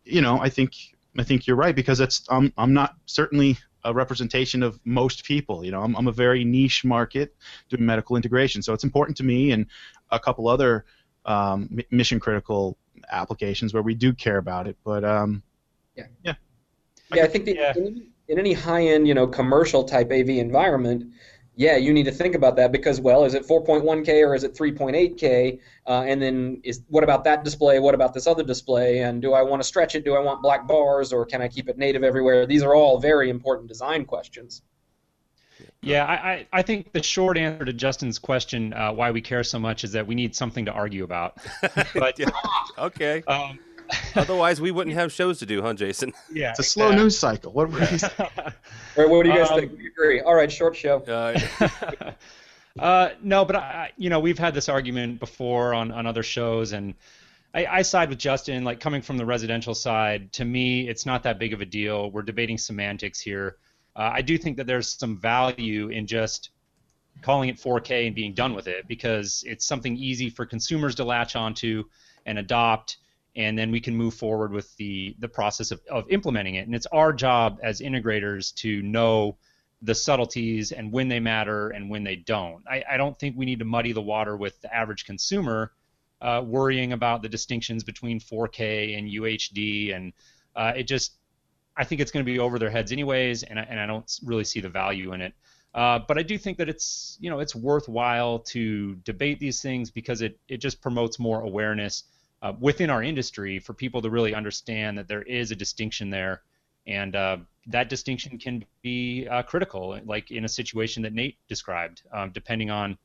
you 0.04 0.22
know 0.22 0.40
I 0.40 0.50
think 0.50 0.74
I 1.18 1.24
think 1.24 1.48
you're 1.48 1.58
right 1.58 1.76
because 1.76 1.98
that's 1.98 2.26
I'm 2.30 2.54
I'm 2.58 2.74
not 2.74 2.96
certainly 3.06 3.58
a 3.84 3.94
representation 3.94 4.64
of 4.64 4.80
most 4.86 5.24
people 5.24 5.64
you 5.64 5.72
know 5.72 5.82
I'm, 5.82 5.96
I'm 5.96 6.08
a 6.08 6.12
very 6.12 6.44
niche 6.44 6.84
market 6.84 7.36
doing 7.70 7.86
medical 7.86 8.16
integration 8.16 8.62
so 8.62 8.74
it's 8.74 8.84
important 8.84 9.18
to 9.18 9.24
me 9.24 9.52
and 9.52 9.68
a 10.10 10.20
couple 10.20 10.48
other 10.48 10.86
um, 11.28 11.78
mission 11.92 12.20
critical 12.20 12.78
applications 13.12 13.74
where 13.74 13.84
we 13.84 13.94
do 13.94 14.14
care 14.14 14.38
about 14.38 14.68
it. 14.68 14.78
But 14.84 15.04
um, 15.04 15.44
yeah, 15.96 16.06
yeah, 16.24 16.34
yeah. 17.14 17.24
I 17.24 17.28
think 17.28 17.46
the, 17.46 17.56
yeah. 17.56 17.74
In, 17.76 18.08
in 18.28 18.40
any 18.40 18.54
high-end, 18.54 19.08
you 19.08 19.14
know, 19.14 19.28
commercial 19.28 19.84
type 19.86 20.12
AV 20.12 20.30
environment, 20.30 21.14
yeah, 21.58 21.76
you 21.76 21.92
need 21.92 22.04
to 22.04 22.12
think 22.12 22.36
about 22.36 22.56
that 22.58 22.72
because, 22.72 23.02
well, 23.02 23.26
is 23.26 23.34
it 23.34 23.46
4.1K 23.46 24.26
or 24.26 24.36
is 24.36 24.44
it 24.44 24.54
3.8K? 24.54 25.60
Uh, 25.88 26.04
and 26.06 26.22
then 26.22 26.62
is 26.64 26.84
what 26.88 27.04
about 27.04 27.24
that 27.24 27.44
display? 27.44 27.80
What 27.80 27.96
about 27.96 28.14
this 28.14 28.28
other 28.28 28.44
display? 28.44 29.00
And 29.00 29.24
do 29.24 29.34
I 29.34 29.42
want 29.42 29.64
to 29.64 29.68
stretch 29.68 29.96
it? 29.96 30.06
Do 30.06 30.16
I 30.16 30.20
want 30.20 30.44
black 30.44 30.68
bars 30.68 31.12
or 31.12 31.26
can 31.26 31.42
I 31.42 31.48
keep 31.48 31.68
it 31.68 31.80
native 31.80 32.04
everywhere? 32.04 32.46
These 32.46 32.62
are 32.62 32.76
all 32.76 33.00
very 33.00 33.32
important 33.32 33.68
design 33.70 34.06
questions. 34.06 34.62
Yeah, 35.82 36.06
I, 36.06 36.46
I 36.54 36.62
think 36.62 36.92
the 36.92 37.02
short 37.02 37.40
answer 37.40 37.66
to 37.66 37.74
Justin's 37.74 38.20
question, 38.20 38.74
uh, 38.74 38.92
why 38.92 39.10
we 39.10 39.22
care 39.22 39.44
so 39.44 39.58
much, 39.58 39.84
is 39.84 39.94
that 39.94 40.06
we 40.06 40.14
need 40.14 40.36
something 40.36 40.66
to 40.66 40.72
argue 40.72 41.04
about. 41.04 41.38
But 41.96 42.20
yeah. 42.20 42.30
okay. 42.78 43.24
Um, 43.24 43.58
Otherwise, 44.16 44.60
we 44.62 44.72
wouldn't 44.72 44.96
have 44.96 45.12
shows 45.12 45.40
to 45.40 45.46
do, 45.46 45.62
huh, 45.62 45.74
Jason? 45.74 46.14
Yeah, 46.32 46.52
it's 46.52 46.60
a 46.60 46.64
slow 46.64 46.92
news 46.92 47.18
cycle. 47.18 47.52
What, 47.52 47.70
what, 47.70 47.90
do 47.90 47.96
you, 47.96 49.10
what 49.10 49.24
do 49.24 49.30
you 49.30 49.36
guys 49.36 49.50
um, 49.50 49.60
think? 49.60 49.78
We 49.78 49.88
agree. 49.88 50.22
All 50.22 50.36
right, 50.36 50.52
short 50.52 50.76
show. 50.76 51.00
Uh, 51.00 51.40
uh, 52.80 53.10
no, 53.22 53.46
but 53.46 53.56
I, 53.56 53.92
you 53.98 54.10
know, 54.10 54.20
we've 54.20 54.38
had 54.38 54.54
this 54.54 54.70
argument 54.70 55.20
before 55.20 55.74
on, 55.74 55.92
on 55.92 56.06
other 56.06 56.24
shows, 56.24 56.74
and 56.74 56.94
I, 57.54 57.66
I 57.66 57.82
side 57.82 58.10
with 58.10 58.20
Justin. 58.20 58.64
Like 58.64 58.80
coming 58.80 59.02
from 59.02 59.18
the 59.18 59.26
residential 59.26 59.74
side, 59.74 60.32
to 60.34 60.46
me, 60.46 60.88
it's 60.88 61.06
not 61.06 61.24
that 61.24 61.40
big 61.40 61.54
of 61.54 61.62
a 61.62 61.66
deal. 61.66 62.12
We're 62.12 62.24
debating 62.24 62.58
semantics 62.58 63.20
here. 63.20 63.58
Uh, 63.96 64.12
I 64.14 64.22
do 64.22 64.38
think 64.38 64.58
that 64.58 64.68
there's 64.68 64.92
some 65.00 65.18
value 65.18 65.90
in 65.90 66.06
just 66.06 66.52
calling 67.22 67.50
it 67.50 67.58
4K 67.58 68.08
and 68.08 68.16
being 68.16 68.34
done 68.34 68.54
with 68.54 68.68
it 68.68 68.88
because 68.88 69.44
it's 69.46 69.66
something 69.66 69.98
easy 69.98 70.30
for 70.30 70.46
consumers 70.46 70.96
to 70.96 71.04
latch 71.04 71.36
onto 71.36 71.84
and 72.26 72.38
adopt, 72.38 72.98
and 73.38 73.58
then 73.58 73.72
we 73.72 73.80
can 73.80 73.96
move 73.96 74.16
forward 74.16 74.52
with 74.52 74.76
the 74.78 75.16
the 75.20 75.28
process 75.30 75.72
of, 75.72 75.80
of 75.90 76.10
implementing 76.10 76.56
it. 76.56 76.66
And 76.66 76.76
it's 76.76 76.88
our 76.88 77.14
job 77.14 77.60
as 77.64 77.80
integrators 77.80 78.54
to 78.56 78.82
know 78.82 79.38
the 79.84 79.94
subtleties 79.94 80.72
and 80.72 80.92
when 80.92 81.08
they 81.08 81.20
matter 81.20 81.70
and 81.70 81.90
when 81.90 82.04
they 82.04 82.16
don't. 82.16 82.64
I, 82.68 82.84
I 82.92 82.98
don't 82.98 83.18
think 83.18 83.38
we 83.38 83.46
need 83.46 83.60
to 83.60 83.66
muddy 83.66 83.94
the 83.94 84.02
water 84.02 84.36
with 84.36 84.60
the 84.62 84.76
average 84.76 85.06
consumer 85.06 85.72
uh, 86.20 86.42
worrying 86.44 86.94
about 86.94 87.22
the 87.22 87.30
distinctions 87.30 87.84
between 87.84 88.20
4K 88.20 88.98
and 88.98 89.08
UHD, 89.08 89.96
and 89.96 90.14
uh, 90.56 90.74
it 90.76 90.84
just 90.88 91.14
I 91.80 91.84
think 91.84 92.02
it's 92.02 92.10
going 92.10 92.26
to 92.26 92.32
be 92.32 92.40
over 92.40 92.58
their 92.58 92.72
heads 92.72 92.92
anyways, 92.92 93.44
and 93.44 93.60
I, 93.60 93.64
and 93.70 93.80
I 93.80 93.86
don't 93.86 94.12
really 94.24 94.46
see 94.46 94.62
the 94.62 94.70
value 94.70 95.14
in 95.14 95.22
it. 95.22 95.34
Uh, 95.76 96.00
but 96.08 96.18
I 96.18 96.24
do 96.24 96.40
think 96.40 96.58
that 96.58 96.70
it's 96.70 97.20
you 97.22 97.30
know 97.30 97.40
it's 97.40 97.56
worthwhile 97.56 98.40
to 98.40 98.96
debate 98.96 99.40
these 99.40 99.62
things 99.62 99.92
because 99.92 100.24
it 100.24 100.40
it 100.48 100.58
just 100.58 100.82
promotes 100.82 101.20
more 101.20 101.42
awareness 101.42 102.04
uh, 102.42 102.54
within 102.60 102.90
our 102.90 103.04
industry 103.04 103.60
for 103.60 103.74
people 103.74 104.02
to 104.02 104.10
really 104.10 104.36
understand 104.36 104.98
that 104.98 105.08
there 105.08 105.24
is 105.24 105.52
a 105.52 105.56
distinction 105.56 106.10
there, 106.10 106.44
and 106.86 107.16
uh, 107.16 107.38
that 107.68 107.90
distinction 107.90 108.38
can 108.38 108.64
be 108.82 109.28
uh, 109.30 109.44
critical, 109.44 110.00
like 110.06 110.32
in 110.32 110.46
a 110.46 110.50
situation 110.50 111.04
that 111.04 111.14
Nate 111.14 111.38
described, 111.48 112.04
um, 112.14 112.32
depending 112.32 112.70
on 112.70 112.98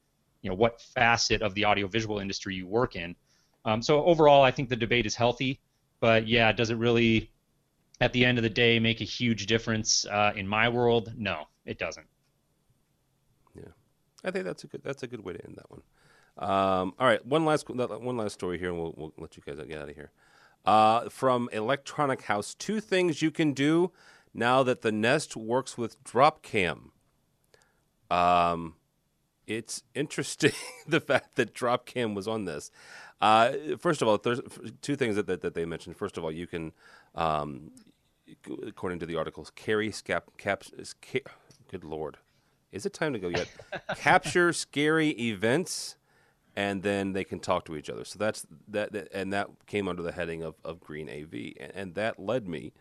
you 0.42 0.50
know 0.50 0.56
what 0.56 0.80
facet 0.80 1.40
of 1.42 1.54
the 1.54 1.64
audiovisual 1.64 2.18
industry 2.18 2.54
you 2.54 2.66
work 2.66 2.96
in. 2.96 3.14
Um, 3.64 3.80
so 3.80 4.04
overall, 4.04 4.42
I 4.42 4.50
think 4.50 4.68
the 4.68 4.76
debate 4.76 5.06
is 5.06 5.14
healthy, 5.14 5.60
but 6.00 6.26
yeah, 6.26 6.52
does 6.52 6.70
it 6.70 6.76
really 6.76 7.30
at 8.00 8.12
the 8.12 8.24
end 8.24 8.38
of 8.38 8.42
the 8.42 8.50
day 8.50 8.78
make 8.80 9.00
a 9.00 9.04
huge 9.04 9.46
difference 9.46 10.04
uh, 10.06 10.32
in 10.34 10.46
my 10.46 10.68
world? 10.68 11.12
No, 11.16 11.44
it 11.64 11.78
doesn't. 11.78 12.06
Yeah, 13.54 13.70
I 14.24 14.30
think 14.30 14.44
that's 14.44 14.64
a 14.64 14.66
good 14.66 14.82
that's 14.82 15.02
a 15.02 15.06
good 15.06 15.24
way 15.24 15.32
to 15.34 15.44
end 15.44 15.56
that 15.56 15.70
one. 15.70 15.82
Um, 16.38 16.94
all 16.98 17.06
right, 17.06 17.24
one 17.24 17.44
last 17.44 17.68
one 17.68 18.16
last 18.16 18.34
story 18.34 18.58
here, 18.58 18.70
and 18.70 18.78
we'll, 18.78 18.94
we'll 18.96 19.12
let 19.18 19.36
you 19.36 19.42
guys 19.44 19.56
get 19.66 19.80
out 19.80 19.88
of 19.88 19.94
here. 19.94 20.10
Uh, 20.64 21.08
from 21.08 21.48
Electronic 21.52 22.22
House, 22.22 22.54
two 22.54 22.80
things 22.80 23.20
you 23.20 23.30
can 23.30 23.52
do 23.52 23.90
now 24.32 24.62
that 24.62 24.82
the 24.82 24.92
Nest 24.92 25.36
works 25.36 25.76
with 25.76 26.02
Dropcam. 26.04 26.90
Um, 28.10 28.76
it's 29.46 29.82
interesting 29.94 30.52
the 30.86 31.00
fact 31.00 31.36
that 31.36 31.54
Dropcam 31.54 32.14
was 32.14 32.28
on 32.28 32.44
this. 32.44 32.70
Uh, 33.20 33.52
first 33.78 34.02
of 34.02 34.08
all, 34.08 34.18
there's 34.18 34.40
two 34.80 34.96
things 34.96 35.16
that, 35.16 35.26
that, 35.26 35.42
that, 35.42 35.54
they 35.54 35.64
mentioned. 35.64 35.96
First 35.96 36.16
of 36.16 36.24
all, 36.24 36.32
you 36.32 36.46
can 36.46 36.72
um, 37.14 37.70
according 38.66 38.98
to 39.00 39.06
the 39.06 39.16
articles, 39.16 39.50
carry 39.54 39.90
scap, 39.90 40.22
cap, 40.38 40.64
ca- 41.00 41.30
good 41.70 41.84
lord, 41.84 42.18
is 42.70 42.86
it 42.86 42.92
time 42.92 43.12
to 43.12 43.18
go 43.18 43.28
yet? 43.28 43.48
Capture 43.96 44.52
scary 44.52 45.10
events, 45.10 45.96
and 46.54 46.82
then 46.82 47.12
they 47.12 47.24
can 47.24 47.40
talk 47.40 47.64
to 47.66 47.76
each 47.76 47.88
other. 47.88 48.04
So 48.04 48.18
that's 48.18 48.46
that, 48.68 49.08
and 49.12 49.32
that 49.32 49.48
came 49.66 49.88
under 49.88 50.02
the 50.02 50.12
heading 50.12 50.42
of, 50.42 50.54
of 50.64 50.80
Green 50.80 51.08
AV, 51.08 51.54
and, 51.60 51.72
and 51.74 51.94
that 51.94 52.18
led 52.18 52.46
me 52.46 52.72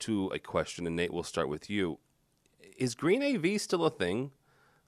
to 0.00 0.28
a 0.28 0.38
question. 0.38 0.86
And 0.86 0.96
Nate, 0.96 1.12
we'll 1.12 1.22
start 1.22 1.48
with 1.48 1.68
you: 1.68 1.98
Is 2.76 2.94
Green 2.94 3.22
AV 3.22 3.60
still 3.60 3.84
a 3.84 3.90
thing? 3.90 4.32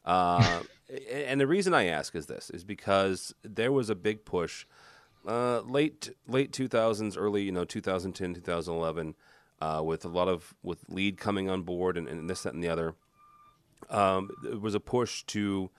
Uh, 0.05 0.62
and 1.12 1.40
the 1.40 1.46
reason 1.46 1.74
I 1.74 1.87
ask 1.87 2.14
is 2.14 2.26
this: 2.26 2.50
is 2.50 2.64
because 2.64 3.35
there 3.42 3.72
was 3.72 3.90
a 3.90 3.94
big 3.94 4.24
push, 4.24 4.66
uh, 5.26 5.61
late 5.61 6.11
late 6.26 6.53
2000s, 6.53 7.16
early 7.18 7.42
you 7.42 7.53
know 7.53 7.64
2010, 7.64 8.35
2011 8.35 9.14
uh, 9.61 9.83
with 9.85 10.05
a 10.05 10.09
lot 10.09 10.29
of 10.29 10.55
with 10.62 10.88
LEED 10.88 11.18
coming 11.18 11.50
on 11.50 11.62
board 11.62 11.96
and, 11.96 12.09
and 12.09 12.29
this 12.29 12.42
that 12.42 12.55
and 12.55 12.62
the 12.62 12.68
other. 12.68 12.94
Um, 13.88 14.31
was 14.61 14.74
a 14.74 14.81
push 14.81 15.24
to 15.24 15.70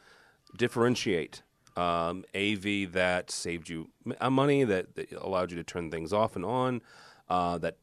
differentiate 0.58 1.44
um, 1.76 2.24
AV 2.36 2.92
that 2.92 3.32
saved 3.32 3.70
you 3.70 3.90
uh, 4.20 4.30
money, 4.30 4.64
that, 4.64 4.96
that, 4.96 5.12
allowed 5.14 5.52
you 5.52 5.58
to 5.58 5.64
turn 5.64 5.90
things 5.90 6.12
off 6.12 6.36
and 6.36 6.46
on, 6.46 6.82
uh, 7.30 7.58
that 7.60 7.78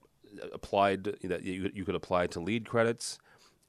applied 0.53 1.05
that 1.05 1.43
you, 1.43 1.71
you 1.75 1.85
could 1.85 1.95
apply 1.95 2.27
to 2.29 2.41
LEED 2.41 2.69
credits. 2.69 3.19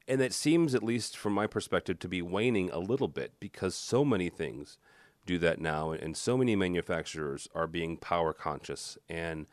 And 0.06 0.20
that 0.20 0.32
seems, 0.32 0.74
at 0.74 0.82
least 0.82 1.16
from 1.16 1.32
my 1.32 1.46
perspective, 1.46 1.98
to 2.00 2.08
be 2.08 2.20
waning 2.20 2.70
a 2.70 2.78
little 2.78 3.08
bit 3.08 3.34
because 3.38 3.74
so 3.76 4.04
many 4.04 4.28
things 4.28 4.76
do 5.24 5.38
that 5.38 5.60
now, 5.60 5.92
and 5.92 6.16
so 6.16 6.36
many 6.36 6.56
manufacturers 6.56 7.46
are 7.54 7.66
being 7.66 7.96
power 7.96 8.32
conscious 8.32 8.98
and 9.08 9.46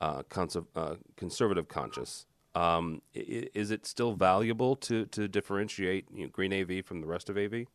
uh, 0.00 0.22
uh, 0.76 0.94
conservative 1.16 1.68
conscious. 1.68 2.26
Um, 2.54 3.02
is 3.14 3.72
it 3.72 3.84
still 3.84 4.12
valuable 4.12 4.76
to, 4.76 5.06
to 5.06 5.26
differentiate 5.26 6.06
you 6.14 6.24
know, 6.24 6.28
green 6.28 6.52
AV 6.52 6.84
from 6.84 7.00
the 7.00 7.06
rest 7.06 7.28
of 7.28 7.36
AV? 7.36 7.66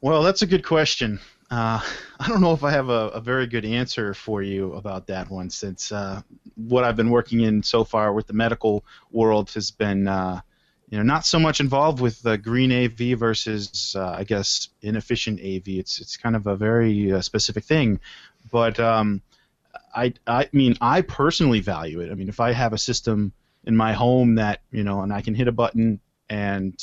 Well, 0.00 0.22
that's 0.22 0.42
a 0.42 0.46
good 0.46 0.64
question. 0.64 1.20
Uh, 1.50 1.80
I 2.20 2.28
don't 2.28 2.40
know 2.40 2.52
if 2.52 2.64
I 2.64 2.70
have 2.70 2.88
a, 2.88 3.08
a, 3.08 3.20
very 3.20 3.46
good 3.46 3.64
answer 3.64 4.14
for 4.14 4.42
you 4.42 4.72
about 4.74 5.06
that 5.08 5.30
one, 5.30 5.50
since 5.50 5.92
uh, 5.92 6.22
what 6.56 6.84
I've 6.84 6.96
been 6.96 7.10
working 7.10 7.40
in 7.40 7.62
so 7.62 7.84
far 7.84 8.12
with 8.12 8.26
the 8.26 8.32
medical 8.32 8.84
world 9.10 9.50
has 9.52 9.70
been, 9.70 10.08
uh, 10.08 10.40
you 10.88 10.98
know, 10.98 11.04
not 11.04 11.26
so 11.26 11.38
much 11.38 11.60
involved 11.60 12.00
with 12.00 12.22
the 12.22 12.38
green 12.38 12.72
AV 12.72 13.18
versus, 13.18 13.94
uh, 13.98 14.14
I 14.18 14.24
guess, 14.24 14.68
inefficient 14.82 15.40
AV. 15.40 15.68
It's 15.68 16.00
it's 16.00 16.16
kind 16.16 16.36
of 16.36 16.46
a 16.46 16.56
very 16.56 17.12
uh, 17.12 17.20
specific 17.20 17.64
thing, 17.64 18.00
but 18.50 18.78
um, 18.78 19.22
I, 19.94 20.14
I 20.26 20.48
mean, 20.52 20.76
I 20.80 21.00
personally 21.02 21.60
value 21.60 22.00
it. 22.00 22.10
I 22.10 22.14
mean, 22.14 22.28
if 22.28 22.40
I 22.40 22.52
have 22.52 22.72
a 22.72 22.78
system 22.78 23.32
in 23.64 23.76
my 23.76 23.92
home 23.92 24.36
that 24.36 24.60
you 24.70 24.84
know, 24.84 25.02
and 25.02 25.12
I 25.12 25.20
can 25.20 25.34
hit 25.34 25.48
a 25.48 25.52
button 25.52 26.00
and 26.28 26.78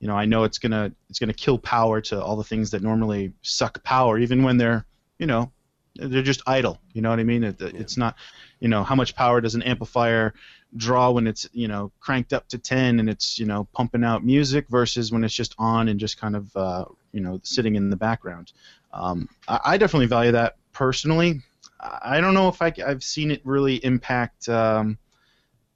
you 0.00 0.08
know, 0.08 0.16
I 0.16 0.26
know 0.26 0.44
it's 0.44 0.58
gonna 0.58 0.92
it's 1.08 1.18
gonna 1.18 1.32
kill 1.32 1.58
power 1.58 2.00
to 2.02 2.22
all 2.22 2.36
the 2.36 2.44
things 2.44 2.70
that 2.70 2.82
normally 2.82 3.32
suck 3.42 3.82
power, 3.82 4.18
even 4.18 4.42
when 4.42 4.56
they're 4.56 4.84
you 5.18 5.26
know 5.26 5.52
they're 5.94 6.22
just 6.22 6.42
idle. 6.46 6.78
You 6.92 7.02
know 7.02 7.10
what 7.10 7.20
I 7.20 7.24
mean? 7.24 7.44
It, 7.44 7.60
yeah. 7.60 7.70
It's 7.74 7.96
not, 7.96 8.16
you 8.60 8.68
know, 8.68 8.84
how 8.84 8.94
much 8.94 9.14
power 9.14 9.40
does 9.40 9.54
an 9.54 9.62
amplifier 9.62 10.34
draw 10.76 11.10
when 11.10 11.26
it's 11.26 11.48
you 11.52 11.68
know 11.68 11.90
cranked 12.00 12.32
up 12.32 12.46
to 12.48 12.58
10 12.58 13.00
and 13.00 13.08
it's 13.08 13.38
you 13.38 13.46
know 13.46 13.66
pumping 13.72 14.04
out 14.04 14.24
music 14.24 14.66
versus 14.68 15.10
when 15.10 15.24
it's 15.24 15.32
just 15.32 15.54
on 15.58 15.88
and 15.88 15.98
just 15.98 16.20
kind 16.20 16.36
of 16.36 16.54
uh, 16.56 16.84
you 17.12 17.20
know 17.20 17.40
sitting 17.42 17.76
in 17.76 17.90
the 17.90 17.96
background. 17.96 18.52
Um, 18.92 19.28
I, 19.48 19.60
I 19.64 19.78
definitely 19.78 20.06
value 20.06 20.32
that 20.32 20.56
personally, 20.72 21.40
I 21.80 22.20
don't 22.20 22.34
know 22.34 22.48
if 22.48 22.62
I, 22.62 22.72
have 22.78 23.02
seen 23.02 23.30
it 23.30 23.40
really 23.44 23.76
impact 23.84 24.48
um, 24.48 24.98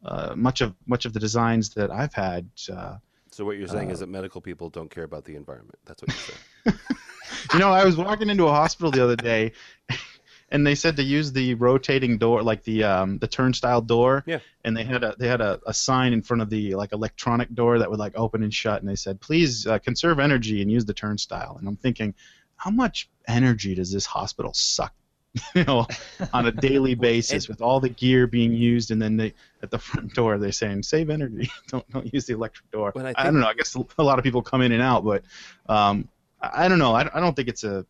uh, 0.04 0.34
much 0.36 0.60
of 0.60 0.74
much 0.86 1.04
of 1.04 1.12
the 1.12 1.20
designs 1.20 1.70
that 1.74 1.90
I've 1.90 2.14
had. 2.14 2.48
Uh, 2.72 2.96
so 3.40 3.46
what 3.46 3.56
you're 3.56 3.68
saying 3.68 3.88
uh, 3.88 3.94
is 3.94 4.00
that 4.00 4.10
medical 4.10 4.42
people 4.42 4.68
don't 4.68 4.90
care 4.90 5.04
about 5.04 5.24
the 5.24 5.34
environment. 5.34 5.78
That's 5.86 6.02
what 6.02 6.12
you're 6.12 6.74
saying. 6.74 6.78
you 7.54 7.58
know, 7.58 7.70
I 7.70 7.86
was 7.86 7.96
walking 7.96 8.28
into 8.28 8.44
a 8.44 8.50
hospital 8.50 8.90
the 8.90 9.02
other 9.02 9.16
day, 9.16 9.52
and 10.50 10.66
they 10.66 10.74
said 10.74 10.96
to 10.96 11.02
use 11.02 11.32
the 11.32 11.54
rotating 11.54 12.18
door, 12.18 12.42
like 12.42 12.64
the 12.64 12.84
um, 12.84 13.16
the 13.16 13.26
turnstile 13.26 13.80
door. 13.80 14.24
Yeah. 14.26 14.40
And 14.62 14.76
they 14.76 14.84
had 14.84 15.02
a 15.02 15.14
they 15.18 15.26
had 15.26 15.40
a, 15.40 15.58
a 15.66 15.72
sign 15.72 16.12
in 16.12 16.20
front 16.20 16.42
of 16.42 16.50
the 16.50 16.74
like 16.74 16.92
electronic 16.92 17.54
door 17.54 17.78
that 17.78 17.88
would 17.90 17.98
like 17.98 18.12
open 18.14 18.42
and 18.42 18.52
shut, 18.52 18.82
and 18.82 18.86
they 18.86 18.94
said, 18.94 19.22
please 19.22 19.66
uh, 19.66 19.78
conserve 19.78 20.18
energy 20.18 20.60
and 20.60 20.70
use 20.70 20.84
the 20.84 20.92
turnstile. 20.92 21.56
And 21.58 21.66
I'm 21.66 21.76
thinking, 21.76 22.14
how 22.56 22.70
much 22.70 23.08
energy 23.26 23.74
does 23.74 23.90
this 23.90 24.04
hospital 24.04 24.52
suck? 24.52 24.92
you 25.54 25.64
know, 25.64 25.86
on 26.32 26.46
a 26.46 26.52
daily 26.52 26.94
basis 26.96 27.48
with 27.48 27.60
all 27.60 27.80
the 27.80 27.88
gear 27.88 28.26
being 28.26 28.52
used, 28.52 28.90
and 28.90 29.00
then 29.00 29.16
they 29.16 29.34
at 29.62 29.70
the 29.70 29.78
front 29.78 30.14
door 30.14 30.38
they're 30.38 30.52
saying 30.52 30.82
save 30.82 31.10
energy, 31.10 31.50
don't 31.68 31.88
don't 31.90 32.12
use 32.12 32.26
the 32.26 32.34
electric 32.34 32.70
door. 32.70 32.92
I, 32.96 33.14
I, 33.16 33.24
don't 33.24 33.40
know. 33.40 33.46
I 33.46 33.54
guess 33.54 33.76
a 33.98 34.02
lot 34.02 34.18
of 34.18 34.24
people 34.24 34.42
come 34.42 34.62
in 34.62 34.72
and 34.72 34.82
out, 34.82 35.04
but 35.04 35.22
um, 35.68 36.08
I, 36.40 36.64
I 36.64 36.68
don't 36.68 36.78
know. 36.78 36.94
I, 36.94 37.08
I 37.14 37.20
don't 37.20 37.34
think 37.34 37.48
it's 37.48 37.64
a 37.64 37.86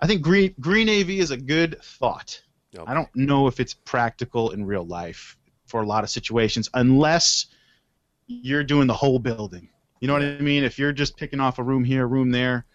I 0.00 0.06
think 0.06 0.22
green 0.22 0.54
green 0.60 0.88
AV 0.88 1.10
is 1.10 1.30
a 1.30 1.36
good 1.36 1.82
thought. 1.82 2.40
Okay. 2.76 2.90
I 2.90 2.94
don't 2.94 3.14
know 3.14 3.46
if 3.46 3.60
it's 3.60 3.74
practical 3.74 4.50
in 4.50 4.66
real 4.66 4.84
life 4.84 5.36
for 5.66 5.82
a 5.82 5.86
lot 5.86 6.04
of 6.04 6.10
situations 6.10 6.68
unless 6.74 7.46
you're 8.26 8.64
doing 8.64 8.86
the 8.86 8.94
whole 8.94 9.18
building. 9.18 9.68
You 10.00 10.08
know 10.08 10.14
what 10.14 10.22
I 10.22 10.38
mean? 10.38 10.62
If 10.62 10.78
you're 10.78 10.92
just 10.92 11.16
picking 11.16 11.40
off 11.40 11.58
a 11.58 11.62
room 11.62 11.84
here, 11.84 12.04
a 12.04 12.06
room 12.06 12.30
there, 12.30 12.66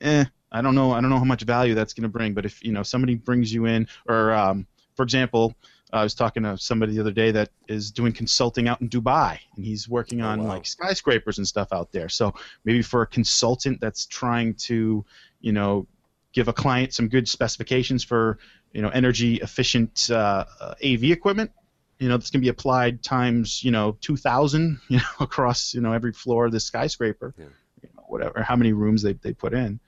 eh, 0.00 0.24
I 0.50 0.62
don't 0.62 0.74
know. 0.74 0.92
I 0.92 1.00
don't 1.00 1.10
know 1.10 1.18
how 1.18 1.24
much 1.24 1.42
value 1.42 1.74
that's 1.74 1.92
going 1.92 2.02
to 2.02 2.08
bring. 2.08 2.34
But 2.34 2.46
if 2.46 2.64
you 2.64 2.72
know 2.72 2.82
somebody 2.82 3.14
brings 3.14 3.52
you 3.52 3.66
in, 3.66 3.88
or 4.06 4.32
um, 4.32 4.66
for 4.96 5.02
example, 5.02 5.54
I 5.92 6.02
was 6.02 6.14
talking 6.14 6.42
to 6.42 6.58
somebody 6.58 6.94
the 6.94 7.00
other 7.00 7.12
day 7.12 7.30
that 7.30 7.50
is 7.66 7.90
doing 7.90 8.12
consulting 8.12 8.68
out 8.68 8.80
in 8.80 8.88
Dubai, 8.88 9.38
and 9.56 9.64
he's 9.64 9.88
working 9.88 10.20
oh, 10.20 10.28
on 10.28 10.42
wow. 10.42 10.48
like 10.48 10.66
skyscrapers 10.66 11.38
and 11.38 11.46
stuff 11.46 11.68
out 11.72 11.92
there. 11.92 12.08
So 12.08 12.34
maybe 12.64 12.82
for 12.82 13.02
a 13.02 13.06
consultant 13.06 13.80
that's 13.80 14.06
trying 14.06 14.54
to, 14.54 15.04
you 15.40 15.52
know, 15.52 15.86
give 16.32 16.48
a 16.48 16.52
client 16.52 16.92
some 16.92 17.08
good 17.08 17.28
specifications 17.28 18.04
for 18.04 18.38
you 18.72 18.82
know 18.82 18.90
energy 18.90 19.36
efficient 19.36 20.10
uh, 20.10 20.44
AV 20.84 21.04
equipment. 21.04 21.50
You 21.98 22.08
know, 22.08 22.16
this 22.16 22.30
can 22.30 22.40
be 22.40 22.48
applied 22.48 23.02
times 23.02 23.64
you 23.64 23.70
know 23.70 23.96
2,000 24.00 24.80
you 24.88 24.98
know 24.98 25.02
across 25.20 25.74
you 25.74 25.80
know 25.80 25.92
every 25.92 26.12
floor 26.12 26.46
of 26.46 26.52
the 26.52 26.60
skyscraper, 26.60 27.34
yeah. 27.38 27.46
you 27.82 27.88
know, 27.96 28.02
whatever 28.08 28.42
how 28.42 28.56
many 28.56 28.72
rooms 28.72 29.02
they 29.02 29.14
they 29.14 29.32
put 29.32 29.54
in. 29.54 29.80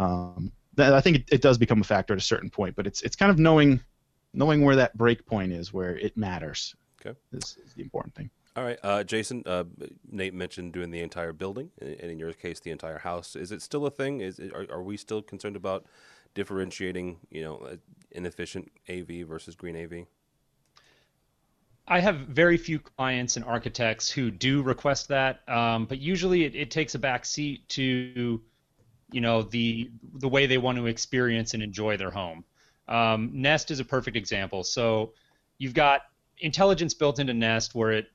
Um, 0.00 0.50
I 0.78 1.00
think 1.00 1.16
it, 1.18 1.24
it 1.30 1.42
does 1.42 1.58
become 1.58 1.80
a 1.80 1.84
factor 1.84 2.14
at 2.14 2.18
a 2.18 2.22
certain 2.22 2.48
point, 2.48 2.74
but 2.74 2.86
it's 2.86 3.02
it's 3.02 3.16
kind 3.16 3.30
of 3.30 3.38
knowing 3.38 3.80
knowing 4.32 4.64
where 4.64 4.76
that 4.76 4.96
break 4.96 5.26
point 5.26 5.52
is 5.52 5.72
where 5.72 5.96
it 5.96 6.16
matters. 6.16 6.74
Okay, 7.00 7.18
is, 7.32 7.58
is 7.64 7.74
the 7.74 7.82
important 7.82 8.14
thing. 8.14 8.30
All 8.56 8.64
right, 8.64 8.78
uh, 8.82 9.04
Jason. 9.04 9.42
Uh, 9.46 9.64
Nate 10.10 10.34
mentioned 10.34 10.72
doing 10.72 10.90
the 10.90 11.00
entire 11.00 11.32
building, 11.32 11.70
and 11.80 12.00
in 12.00 12.18
your 12.18 12.32
case, 12.32 12.60
the 12.60 12.70
entire 12.70 12.98
house. 12.98 13.36
Is 13.36 13.52
it 13.52 13.62
still 13.62 13.86
a 13.86 13.90
thing? 13.90 14.20
Is 14.20 14.38
it, 14.38 14.52
are, 14.54 14.66
are 14.70 14.82
we 14.82 14.96
still 14.96 15.22
concerned 15.22 15.56
about 15.56 15.84
differentiating, 16.34 17.18
you 17.30 17.42
know, 17.42 17.76
inefficient 18.12 18.70
AV 18.88 19.26
versus 19.26 19.54
green 19.54 19.76
AV? 19.76 20.06
I 21.86 21.98
have 21.98 22.16
very 22.18 22.56
few 22.56 22.78
clients 22.78 23.36
and 23.36 23.44
architects 23.44 24.10
who 24.10 24.30
do 24.30 24.62
request 24.62 25.08
that, 25.08 25.40
um, 25.48 25.86
but 25.86 25.98
usually 25.98 26.44
it, 26.44 26.54
it, 26.54 26.70
takes 26.70 26.94
a 26.94 27.00
back 27.00 27.24
seat 27.24 27.68
to, 27.70 28.40
you 29.12 29.20
know, 29.20 29.42
the 29.42 29.90
the 30.14 30.28
way 30.28 30.46
they 30.46 30.58
want 30.58 30.78
to 30.78 30.86
experience 30.86 31.54
and 31.54 31.62
enjoy 31.62 31.96
their 31.96 32.10
home. 32.10 32.44
Um, 32.88 33.30
Nest 33.32 33.70
is 33.70 33.80
a 33.80 33.84
perfect 33.84 34.16
example. 34.16 34.64
So 34.64 35.12
you've 35.58 35.74
got 35.74 36.02
intelligence 36.38 36.94
built 36.94 37.18
into 37.18 37.34
Nest 37.34 37.74
where 37.74 37.92
it 37.92 38.06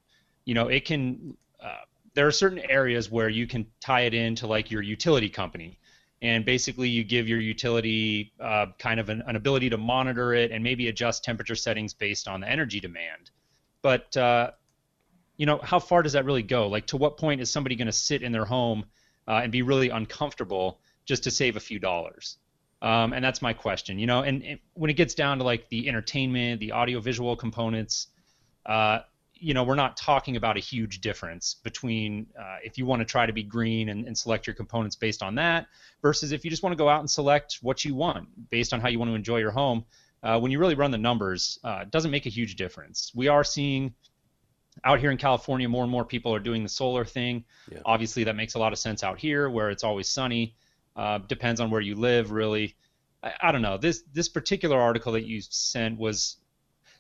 you 0.45 0.53
know, 0.53 0.67
it 0.67 0.85
can. 0.85 1.35
Uh, 1.61 1.77
there 2.13 2.27
are 2.27 2.31
certain 2.31 2.59
areas 2.59 3.11
where 3.11 3.27
you 3.27 3.45
can 3.45 3.65
tie 3.81 4.01
it 4.01 4.13
into 4.13 4.47
like 4.47 4.71
your 4.71 4.81
utility 4.81 5.27
company, 5.27 5.79
and 6.21 6.45
basically 6.45 6.87
you 6.87 7.03
give 7.03 7.27
your 7.27 7.39
utility 7.39 8.31
uh, 8.39 8.67
kind 8.77 8.99
of 8.99 9.09
an, 9.09 9.23
an, 9.27 9.35
ability 9.35 9.69
to 9.71 9.77
monitor 9.77 10.33
it 10.33 10.51
and 10.51 10.63
maybe 10.63 10.87
adjust 10.87 11.23
temperature 11.23 11.55
settings 11.55 11.93
based 11.93 12.27
on 12.27 12.41
the 12.41 12.49
energy 12.49 12.79
demand. 12.79 13.31
But 13.81 14.15
uh, 14.15 14.51
you 15.35 15.45
know, 15.45 15.57
how 15.57 15.79
far 15.79 16.03
does 16.03 16.13
that 16.13 16.25
really 16.25 16.43
go? 16.43 16.67
Like, 16.67 16.87
to 16.87 16.97
what 16.97 17.17
point 17.17 17.41
is 17.41 17.51
somebody 17.51 17.75
going 17.75 17.87
to 17.87 17.91
sit 17.91 18.21
in 18.21 18.31
their 18.31 18.45
home 18.45 18.85
uh, 19.27 19.41
and 19.43 19.51
be 19.51 19.63
really 19.63 19.89
uncomfortable 19.89 20.79
just 21.05 21.23
to 21.23 21.31
save 21.31 21.55
a 21.55 21.59
few 21.59 21.79
dollars? 21.79 22.37
Um, 22.81 23.13
and 23.13 23.23
that's 23.23 23.41
my 23.41 23.53
question. 23.53 23.97
You 23.99 24.07
know, 24.07 24.21
and, 24.21 24.43
and, 24.43 24.59
when 24.73 24.89
it 24.89 24.95
gets 24.95 25.13
down 25.13 25.39
to 25.39 25.43
like 25.43 25.69
the 25.69 25.87
entertainment, 25.87 26.59
the 26.59 26.73
audiovisual 26.73 27.35
components, 27.35 28.07
uh, 28.65 28.99
you 29.33 29.53
know, 29.53 29.63
we're 29.63 29.75
not 29.75 29.97
talking 29.97 30.37
about 30.37 30.57
a 30.57 30.59
huge 30.59 31.01
difference 31.01 31.55
between 31.63 32.27
uh, 32.39 32.57
if 32.63 32.77
you 32.77 32.85
want 32.85 33.01
to 33.01 33.05
try 33.05 33.25
to 33.25 33.33
be 33.33 33.43
green 33.43 33.89
and, 33.89 34.05
and, 34.05 34.17
select 34.17 34.47
your 34.47 34.53
components 34.53 34.95
based 34.95 35.21
on 35.21 35.35
that 35.35 35.67
versus 36.01 36.31
if 36.31 36.45
you 36.45 36.49
just 36.49 36.63
want 36.63 36.71
to 36.71 36.77
go 36.77 36.87
out 36.87 37.01
and 37.01 37.09
select 37.09 37.59
what 37.61 37.83
you 37.83 37.93
want 37.95 38.27
based 38.49 38.73
on 38.73 38.79
how 38.79 38.87
you 38.87 38.97
want 38.97 39.11
to 39.11 39.15
enjoy 39.15 39.37
your 39.37 39.51
home. 39.51 39.85
Uh, 40.23 40.39
when 40.39 40.51
you 40.51 40.57
really 40.57 40.73
run 40.73 40.89
the 40.89 40.97
numbers, 40.97 41.59
uh, 41.63 41.79
it 41.83 41.91
doesn't 41.91 42.11
make 42.11 42.25
a 42.25 42.29
huge 42.29 42.55
difference. 42.55 43.11
We 43.13 43.27
are 43.27 43.43
seeing 43.43 43.93
out 44.83 44.99
here 44.99 45.11
in 45.11 45.17
California, 45.17 45.69
more 45.69 45.83
and 45.83 45.91
more 45.91 46.05
people 46.05 46.33
are 46.33 46.39
doing 46.39 46.63
the 46.63 46.69
solar 46.69 47.05
thing. 47.05 47.45
Yeah. 47.71 47.79
Obviously, 47.85 48.23
that 48.23 48.35
makes 48.35 48.55
a 48.55 48.59
lot 48.59 48.73
of 48.73 48.79
sense 48.79 49.03
out 49.03 49.19
here 49.19 49.49
where 49.49 49.69
it's 49.69 49.83
always 49.83 50.09
sunny. 50.09 50.55
Uh, 50.95 51.19
depends 51.19 51.59
on 51.59 51.69
where 51.69 51.81
you 51.81 51.95
live, 51.95 52.31
really. 52.31 52.75
I, 53.21 53.33
I 53.41 53.51
don't 53.51 53.61
know. 53.61 53.77
This 53.77 54.03
this 54.13 54.29
particular 54.29 54.79
article 54.79 55.13
that 55.13 55.25
you 55.25 55.41
sent 55.41 55.99
was 55.99 56.37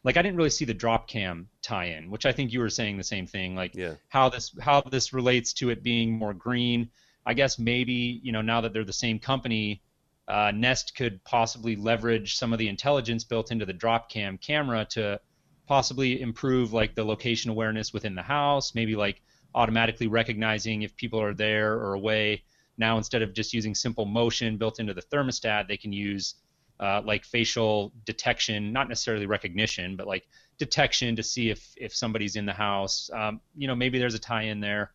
like 0.05 0.17
I 0.17 0.21
didn't 0.21 0.37
really 0.37 0.51
see 0.51 0.65
the 0.65 0.75
Dropcam 0.75 1.47
tie-in, 1.63 2.11
which 2.11 2.25
I 2.25 2.31
think 2.31 2.53
you 2.53 2.59
were 2.59 2.69
saying 2.69 2.97
the 2.97 3.03
same 3.03 3.25
thing. 3.25 3.55
Like 3.55 3.75
yeah. 3.75 3.95
how 4.09 4.29
this 4.29 4.55
how 4.61 4.81
this 4.81 5.13
relates 5.13 5.51
to 5.53 5.69
it 5.69 5.83
being 5.83 6.11
more 6.11 6.33
green. 6.33 6.89
I 7.25 7.33
guess 7.33 7.57
maybe 7.57 8.21
you 8.23 8.31
know 8.31 8.41
now 8.41 8.61
that 8.61 8.71
they're 8.71 8.83
the 8.83 8.93
same 8.93 9.17
company, 9.17 9.81
uh, 10.27 10.51
Nest 10.53 10.95
could 10.95 11.23
possibly 11.23 11.75
leverage 11.75 12.37
some 12.37 12.53
of 12.53 12.59
the 12.59 12.67
intelligence 12.67 13.23
built 13.23 13.51
into 13.51 13.65
the 13.65 13.73
Dropcam 13.73 14.39
camera 14.39 14.85
to 14.91 15.19
possibly 15.67 16.21
improve 16.21 16.71
like 16.71 16.93
the 16.93 17.03
location 17.03 17.49
awareness 17.49 17.91
within 17.91 18.13
the 18.13 18.21
house. 18.21 18.75
Maybe 18.75 18.95
like 18.95 19.21
automatically 19.55 20.07
recognizing 20.07 20.83
if 20.83 20.95
people 20.95 21.19
are 21.19 21.33
there 21.33 21.73
or 21.73 21.93
away. 21.93 22.43
Now 22.77 22.97
instead 22.97 23.21
of 23.21 23.33
just 23.33 23.53
using 23.53 23.75
simple 23.75 24.05
motion 24.05 24.57
built 24.57 24.79
into 24.79 24.93
the 24.93 25.01
thermostat, 25.01 25.67
they 25.67 25.77
can 25.77 25.93
use 25.93 26.35
uh, 26.79 27.01
like 27.05 27.23
facial 27.23 27.93
detection, 28.05 28.73
not 28.73 28.89
necessarily 28.89 29.25
recognition, 29.25 29.95
but 29.95 30.07
like 30.07 30.27
detection 30.57 31.15
to 31.15 31.23
see 31.23 31.49
if 31.49 31.73
if 31.77 31.95
somebody's 31.95 32.35
in 32.35 32.45
the 32.45 32.53
house. 32.53 33.09
Um, 33.13 33.39
you 33.55 33.67
know, 33.67 33.75
maybe 33.75 33.99
there's 33.99 34.15
a 34.15 34.19
tie-in 34.19 34.59
there. 34.59 34.91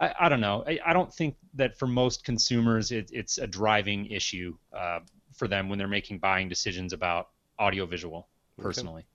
I, 0.00 0.14
I 0.20 0.28
don't 0.28 0.40
know. 0.40 0.64
I, 0.66 0.80
I, 0.84 0.92
don't 0.92 1.12
think 1.12 1.36
that 1.54 1.78
for 1.78 1.86
most 1.86 2.24
consumers 2.24 2.90
it, 2.90 3.10
it's 3.12 3.38
a 3.38 3.46
driving 3.46 4.06
issue 4.06 4.56
uh, 4.76 5.00
for 5.32 5.46
them 5.46 5.68
when 5.68 5.78
they're 5.78 5.86
making 5.86 6.18
buying 6.18 6.48
decisions 6.48 6.92
about 6.92 7.28
audiovisual. 7.60 8.28
Personally. 8.58 9.02
Okay. 9.02 9.10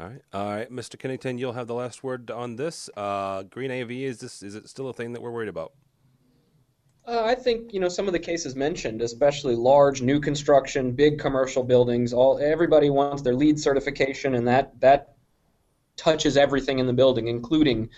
All 0.00 0.08
right, 0.08 0.22
all 0.32 0.56
right, 0.56 0.72
Mr. 0.72 0.98
Kennington, 0.98 1.38
you'll 1.38 1.52
have 1.52 1.68
the 1.68 1.74
last 1.74 2.02
word 2.02 2.28
on 2.28 2.56
this. 2.56 2.90
Uh, 2.96 3.44
green 3.44 3.70
AV 3.70 3.92
is 3.92 4.18
this 4.18 4.42
is 4.42 4.56
it 4.56 4.68
still 4.68 4.88
a 4.88 4.92
thing 4.92 5.12
that 5.12 5.22
we're 5.22 5.30
worried 5.30 5.48
about? 5.48 5.72
Uh, 7.06 7.22
I 7.22 7.34
think 7.34 7.74
you 7.74 7.80
know 7.80 7.88
some 7.88 8.06
of 8.06 8.12
the 8.12 8.18
cases 8.18 8.56
mentioned, 8.56 9.02
especially 9.02 9.54
large 9.54 10.00
new 10.00 10.20
construction, 10.20 10.92
big 10.92 11.18
commercial 11.18 11.62
buildings. 11.62 12.14
All 12.14 12.38
everybody 12.38 12.88
wants 12.88 13.22
their 13.22 13.34
LEED 13.34 13.60
certification, 13.60 14.34
and 14.34 14.48
that 14.48 14.80
that 14.80 15.14
touches 15.96 16.36
everything 16.36 16.78
in 16.78 16.86
the 16.86 16.92
building, 16.92 17.28
including 17.28 17.88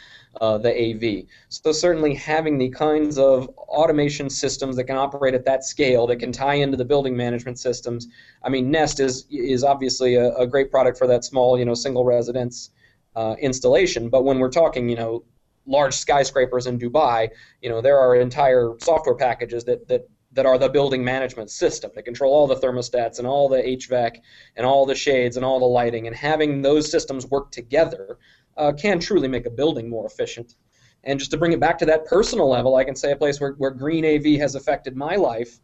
uh, 0.40 0.59
the 0.59 0.70
AV. 0.70 1.26
So 1.48 1.72
certainly 1.72 2.14
having 2.14 2.59
the 2.59 2.68
kinds 2.70 3.16
of 3.16 3.48
automation 3.57 4.28
systems 4.28 4.76
that 4.76 4.84
can 4.84 4.96
operate 4.96 5.34
at 5.34 5.44
that 5.46 5.64
scale, 5.64 6.07
that 6.09 6.16
can 6.16 6.32
tie 6.32 6.54
into 6.54 6.76
the 6.76 6.84
building 6.84 7.16
management 7.16 7.59
systems. 7.59 8.09
I 8.42 8.48
mean, 8.48 8.70
Nest 8.72 8.98
is 8.98 9.26
is 9.30 9.62
obviously 9.62 10.16
a, 10.16 10.34
a 10.34 10.46
great 10.48 10.70
product 10.72 10.98
for 10.98 11.07
that 11.07 11.24
small, 11.24 11.57
you 11.59 11.64
know, 11.64 11.74
single 11.74 12.04
residence 12.04 12.70
uh, 13.14 13.36
installation. 13.38 14.11
But 14.11 14.24
when 14.24 14.40
we're 14.40 14.50
talking, 14.50 14.88
you 14.88 14.96
know, 14.96 15.24
large 15.66 15.94
skyscrapers 15.94 16.66
in 16.66 16.78
Dubai, 16.78 17.28
you 17.60 17.68
know, 17.68 17.80
there 17.80 17.98
are 17.98 18.16
entire 18.16 18.74
software 18.80 19.16
packages 19.16 19.64
that 19.64 19.86
that 19.88 20.08
that 20.36 20.46
are 20.46 20.58
the 20.58 20.68
building 20.68 21.02
management 21.02 21.50
system 21.50 21.90
that 21.94 22.04
control 22.04 22.32
all 22.32 22.46
the 22.46 22.56
thermostats 22.56 23.18
and 23.18 23.26
all 23.26 23.48
the 23.48 23.62
HVAC 23.62 24.18
and 24.56 24.66
all 24.66 24.84
the 24.84 24.94
shades 24.94 25.36
and 25.36 25.44
all 25.44 25.58
the 25.58 25.66
lighting. 25.66 26.06
And 26.06 26.14
having 26.14 26.60
those 26.60 26.90
systems 26.90 27.26
work 27.26 27.50
together 27.50 28.18
uh, 28.56 28.72
can 28.72 29.00
truly 29.00 29.28
make 29.28 29.46
a 29.46 29.50
building 29.50 29.88
more 29.88 30.06
efficient. 30.06 30.54
And 31.04 31.18
just 31.18 31.30
to 31.30 31.38
bring 31.38 31.52
it 31.52 31.60
back 31.60 31.78
to 31.78 31.86
that 31.86 32.04
personal 32.04 32.48
level, 32.50 32.76
I 32.76 32.84
can 32.84 32.94
say 32.94 33.12
a 33.12 33.16
place 33.16 33.40
where, 33.40 33.52
where 33.52 33.70
green 33.70 34.04
AV 34.04 34.38
has 34.38 34.56
affected 34.56 34.94
my 34.94 35.16
life. 35.16 35.58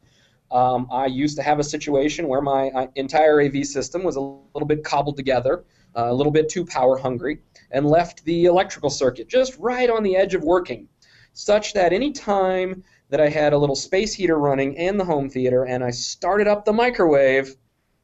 Um, 0.51 0.87
I 0.91 1.07
used 1.07 1.37
to 1.37 1.43
have 1.43 1.59
a 1.59 1.65
situation 1.65 2.27
where 2.27 2.41
my 2.41 2.69
uh, 2.71 2.87
entire 2.95 3.43
AV 3.43 3.67
system 3.67 4.03
was 4.03 4.17
a 4.17 4.21
little 4.21 4.67
bit 4.67 4.85
cobbled 4.85 5.17
together, 5.17 5.65
uh, 5.97 6.07
a 6.07 6.15
little 6.15 6.33
bit 6.33 6.49
too 6.49 6.65
power 6.65 6.97
hungry 6.97 7.41
and 7.73 7.87
left 7.87 8.25
the 8.25 8.45
electrical 8.45 8.91
circuit 8.91 9.29
just 9.29 9.57
right 9.59 9.91
on 9.91 10.03
the 10.03 10.17
edge 10.17 10.35
of 10.35 10.43
working, 10.43 10.89
such 11.33 11.73
that 11.73 11.93
any 11.93 12.13
time 12.13 12.85
that 13.09 13.21
I 13.21 13.29
had 13.29 13.53
a 13.53 13.59
little 13.59 13.77
space 13.77 14.15
heater 14.15 14.39
running 14.39 14.79
and 14.79 14.99
the 14.99 15.05
home 15.05 15.29
theater 15.29 15.65
and 15.65 15.83
I 15.83 15.91
started 15.91 16.47
up 16.47 16.65
the 16.65 16.73
microwave, 16.73 17.57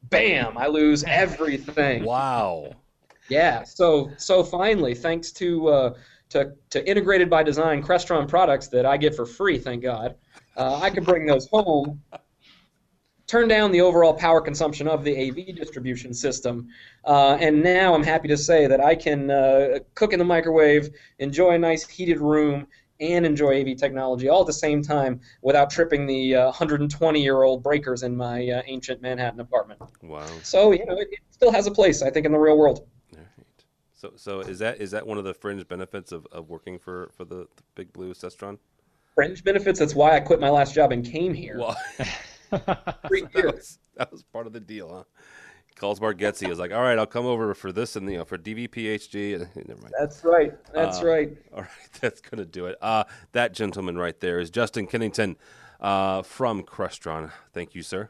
bam, 0.03 0.57
I 0.57 0.67
lose 0.67 1.03
everything. 1.05 2.03
Wow. 2.03 2.73
Yeah. 3.29 3.63
So 3.63 4.11
so 4.17 4.43
finally, 4.43 4.93
thanks 4.95 5.31
to 5.33 5.67
uh, 5.67 5.93
to 6.29 6.53
to 6.71 6.89
integrated 6.89 7.29
by 7.29 7.43
design 7.43 7.81
Crestron 7.81 8.27
products 8.27 8.67
that 8.67 8.85
I 8.85 8.97
get 8.97 9.15
for 9.15 9.25
free, 9.25 9.57
thank 9.57 9.83
God, 9.83 10.15
uh, 10.57 10.79
I 10.81 10.89
can 10.89 11.03
bring 11.03 11.25
those 11.25 11.47
home. 11.47 12.01
Turn 13.29 13.47
down 13.47 13.71
the 13.71 13.81
overall 13.81 14.15
power 14.15 14.41
consumption 14.41 14.87
of 14.87 15.03
the 15.03 15.15
AV 15.15 15.55
distribution 15.55 16.15
system, 16.15 16.67
uh, 17.05 17.37
and 17.39 17.61
now 17.61 17.93
I'm 17.93 18.01
happy 18.01 18.27
to 18.27 18.35
say 18.35 18.65
that 18.65 18.81
I 18.83 18.95
can 18.95 19.29
uh, 19.29 19.77
cook 19.93 20.13
in 20.13 20.19
the 20.19 20.25
microwave, 20.25 20.89
enjoy 21.19 21.51
a 21.51 21.59
nice 21.59 21.87
heated 21.87 22.19
room, 22.19 22.65
and 22.99 23.27
enjoy 23.27 23.61
AV 23.61 23.77
technology 23.77 24.29
all 24.29 24.41
at 24.41 24.47
the 24.47 24.53
same 24.53 24.81
time 24.81 25.21
without 25.43 25.69
tripping 25.69 26.07
the 26.07 26.33
120 26.37 27.21
year 27.21 27.43
old 27.43 27.61
breakers 27.61 28.01
in 28.01 28.17
my 28.17 28.49
uh, 28.49 28.63
ancient 28.65 28.99
Manhattan 28.99 29.39
apartment. 29.41 29.79
Wow. 30.01 30.25
So 30.41 30.71
you 30.71 30.83
know, 30.87 30.93
it, 30.93 31.09
it 31.11 31.19
still 31.29 31.51
has 31.51 31.67
a 31.67 31.71
place, 31.71 32.01
I 32.01 32.09
think, 32.09 32.25
in 32.25 32.31
the 32.31 32.39
real 32.39 32.57
world. 32.57 32.87
All 33.13 33.19
right. 33.19 33.63
So, 33.93 34.13
so 34.15 34.39
is 34.39 34.57
that 34.57 34.81
is 34.81 34.89
that 34.89 35.05
one 35.05 35.19
of 35.19 35.23
the 35.23 35.35
fringe 35.35 35.67
benefits 35.67 36.11
of, 36.11 36.25
of 36.31 36.49
working 36.49 36.79
for, 36.79 37.11
for 37.15 37.25
the, 37.25 37.47
the 37.55 37.63
Big 37.75 37.93
Blue 37.93 38.11
Crestron? 38.15 38.57
Fringe 39.13 39.43
benefits. 39.43 39.77
That's 39.77 39.93
why 39.93 40.15
I 40.15 40.19
quit 40.19 40.39
my 40.39 40.49
last 40.49 40.73
job 40.73 40.91
and 40.91 41.05
came 41.05 41.35
here. 41.35 41.59
Well, 41.59 41.77
Three 41.99 42.07
that, 42.65 43.31
years. 43.35 43.53
was, 43.53 43.79
that 43.95 44.11
was 44.11 44.23
part 44.23 44.47
of 44.47 44.53
the 44.53 44.59
deal, 44.59 44.89
huh? 44.93 45.03
Calls 45.75 45.99
Bargetzi 45.99 46.49
is 46.49 46.59
like, 46.59 46.73
all 46.73 46.81
right, 46.81 46.97
I'll 46.99 47.05
come 47.05 47.25
over 47.25 47.53
for 47.53 47.71
this 47.71 47.95
and 47.95 48.09
you 48.11 48.17
know 48.17 48.25
for 48.25 48.37
DVPHG. 48.37 49.39
Never 49.67 49.81
mind. 49.81 49.93
That's 49.97 50.23
right. 50.25 50.53
That's 50.73 51.01
Uh, 51.01 51.05
right. 51.05 51.37
All 51.53 51.61
right, 51.61 51.69
that's 52.01 52.19
gonna 52.21 52.45
do 52.45 52.65
it. 52.65 52.77
Uh, 52.81 53.05
that 53.31 53.53
gentleman 53.53 53.97
right 53.97 54.19
there 54.19 54.39
is 54.39 54.49
Justin 54.49 54.87
Kennington 54.87 55.37
uh, 55.79 56.21
from 56.23 56.63
Crestron. 56.63 57.31
Thank 57.53 57.75
you, 57.75 57.83
sir. 57.83 58.09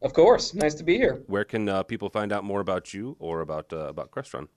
Of 0.00 0.12
course. 0.14 0.54
Nice 0.54 0.74
to 0.74 0.84
be 0.84 0.96
here. 0.96 1.22
Where 1.26 1.44
can 1.44 1.68
uh, 1.68 1.82
people 1.82 2.08
find 2.08 2.32
out 2.32 2.44
more 2.44 2.60
about 2.60 2.92
you 2.94 3.16
or 3.18 3.40
about 3.42 3.72
uh, 3.72 3.88
about 3.88 4.10
Crestron? 4.10 4.48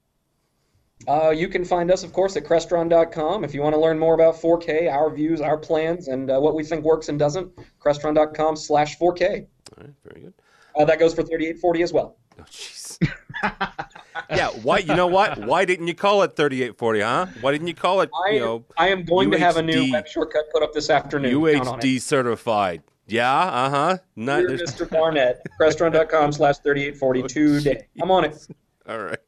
Uh, 1.08 1.30
you 1.30 1.48
can 1.48 1.64
find 1.64 1.92
us, 1.92 2.04
of 2.04 2.12
course, 2.12 2.36
at 2.36 2.44
Crestron.com. 2.44 3.44
If 3.44 3.54
you 3.54 3.62
want 3.62 3.76
to 3.76 3.80
learn 3.80 4.00
more 4.00 4.14
about 4.14 4.36
4K, 4.36 4.92
our 4.92 5.10
views, 5.14 5.42
our 5.42 5.58
plans, 5.58 6.08
and 6.08 6.30
uh, 6.32 6.40
what 6.40 6.56
we 6.56 6.64
think 6.64 6.84
works 6.84 7.08
and 7.10 7.20
doesn't, 7.20 7.52
Crestron.com 7.80 8.56
slash 8.56 8.98
4K. 8.98 9.46
All 9.78 9.84
right, 9.84 9.94
very 10.04 10.22
good. 10.22 10.34
Uh, 10.76 10.86
that 10.86 11.00
goes 11.00 11.14
for 11.14 11.22
3840 11.24 11.82
as 11.84 11.94
well. 11.94 12.18
Oh, 12.40 12.44
jeez. 12.44 12.98
yeah, 14.30 14.50
why? 14.64 14.80
You 14.80 14.96
know 14.96 15.08
what? 15.08 15.38
Why 15.46 15.66
didn't 15.66 15.88
you 15.88 15.96
call 15.96 16.24
it 16.24 16.36
3840, 16.36 17.00
huh? 17.02 17.26
Why 17.42 17.52
didn't 17.52 17.68
you 17.68 17.74
call 17.76 18.02
it? 18.02 18.10
I, 18.28 18.32
You 18.32 18.40
know, 18.40 18.66
I 18.78 18.90
am 18.90 19.04
going 19.06 19.32
to 19.32 19.40
have 19.40 19.58
a 19.58 19.62
new 19.62 19.92
web 19.92 20.08
shortcut 20.08 20.46
put 20.52 20.64
up 20.64 20.74
this 20.74 20.90
afternoon. 20.90 21.34
UHD 21.34 22.02
certified. 22.02 22.84
Yeah, 23.08 23.32
uh 23.34 23.70
huh. 23.70 23.98
Not 24.16 24.40
Dear 24.40 24.58
there's- 24.58 24.76
Mr. 24.76 24.90
Barnett, 24.90 25.42
Crestron.com 25.60 26.32
slash 26.34 26.58
3840 26.58 27.24
today. 27.64 27.88
I'm 28.02 28.12
on 28.12 28.26
it. 28.26 28.48
All 28.88 29.00
right. 29.00 29.20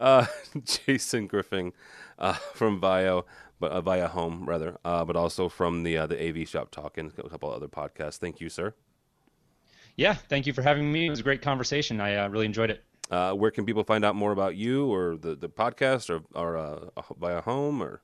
Uh, 0.00 0.26
Jason 0.64 1.26
Griffing 1.26 1.72
uh, 2.18 2.32
from 2.32 2.80
Vio, 2.80 3.26
but 3.60 3.70
uh, 3.70 3.80
Via 3.80 4.08
Home 4.08 4.44
rather, 4.46 4.78
uh, 4.84 5.04
but 5.04 5.14
also 5.16 5.48
from 5.48 5.82
the 5.82 5.98
uh, 5.98 6.06
the 6.06 6.20
AV 6.28 6.48
Shop 6.48 6.70
Talk 6.70 6.98
and 6.98 7.12
a 7.18 7.28
couple 7.28 7.52
other 7.52 7.68
podcasts. 7.68 8.16
Thank 8.18 8.40
you, 8.40 8.48
sir. 8.48 8.74
Yeah, 9.96 10.14
thank 10.14 10.46
you 10.46 10.52
for 10.52 10.62
having 10.62 10.90
me. 10.90 11.06
It 11.06 11.10
was 11.10 11.20
a 11.20 11.24
great 11.24 11.42
conversation. 11.42 12.00
I 12.00 12.16
uh, 12.16 12.28
really 12.28 12.46
enjoyed 12.46 12.70
it. 12.70 12.82
Uh, 13.10 13.32
where 13.32 13.50
can 13.50 13.66
people 13.66 13.84
find 13.84 14.04
out 14.04 14.14
more 14.14 14.32
about 14.32 14.56
you 14.56 14.90
or 14.92 15.16
the, 15.16 15.34
the 15.34 15.48
podcast 15.48 16.08
or 16.10 16.22
or 16.34 16.56
uh, 16.56 17.02
Via 17.20 17.40
Home 17.42 17.82
or? 17.82 18.00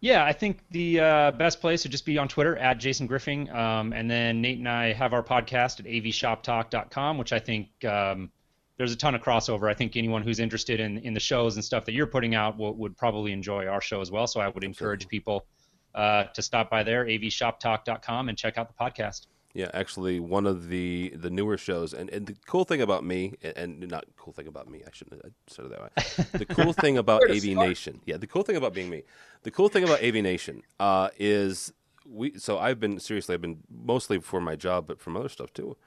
Yeah, 0.00 0.24
I 0.24 0.32
think 0.32 0.58
the 0.70 1.00
uh, 1.00 1.30
best 1.32 1.60
place 1.60 1.82
would 1.84 1.90
just 1.90 2.04
be 2.04 2.18
on 2.18 2.28
Twitter 2.28 2.56
at 2.58 2.78
Jason 2.78 3.06
Griffing, 3.06 3.50
Um, 3.50 3.92
and 3.94 4.10
then 4.10 4.42
Nate 4.42 4.58
and 4.58 4.68
I 4.68 4.92
have 4.92 5.14
our 5.14 5.22
podcast 5.22 5.80
at 5.80 5.86
avshoptalk.com, 5.86 7.16
which 7.18 7.32
I 7.32 7.38
think 7.38 7.84
um, 7.84 8.30
there's 8.76 8.92
a 8.92 8.96
ton 8.96 9.14
of 9.14 9.22
crossover. 9.22 9.70
I 9.70 9.74
think 9.74 9.96
anyone 9.96 10.22
who's 10.22 10.38
interested 10.38 10.80
in, 10.80 10.98
in 10.98 11.14
the 11.14 11.20
shows 11.20 11.56
and 11.56 11.64
stuff 11.64 11.84
that 11.86 11.92
you're 11.92 12.06
putting 12.06 12.34
out 12.34 12.58
will, 12.58 12.74
would 12.74 12.96
probably 12.96 13.32
enjoy 13.32 13.66
our 13.66 13.80
show 13.80 14.00
as 14.00 14.10
well. 14.10 14.26
So 14.26 14.40
I 14.40 14.48
would 14.48 14.64
encourage 14.64 15.08
people 15.08 15.46
uh, 15.94 16.24
to 16.24 16.42
stop 16.42 16.70
by 16.70 16.82
there, 16.82 17.06
avshoptalk.com, 17.06 18.28
and 18.28 18.36
check 18.36 18.58
out 18.58 18.68
the 18.68 18.74
podcast. 18.74 19.26
Yeah, 19.54 19.70
actually, 19.72 20.20
one 20.20 20.46
of 20.46 20.68
the 20.68 21.14
the 21.16 21.30
newer 21.30 21.56
shows, 21.56 21.94
and, 21.94 22.10
and 22.10 22.26
the 22.26 22.36
cool 22.46 22.64
thing 22.64 22.82
about 22.82 23.04
me, 23.04 23.36
and, 23.42 23.82
and 23.82 23.90
not 23.90 24.04
cool 24.14 24.34
thing 24.34 24.48
about 24.48 24.70
me, 24.70 24.82
I 24.86 24.90
shouldn't 24.92 25.22
have 25.24 25.32
said 25.46 25.64
it 25.64 25.70
that 25.70 25.80
way. 25.80 26.38
The 26.38 26.54
cool 26.54 26.74
thing 26.74 26.98
about 26.98 27.22
AV 27.30 27.40
start? 27.40 27.66
Nation, 27.66 28.00
yeah, 28.04 28.18
the 28.18 28.26
cool 28.26 28.42
thing 28.42 28.56
about 28.56 28.74
being 28.74 28.90
me, 28.90 29.04
the 29.44 29.50
cool 29.50 29.70
thing 29.70 29.82
about 29.82 30.04
AV 30.04 30.16
Nation 30.16 30.60
uh, 30.78 31.08
is 31.18 31.72
we. 32.06 32.38
So 32.38 32.58
I've 32.58 32.78
been 32.78 33.00
seriously, 33.00 33.34
I've 33.34 33.40
been 33.40 33.60
mostly 33.70 34.20
for 34.20 34.42
my 34.42 34.56
job, 34.56 34.86
but 34.86 35.00
from 35.00 35.16
other 35.16 35.30
stuff 35.30 35.54
too. 35.54 35.78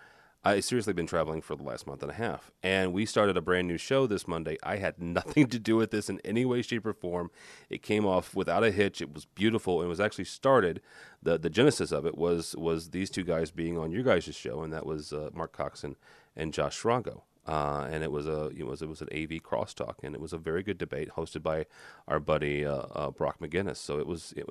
I 0.44 0.62
seriously 0.62 0.94
been 0.94 1.06
traveling 1.06 1.42
for 1.42 1.58
the 1.58 1.64
last 1.64 1.86
month 1.86 2.02
and 2.02 2.12
a 2.12 2.16
half, 2.16 2.50
and 2.64 2.94
we 2.94 3.06
started 3.06 3.36
a 3.36 3.42
brand 3.42 3.68
new 3.68 3.78
show 3.78 4.08
this 4.08 4.26
Monday. 4.26 4.58
I 4.64 4.78
had 4.78 4.98
nothing 5.02 5.48
to 5.48 5.60
do 5.60 5.76
with 5.76 5.92
this 5.92 6.10
in 6.10 6.22
any 6.24 6.46
way, 6.46 6.62
shape, 6.62 6.86
or 6.86 6.94
form. 6.94 7.30
It 7.70 7.84
came 7.84 8.06
off 8.06 8.34
without 8.34 8.64
a 8.64 8.72
hitch. 8.72 9.02
It 9.02 9.14
was 9.14 9.26
beautiful, 9.26 9.82
and 9.82 9.88
it 9.88 9.90
was 9.90 10.00
actually 10.00 10.26
started. 10.26 10.82
the 11.22 11.38
The 11.38 11.50
genesis 11.50 11.92
of 11.92 12.06
it 12.06 12.18
was 12.18 12.56
was 12.56 12.92
these 12.92 13.10
two 13.10 13.24
guys 13.24 13.52
being 13.52 13.78
on 13.78 13.92
your 13.92 14.04
guys' 14.04 14.34
show, 14.34 14.62
and 14.62 14.72
that 14.72 14.86
was 14.86 15.12
uh, 15.12 15.30
Mark 15.34 15.52
Coxon 15.52 15.98
and 16.38 16.54
Josh 16.54 16.82
Srago. 16.82 17.24
Uh, 17.46 17.88
and 17.92 18.04
it 18.04 18.12
was 18.12 18.26
a 18.26 18.50
it 18.56 18.66
was 18.66 18.82
it 18.82 18.88
was 18.88 19.02
an 19.02 19.10
AV 19.12 19.42
crosstalk, 19.44 19.96
and 20.04 20.16
it 20.16 20.22
was 20.22 20.32
a 20.32 20.38
very 20.38 20.64
good 20.64 20.78
debate 20.78 21.10
hosted 21.18 21.44
by 21.44 21.66
our 22.08 22.20
buddy 22.20 22.66
uh, 22.66 22.84
uh, 22.96 23.12
Brock 23.12 23.40
McGinnis. 23.42 23.78
So 23.78 24.00
it 24.00 24.08
was 24.08 24.34
it, 24.38 24.48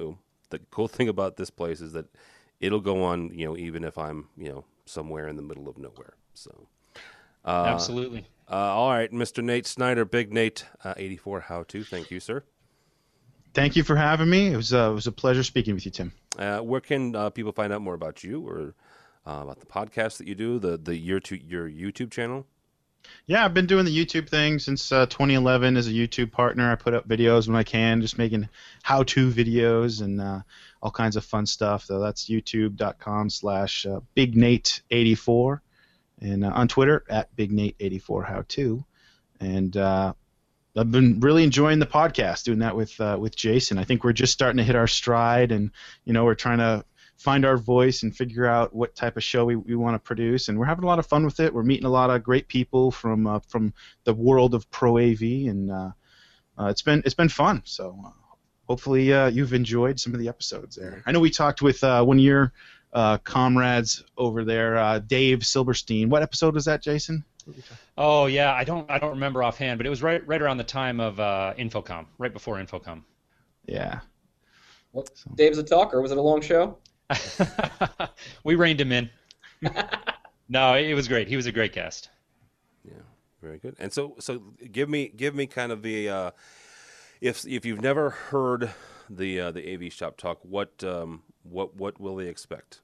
the 0.50 0.58
cool 0.70 0.88
thing 0.96 1.08
about 1.08 1.38
this 1.38 1.48
place 1.48 1.80
is 1.80 1.94
that 1.94 2.06
it'll 2.60 2.80
go 2.80 3.04
on, 3.04 3.30
you 3.32 3.46
know, 3.46 3.56
even 3.56 3.84
if 3.84 3.96
I'm 3.96 4.28
you 4.36 4.50
know 4.50 4.64
somewhere 4.88 5.28
in 5.28 5.36
the 5.36 5.42
middle 5.42 5.68
of 5.68 5.78
nowhere. 5.78 6.14
So. 6.34 6.68
Uh, 7.44 7.64
Absolutely. 7.68 8.26
uh, 8.50 8.54
all 8.54 8.90
right, 8.90 9.10
Mr. 9.12 9.42
Nate 9.42 9.66
Schneider, 9.66 10.04
Big 10.04 10.32
Nate, 10.32 10.66
uh, 10.84 10.94
84 10.96 11.40
How 11.40 11.62
To. 11.64 11.84
Thank 11.84 12.10
you, 12.10 12.20
sir. 12.20 12.42
Thank 13.54 13.76
you 13.76 13.82
for 13.82 13.96
having 13.96 14.28
me. 14.28 14.52
It 14.52 14.56
was 14.56 14.72
uh, 14.72 14.90
it 14.90 14.94
was 14.94 15.06
a 15.06 15.12
pleasure 15.12 15.42
speaking 15.42 15.74
with 15.74 15.84
you, 15.84 15.90
Tim. 15.90 16.12
Uh, 16.38 16.58
where 16.58 16.80
can 16.80 17.16
uh, 17.16 17.30
people 17.30 17.52
find 17.52 17.72
out 17.72 17.80
more 17.80 17.94
about 17.94 18.22
you 18.22 18.46
or 18.46 18.74
uh, 19.26 19.40
about 19.42 19.60
the 19.60 19.66
podcast 19.66 20.18
that 20.18 20.26
you 20.28 20.34
do, 20.34 20.58
the 20.58 20.76
the 20.76 20.94
your 20.96 21.20
to 21.20 21.36
your 21.36 21.68
YouTube 21.68 22.10
channel? 22.10 22.46
Yeah, 23.26 23.44
I've 23.44 23.54
been 23.54 23.66
doing 23.66 23.84
the 23.84 24.04
YouTube 24.04 24.28
thing 24.28 24.58
since 24.58 24.90
uh, 24.90 25.06
2011 25.06 25.76
as 25.76 25.86
a 25.86 25.92
YouTube 25.92 26.32
partner. 26.32 26.70
I 26.70 26.76
put 26.76 26.94
up 26.94 27.06
videos 27.06 27.46
when 27.46 27.56
I 27.56 27.62
can, 27.62 28.00
just 28.00 28.16
making 28.16 28.48
how-to 28.82 29.30
videos 29.30 30.00
and 30.00 30.20
uh, 30.20 30.40
all 30.82 30.90
kinds 30.90 31.16
of 31.16 31.24
fun 31.24 31.44
stuff. 31.44 31.84
So 31.84 32.00
that's 32.00 32.28
youtube.com 32.28 33.28
slash 33.30 33.84
uh, 33.84 34.00
bignate84 34.16 35.60
and 36.20 36.44
uh, 36.44 36.48
on 36.54 36.68
Twitter 36.68 37.04
at 37.08 37.34
bignate84how-to. 37.36 38.84
And 39.40 39.76
uh, 39.76 40.14
I've 40.76 40.90
been 40.90 41.20
really 41.20 41.44
enjoying 41.44 41.80
the 41.80 41.86
podcast, 41.86 42.44
doing 42.44 42.60
that 42.60 42.76
with 42.76 42.98
uh, 43.00 43.16
with 43.18 43.36
Jason. 43.36 43.78
I 43.78 43.84
think 43.84 44.04
we're 44.04 44.12
just 44.12 44.32
starting 44.32 44.58
to 44.58 44.64
hit 44.64 44.76
our 44.76 44.86
stride, 44.86 45.52
and 45.52 45.70
you 46.04 46.12
know 46.12 46.24
we're 46.24 46.34
trying 46.34 46.58
to 46.58 46.84
find 47.18 47.44
our 47.44 47.56
voice 47.56 48.04
and 48.04 48.16
figure 48.16 48.46
out 48.46 48.74
what 48.74 48.94
type 48.94 49.16
of 49.16 49.24
show 49.24 49.44
we, 49.44 49.56
we 49.56 49.76
want 49.76 49.94
to 49.94 49.98
produce. 49.98 50.48
And 50.48 50.58
we're 50.58 50.66
having 50.66 50.84
a 50.84 50.86
lot 50.86 50.98
of 50.98 51.06
fun 51.06 51.24
with 51.24 51.40
it. 51.40 51.52
We're 51.52 51.64
meeting 51.64 51.84
a 51.84 51.90
lot 51.90 52.10
of 52.10 52.22
great 52.22 52.48
people 52.48 52.90
from 52.90 53.26
uh, 53.26 53.40
from 53.40 53.74
the 54.04 54.14
world 54.14 54.54
of 54.54 54.70
pro 54.70 54.98
AV, 54.98 55.20
and 55.20 55.70
uh, 55.70 55.90
uh, 56.58 56.66
it's 56.66 56.82
been 56.82 57.02
it's 57.04 57.14
been 57.14 57.28
fun. 57.28 57.62
So 57.64 57.98
uh, 58.06 58.10
hopefully 58.68 59.12
uh, 59.12 59.26
you've 59.26 59.52
enjoyed 59.52 59.98
some 59.98 60.14
of 60.14 60.20
the 60.20 60.28
episodes 60.28 60.76
there. 60.76 61.02
I 61.06 61.12
know 61.12 61.20
we 61.20 61.30
talked 61.30 61.60
with 61.60 61.82
uh, 61.82 62.04
one 62.04 62.18
of 62.18 62.24
your 62.24 62.52
uh, 62.92 63.18
comrades 63.18 64.04
over 64.16 64.44
there, 64.44 64.78
uh, 64.78 64.98
Dave 65.00 65.44
Silverstein. 65.44 66.08
What 66.08 66.22
episode 66.22 66.54
was 66.54 66.64
that, 66.66 66.82
Jason? 66.82 67.24
Oh 67.96 68.26
yeah, 68.26 68.52
I 68.52 68.64
don't 68.64 68.90
I 68.90 68.98
don't 68.98 69.10
remember 69.10 69.42
offhand, 69.42 69.78
but 69.78 69.86
it 69.86 69.90
was 69.90 70.02
right 70.02 70.26
right 70.26 70.40
around 70.40 70.58
the 70.58 70.64
time 70.64 71.00
of 71.00 71.18
uh, 71.18 71.54
InfoComm, 71.58 72.06
right 72.18 72.32
before 72.32 72.56
InfoComm. 72.56 73.02
Yeah. 73.66 74.00
Well, 74.92 75.06
Dave's 75.34 75.58
a 75.58 75.62
talker. 75.62 76.00
Was 76.00 76.12
it 76.12 76.18
a 76.18 76.22
long 76.22 76.40
show? 76.40 76.78
we 78.44 78.54
reined 78.54 78.80
him 78.80 78.92
in. 78.92 79.10
no, 80.48 80.74
it 80.74 80.94
was 80.94 81.08
great. 81.08 81.28
He 81.28 81.36
was 81.36 81.46
a 81.46 81.52
great 81.52 81.72
guest. 81.72 82.10
Yeah, 82.84 83.02
very 83.42 83.58
good. 83.58 83.76
And 83.78 83.92
so 83.92 84.16
so 84.18 84.42
give 84.70 84.88
me 84.88 85.08
give 85.08 85.34
me 85.34 85.46
kind 85.46 85.72
of 85.72 85.82
the 85.82 86.08
uh, 86.08 86.30
if 87.20 87.46
if 87.46 87.64
you've 87.64 87.80
never 87.80 88.10
heard 88.10 88.70
the 89.10 89.40
uh, 89.40 89.50
the 89.50 89.74
AV 89.74 89.92
Shop 89.92 90.16
Talk, 90.16 90.38
what 90.42 90.82
um, 90.84 91.22
what 91.42 91.74
what 91.76 92.00
will 92.00 92.16
they 92.16 92.28
expect? 92.28 92.80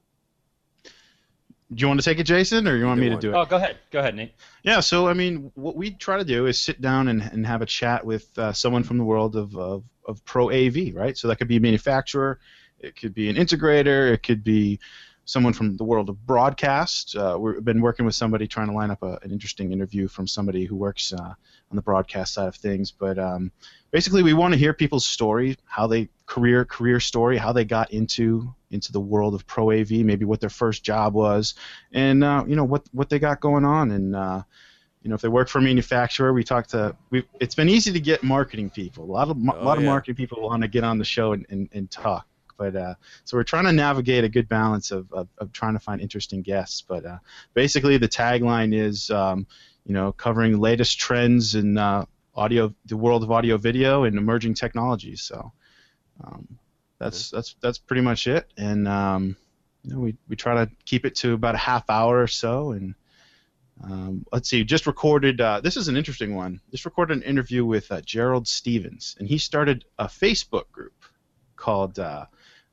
Do 1.73 1.81
you 1.81 1.89
want 1.89 2.01
to 2.01 2.05
take 2.05 2.19
it, 2.19 2.25
Jason, 2.25 2.69
or 2.69 2.77
you 2.77 2.85
want 2.87 3.01
Either 3.01 3.11
me 3.11 3.17
to 3.17 3.21
do 3.21 3.31
it? 3.31 3.35
Oh, 3.35 3.45
go 3.47 3.57
ahead. 3.57 3.79
Go 3.91 3.99
ahead, 3.99 4.15
Nate. 4.15 4.35
Yeah, 4.63 4.81
so 4.81 5.09
I 5.09 5.15
mean, 5.15 5.51
what 5.55 5.77
we 5.77 5.91
try 5.91 6.19
to 6.19 6.25
do 6.25 6.47
is 6.47 6.61
sit 6.61 6.81
down 6.81 7.09
and, 7.09 7.23
and 7.23 7.47
have 7.47 7.63
a 7.63 7.67
chat 7.67 8.05
with 8.05 8.39
uh, 8.39 8.53
someone 8.53 8.85
from 8.85 8.99
the 8.99 9.05
world 9.05 9.35
of, 9.35 9.57
of, 9.57 9.85
of 10.07 10.25
pro 10.25 10.51
AV, 10.51 10.95
right? 10.95 11.17
So 11.17 11.29
that 11.29 11.37
could 11.37 11.49
be 11.49 11.57
a 11.57 11.61
manufacturer, 11.61 12.39
it 12.85 12.97
could 12.97 13.15
be 13.15 13.29
an 13.29 13.37
integrator, 13.37 14.13
it 14.13 14.23
could 14.23 14.45
be 14.45 14.79
someone 15.27 15.55
from 15.55 15.77
the 15.79 15.85
world 15.85 16.11
of 16.11 16.27
broadcast. 16.27 17.17
Uh, 17.17 17.37
we've 17.41 17.65
been 17.65 17.81
working 17.81 18.05
with 18.05 18.15
somebody 18.15 18.47
trying 18.47 18.69
to 18.69 18.75
line 18.75 18.91
up 18.91 19.03
a, 19.03 19.19
an 19.23 19.31
interesting 19.31 19.73
interview 19.73 20.07
from 20.07 20.27
somebody 20.27 20.67
who 20.67 20.77
works 20.77 21.13
uh, 21.15 21.17
on 21.71 21.77
the 21.77 21.83
broadcast 21.83 22.35
side 22.35 22.47
of 22.49 22.55
things. 22.55 22.91
But 22.91 23.19
um, 23.19 23.51
basically, 23.91 24.23
we 24.23 24.35
want 24.35 24.53
to 24.53 24.59
hear 24.59 24.75
people's 24.75 25.07
story, 25.07 25.57
how 25.65 25.87
they 25.87 26.09
career 26.27 26.65
career 26.65 27.01
story, 27.01 27.37
how 27.39 27.53
they 27.53 27.65
got 27.65 27.91
into 27.91 28.55
into 28.71 28.93
the 28.93 29.01
world 29.01 29.35
of 29.35 29.47
pro 29.47 29.71
AV, 29.73 29.91
maybe 29.93 30.25
what 30.25 30.41
their 30.41 30.51
first 30.51 30.83
job 30.85 31.15
was, 31.15 31.55
and 31.93 32.23
uh, 32.23 32.45
you 32.47 32.57
know 32.57 32.65
what 32.65 32.83
what 32.93 33.09
they 33.09 33.19
got 33.19 33.41
going 33.41 33.65
on, 33.65 33.93
and 33.93 34.15
uh, 34.15 34.43
you 35.03 35.09
know 35.09 35.15
if 35.15 35.23
they 35.23 35.29
work 35.29 35.49
for 35.49 35.59
a 35.59 35.63
manufacturer, 35.63 36.35
we 36.35 36.45
talk 36.45 36.67
to. 36.69 36.95
We, 37.11 37.25
it's 37.41 37.55
been 37.55 37.71
easy 37.71 37.93
to 37.93 38.01
get 38.01 38.23
marketing 38.23 38.69
people. 38.71 39.05
A 39.05 39.13
lot 39.13 39.31
of 39.31 39.37
a 39.39 39.41
Oh, 39.55 39.65
lot 39.65 39.79
of 39.79 39.85
marketing 39.85 40.17
people 40.17 40.43
want 40.43 40.61
to 40.63 40.69
get 40.69 40.85
on 40.85 40.99
the 40.99 41.05
show 41.05 41.33
and, 41.33 41.47
and, 41.49 41.69
and 41.73 41.91
talk. 41.91 42.27
But 42.57 42.77
uh, 42.77 42.95
so 43.25 43.37
we're 43.37 43.45
trying 43.45 43.65
to 43.65 43.73
navigate 43.73 44.25
a 44.25 44.29
good 44.29 44.49
balance 44.49 44.91
of, 44.91 45.13
of, 45.13 45.29
of 45.39 45.53
trying 45.53 45.75
to 45.75 45.81
find 45.81 46.01
interesting 46.01 46.43
guests. 46.43 46.83
But 46.83 47.05
uh, 47.05 47.19
basically, 47.55 47.97
the 47.99 48.09
tagline 48.09 48.75
is, 48.75 49.11
um, 49.11 49.47
you 49.85 49.95
know, 49.95 50.13
covering 50.13 50.53
the 50.53 50.59
latest 50.59 50.99
trends 50.99 51.55
in 51.55 51.79
uh, 51.79 52.05
audio, 52.35 52.75
the 52.87 52.97
world 52.97 53.23
of 53.23 53.31
audio, 53.31 53.57
video, 53.57 54.05
and 54.05 54.17
emerging 54.17 54.55
technologies. 54.55 55.23
So 55.23 55.53
um, 56.23 56.59
that's 56.99 57.31
that's 57.31 57.57
that's 57.61 57.79
pretty 57.79 58.03
much 58.03 58.27
it. 58.27 58.51
And 58.57 58.89
um, 58.89 59.37
you 59.83 59.95
know, 59.95 60.01
we 60.01 60.17
we 60.29 60.37
try 60.37 60.65
to 60.65 60.71
keep 60.85 61.05
it 61.05 61.17
to 61.17 61.35
about 61.35 61.55
a 61.55 61.59
half 61.59 61.89
hour 61.91 62.21
or 62.21 62.27
so. 62.27 62.73
And 62.73 62.95
um, 63.83 64.25
let's 64.33 64.49
see, 64.49 64.65
just 64.65 64.87
recorded. 64.87 65.41
Uh, 65.41 65.61
this 65.61 65.77
is 65.77 65.89
an 65.89 65.97
interesting 65.97 66.35
one. 66.35 66.61
Just 66.71 66.85
recorded 66.85 67.17
an 67.19 67.23
interview 67.23 67.65
with 67.65 67.91
uh, 67.91 68.01
Gerald 68.01 68.47
Stevens, 68.47 69.17
and 69.19 69.29
he 69.29 69.39
started 69.39 69.85
a 69.99 70.07
Facebook 70.07 70.71
group 70.71 70.95
called 71.57 71.99
uh, 71.99 72.27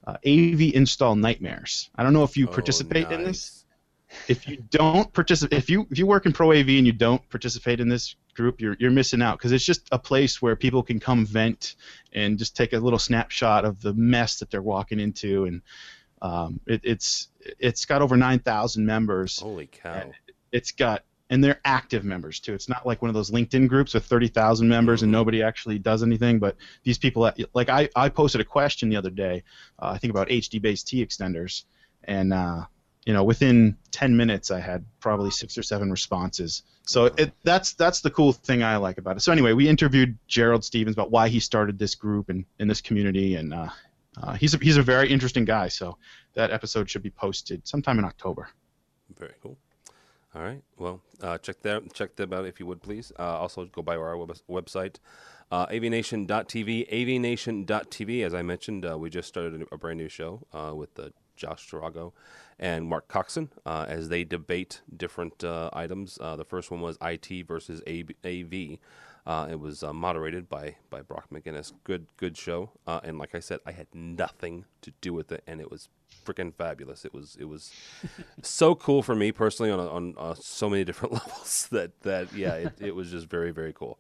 uh, 0.06 0.18
AV 0.26 0.62
Install 0.74 1.16
Nightmares. 1.16 1.90
I 1.96 2.04
don't 2.04 2.14
know 2.14 2.24
if 2.24 2.38
you 2.38 2.48
Oh, 2.48 2.52
participate 2.52 3.12
in 3.12 3.24
this 3.24 3.62
if 4.28 4.48
you 4.48 4.58
don't 4.70 5.12
participate 5.14 5.58
if 5.58 5.70
you 5.70 5.88
if 5.90 5.98
you 5.98 6.06
work 6.06 6.26
in 6.26 6.34
pro 6.34 6.52
AV 6.52 6.70
and 6.70 6.86
you 6.86 6.92
don't 6.92 7.28
participate 7.30 7.80
in 7.80 7.90
this 7.90 8.16
group 8.34 8.62
you're 8.62 8.76
you're 8.80 8.92
missing 8.92 9.22
out 9.22 9.38
because 9.38 9.52
it's 9.52 9.66
just 9.66 9.88
a 9.92 10.00
place 10.00 10.42
where 10.42 10.56
people 10.56 10.84
can 10.84 11.00
come 11.00 11.26
vent 11.26 11.76
and 12.14 12.38
just 12.38 12.56
take 12.56 12.74
a 12.74 12.78
little 12.78 13.00
snapshot 13.00 13.66
of 13.66 13.82
the 13.82 13.94
mess 13.94 14.40
that 14.40 14.50
they're 14.50 14.62
walking 14.62 15.00
into 15.00 15.46
and 15.46 15.62
um, 16.22 16.60
it, 16.68 16.82
it's 16.84 17.30
it's 17.60 17.86
got 17.86 18.02
over 18.02 18.16
9,000 18.16 18.86
members 18.86 19.40
Holy 19.40 19.68
cow! 19.68 20.12
it's 20.52 20.72
got 20.72 21.04
and 21.32 21.42
they're 21.42 21.62
active 21.64 22.04
members 22.04 22.40
too. 22.42 22.54
It's 22.54 22.70
not 22.70 22.86
like 22.86 23.02
one 23.02 23.10
of 23.10 23.16
those 23.16 23.32
LinkedIn 23.32 23.70
groups 23.70 23.94
with 23.94 24.06
30,000 24.06 24.68
members 24.68 25.02
and 25.02 25.12
nobody 25.12 25.42
actually 25.42 25.80
does 25.80 26.04
anything. 26.04 26.40
But 26.40 26.58
these 26.84 26.98
people, 26.98 27.32
like 27.54 27.70
I, 27.70 27.90
I 27.96 28.10
posted 28.10 28.42
a 28.42 28.46
question 28.46 28.90
the 28.90 28.98
other 28.98 29.10
day, 29.10 29.44
uh, 29.82 29.92
I 29.92 29.98
think 29.98 30.12
about 30.12 30.28
HDBaseT 30.28 31.04
extenders, 31.04 31.64
and 32.04 32.34
uh, 32.34 32.66
you 33.06 33.14
know, 33.14 33.24
within 33.24 33.78
10 33.92 34.16
minutes, 34.16 34.52
I 34.52 34.60
had 34.60 34.86
probably 35.00 35.32
six 35.32 35.58
or 35.58 35.64
seven 35.64 35.90
responses. 35.90 36.64
So 36.86 37.06
it, 37.06 37.32
that's 37.44 37.74
that's 37.74 38.02
the 38.02 38.12
cool 38.12 38.34
thing 38.34 38.62
I 38.62 38.76
like 38.76 38.98
about 38.98 39.16
it. 39.16 39.22
So 39.22 39.32
anyway, 39.32 39.54
we 39.54 39.70
interviewed 39.70 40.18
Gerald 40.28 40.66
Stevens 40.66 40.96
about 40.96 41.12
why 41.12 41.30
he 41.30 41.40
started 41.40 41.80
this 41.80 41.96
group 41.96 42.30
and 42.30 42.46
in 42.60 42.68
this 42.68 42.82
community, 42.82 43.36
and 43.36 43.54
uh, 43.54 43.70
uh, 44.22 44.34
he's 44.34 44.54
a, 44.54 44.58
he's 44.58 44.78
a 44.78 44.84
very 44.84 45.10
interesting 45.10 45.46
guy. 45.46 45.70
So 45.70 45.98
that 46.34 46.52
episode 46.52 46.90
should 46.90 47.04
be 47.04 47.10
posted 47.10 47.66
sometime 47.66 48.00
in 48.00 48.06
October. 48.06 48.50
Very 49.18 49.34
cool. 49.42 49.58
All 50.34 50.42
right. 50.42 50.64
Well, 50.78 51.02
uh, 51.22 51.38
check 51.40 51.62
that 51.64 51.94
check 51.94 52.16
them 52.16 52.32
out 52.32 52.46
if 52.46 52.60
you 52.60 52.66
would 52.66 52.82
please. 52.82 53.12
Uh, 53.20 53.38
also, 53.38 53.66
go 53.66 53.82
by 53.82 53.98
our 53.98 54.16
web- 54.16 54.38
website, 54.50 54.96
uh, 55.52 55.66
avnation.tv. 55.66 56.88
Avnation.tv. 56.90 58.26
As 58.26 58.34
I 58.34 58.42
mentioned, 58.42 58.86
uh, 58.86 58.98
we 58.98 59.10
just 59.10 59.28
started 59.28 59.68
a, 59.70 59.78
brand 59.78 60.00
new 60.00 60.08
show 60.08 60.48
uh, 60.54 60.74
with 60.74 60.98
uh, 60.98 61.10
Josh 61.36 61.70
Srago 61.70 62.14
and 62.58 62.88
Mark 62.88 63.10
Coxon 63.10 63.50
as 63.66 64.08
they 64.08 64.24
debate 64.24 64.82
different 64.96 65.44
items. 65.44 66.16
The 66.16 66.46
first 66.46 66.72
one 66.72 66.80
was 66.80 66.98
IT 67.02 67.46
versus 67.46 67.82
AV. 67.86 68.78
Uh, 69.26 69.48
it 69.52 69.60
was 69.60 69.84
uh, 69.84 69.94
moderated 69.94 70.50
by 70.50 70.76
by 70.90 71.02
Brock 71.02 71.28
McGinnis. 71.32 71.74
Good 71.84 72.08
good 72.18 72.38
show. 72.38 72.72
Uh, 72.88 73.00
and 73.04 73.18
like 73.18 73.36
I 73.36 73.40
said, 73.40 73.60
I 73.66 73.72
had 73.72 73.88
nothing 73.94 74.66
to 74.82 74.92
do 75.02 75.14
with 75.14 75.32
it, 75.32 75.44
and 75.46 75.62
it 75.62 75.70
was 75.70 75.90
freaking 76.26 76.54
fabulous. 76.54 77.06
It 77.06 77.14
was 77.14 77.38
it 77.40 77.46
was 77.46 77.72
so 78.42 78.76
cool 78.76 79.04
for 79.04 79.16
me 79.16 79.32
personally 79.32 79.72
on 79.72 79.80
on 79.80 80.16
uh, 80.18 80.36
so 80.36 80.70
many 80.70 80.84
different 80.84 81.14
levels 81.28 81.68
that 81.72 82.02
that 82.02 82.34
yeah, 82.34 82.56
it, 82.56 82.74
it 82.80 82.96
was 82.96 83.12
just 83.12 83.28
very 83.28 83.52
very 83.52 83.74
cool. 83.74 84.00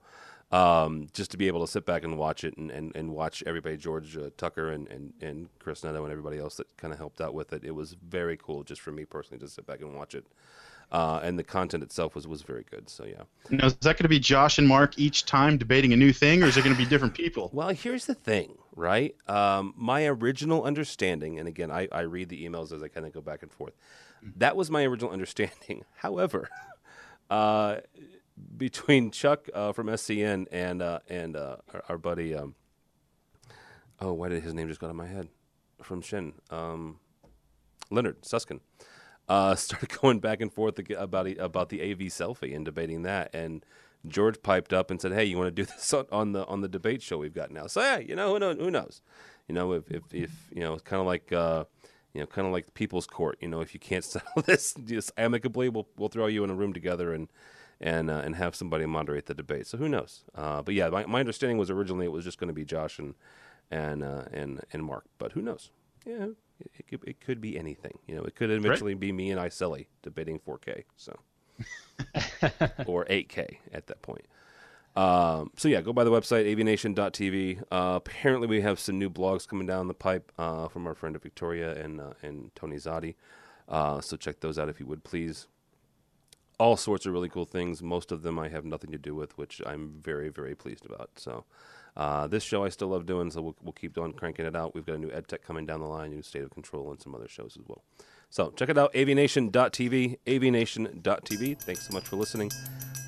Um, 0.51 1.07
just 1.13 1.31
to 1.31 1.37
be 1.37 1.47
able 1.47 1.65
to 1.65 1.71
sit 1.71 1.85
back 1.85 2.03
and 2.03 2.17
watch 2.17 2.43
it 2.43 2.57
and, 2.57 2.69
and, 2.71 2.93
and 2.93 3.11
watch 3.11 3.41
everybody, 3.47 3.77
George 3.77 4.17
uh, 4.17 4.31
Tucker 4.35 4.69
and, 4.69 4.85
and, 4.89 5.13
and 5.21 5.47
Chris 5.59 5.81
Neto 5.81 6.03
and 6.03 6.11
everybody 6.11 6.39
else 6.39 6.55
that 6.55 6.75
kind 6.75 6.91
of 6.91 6.99
helped 6.99 7.21
out 7.21 7.33
with 7.33 7.53
it. 7.53 7.63
It 7.63 7.71
was 7.71 7.93
very 7.93 8.35
cool 8.35 8.63
just 8.63 8.81
for 8.81 8.91
me 8.91 9.05
personally 9.05 9.39
to 9.39 9.47
sit 9.47 9.65
back 9.65 9.79
and 9.79 9.95
watch 9.95 10.13
it. 10.13 10.25
Uh, 10.91 11.21
and 11.23 11.39
the 11.39 11.43
content 11.43 11.81
itself 11.83 12.15
was, 12.15 12.27
was 12.27 12.41
very 12.41 12.65
good. 12.69 12.89
So 12.89 13.05
yeah. 13.05 13.23
Now, 13.49 13.67
is 13.67 13.75
that 13.75 13.95
going 13.95 14.03
to 14.03 14.09
be 14.09 14.19
Josh 14.19 14.57
and 14.57 14.67
Mark 14.67 14.99
each 14.99 15.25
time 15.25 15.57
debating 15.57 15.93
a 15.93 15.95
new 15.95 16.11
thing, 16.11 16.43
or 16.43 16.47
is 16.47 16.57
it 16.57 16.65
going 16.65 16.75
to 16.75 16.81
be 16.81 16.87
different 16.87 17.13
people? 17.13 17.49
Well, 17.61 17.69
here's 17.69 18.05
the 18.05 18.15
thing, 18.15 18.57
right? 18.75 19.15
Um, 19.27 19.73
my 19.77 20.05
original 20.05 20.63
understanding, 20.63 21.37
and 21.39 21.47
again, 21.47 21.69
I, 21.69 21.87
I 21.91 22.01
read 22.01 22.29
the 22.29 22.45
emails 22.45 22.71
as 22.71 22.81
I 22.81 22.87
kind 22.87 23.05
of 23.05 23.13
go 23.13 23.21
back 23.21 23.41
and 23.41 23.51
forth. 23.51 23.73
That 24.37 24.55
was 24.55 24.69
my 24.69 24.83
original 24.83 25.11
understanding. 25.13 25.85
However, 25.95 26.49
uh, 27.29 27.77
between 28.57 29.11
Chuck 29.11 29.49
uh, 29.53 29.71
from 29.73 29.87
SCN 29.87 30.47
and 30.51 30.81
uh, 30.81 30.99
and 31.07 31.35
uh, 31.35 31.57
our, 31.73 31.83
our 31.89 31.97
buddy, 31.97 32.35
um, 32.35 32.55
oh, 33.99 34.13
why 34.13 34.29
did 34.29 34.43
his 34.43 34.53
name 34.53 34.67
just 34.67 34.79
go 34.79 34.87
out 34.87 34.91
of 34.91 34.95
my 34.95 35.07
head? 35.07 35.27
From 35.81 36.01
Shin, 36.01 36.33
um, 36.49 36.99
Leonard 37.89 38.23
Suskin. 38.23 38.59
Uh, 39.31 39.55
started 39.65 39.89
going 40.01 40.19
back 40.19 40.41
and 40.41 40.51
forth 40.51 40.77
about 40.91 41.25
the- 41.25 41.37
about 41.37 41.69
the 41.69 41.81
AV 41.81 41.99
selfie 42.19 42.53
and 42.55 42.65
debating 42.65 43.03
that, 43.03 43.33
and 43.33 43.65
George 44.07 44.41
piped 44.41 44.73
up 44.73 44.91
and 44.91 44.99
said, 45.01 45.13
"Hey, 45.13 45.25
you 45.25 45.37
want 45.37 45.47
to 45.47 45.51
do 45.51 45.65
this 45.71 45.93
on, 45.93 46.33
the 46.33 46.45
on 46.47 46.61
the 46.61 46.67
debate 46.67 47.01
show 47.01 47.17
we've 47.17 47.33
got 47.33 47.51
now?" 47.51 47.67
So 47.67 47.81
yeah, 47.81 47.99
you 47.99 48.15
know 48.15 48.33
who 48.33 48.39
knows? 48.39 48.57
Who 48.57 48.71
knows? 48.71 49.01
You 49.47 49.55
know 49.55 49.71
if 49.73 49.89
if, 49.89 50.03
if 50.13 50.31
you 50.53 50.61
know 50.63 50.73
it's 50.73 50.83
kind 50.83 50.99
of 50.99 51.05
like 51.05 51.31
uh, 51.31 51.63
you 52.13 52.19
know 52.21 52.27
kind 52.27 52.45
of 52.45 52.53
like 52.53 52.73
People's 52.73 53.07
Court. 53.07 53.37
You 53.41 53.47
know 53.47 53.61
if 53.61 53.73
you 53.73 53.79
can't 53.79 54.03
settle 54.13 54.41
this 54.45 54.73
just 54.85 55.11
amicably, 55.17 55.69
we'll 55.69 55.87
we'll 55.97 56.09
throw 56.09 56.27
you 56.27 56.43
in 56.43 56.49
a 56.49 56.55
room 56.55 56.73
together 56.73 57.13
and 57.13 57.29
and 57.79 58.09
uh, 58.09 58.21
and 58.25 58.35
have 58.35 58.55
somebody 58.55 58.85
moderate 58.85 59.27
the 59.27 59.33
debate. 59.33 59.67
So 59.67 59.77
who 59.77 59.87
knows? 59.89 60.23
Uh, 60.35 60.61
but 60.61 60.73
yeah, 60.73 60.89
my, 60.89 61.05
my 61.05 61.19
understanding 61.19 61.57
was 61.57 61.69
originally 61.69 62.05
it 62.05 62.11
was 62.11 62.25
just 62.25 62.39
going 62.39 62.49
to 62.49 62.53
be 62.53 62.65
Josh 62.65 62.99
and 62.99 63.15
and 63.69 64.03
uh, 64.03 64.25
and 64.33 64.61
and 64.73 64.83
Mark, 64.83 65.05
but 65.17 65.31
who 65.33 65.41
knows? 65.41 65.71
Yeah, 66.05 66.27
it, 66.61 66.71
it, 66.79 66.87
could, 66.87 67.07
it 67.07 67.21
could 67.21 67.41
be 67.41 67.57
anything. 67.57 67.97
You 68.07 68.15
know, 68.15 68.23
it 68.23 68.35
could 68.35 68.51
eventually 68.51 68.93
be 68.93 69.11
me 69.11 69.31
and 69.31 69.39
Icelli 69.39 69.87
debating 70.01 70.39
4K. 70.39 70.83
So 70.95 71.17
or 72.85 73.05
8K 73.05 73.57
at 73.73 73.87
that 73.87 74.01
point. 74.01 74.25
Um, 74.95 75.51
so 75.55 75.67
yeah, 75.69 75.81
go 75.81 75.93
by 75.93 76.03
the 76.03 76.11
website 76.11 76.45
avnation.tv. 76.53 77.61
Uh, 77.71 77.93
apparently, 77.95 78.47
we 78.47 78.61
have 78.61 78.79
some 78.79 78.99
new 78.99 79.09
blogs 79.09 79.47
coming 79.47 79.65
down 79.65 79.87
the 79.87 79.93
pipe 79.93 80.31
uh, 80.37 80.67
from 80.67 80.85
our 80.85 80.93
friend 80.93 81.19
Victoria 81.21 81.73
and 81.81 82.01
uh, 82.01 82.13
and 82.21 82.51
Tony 82.55 82.75
Zotti. 82.75 83.15
Uh, 83.69 84.01
so 84.01 84.17
check 84.17 84.41
those 84.41 84.59
out 84.59 84.67
if 84.69 84.79
you 84.79 84.85
would 84.85 85.03
please. 85.03 85.47
All 86.59 86.77
sorts 86.77 87.05
of 87.05 87.13
really 87.13 87.29
cool 87.29 87.45
things. 87.45 87.81
Most 87.81 88.11
of 88.11 88.21
them 88.21 88.37
I 88.37 88.49
have 88.49 88.65
nothing 88.65 88.91
to 88.91 88.97
do 88.97 89.15
with, 89.15 89.37
which 89.37 89.61
I'm 89.65 89.93
very 90.01 90.29
very 90.29 90.55
pleased 90.55 90.85
about. 90.85 91.11
So 91.15 91.45
uh, 91.95 92.27
this 92.27 92.43
show 92.43 92.63
I 92.63 92.69
still 92.69 92.89
love 92.89 93.05
doing, 93.05 93.31
so 93.31 93.41
we'll, 93.41 93.55
we'll 93.61 93.73
keep 93.73 93.97
on 93.97 94.13
cranking 94.13 94.45
it 94.45 94.55
out. 94.55 94.73
We've 94.73 94.85
got 94.85 94.95
a 94.95 94.99
new 94.99 95.09
EdTech 95.09 95.41
coming 95.43 95.65
down 95.65 95.81
the 95.81 95.87
line, 95.87 96.11
new 96.11 96.21
State 96.21 96.43
of 96.43 96.51
Control, 96.51 96.91
and 96.91 97.01
some 97.01 97.13
other 97.15 97.27
shows 97.27 97.57
as 97.59 97.67
well. 97.67 97.83
So 98.29 98.51
check 98.51 98.69
it 98.69 98.77
out, 98.77 98.93
avnation.tv, 98.93 100.19
avnation.tv. 100.25 101.61
Thanks 101.61 101.87
so 101.87 101.93
much 101.93 102.05
for 102.05 102.15
listening. 102.15 102.49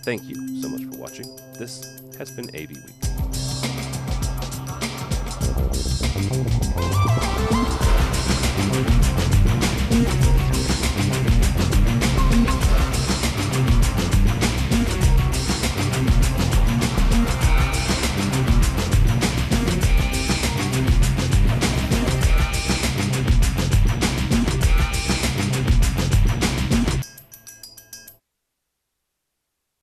Thank 0.04 0.24
you 0.24 0.62
so 0.62 0.68
much 0.68 0.84
for 0.84 0.98
watching. 0.98 1.34
This 1.58 2.02
has 2.18 2.30
been 2.32 2.50
AV 2.56 2.72
Week. 2.72 2.94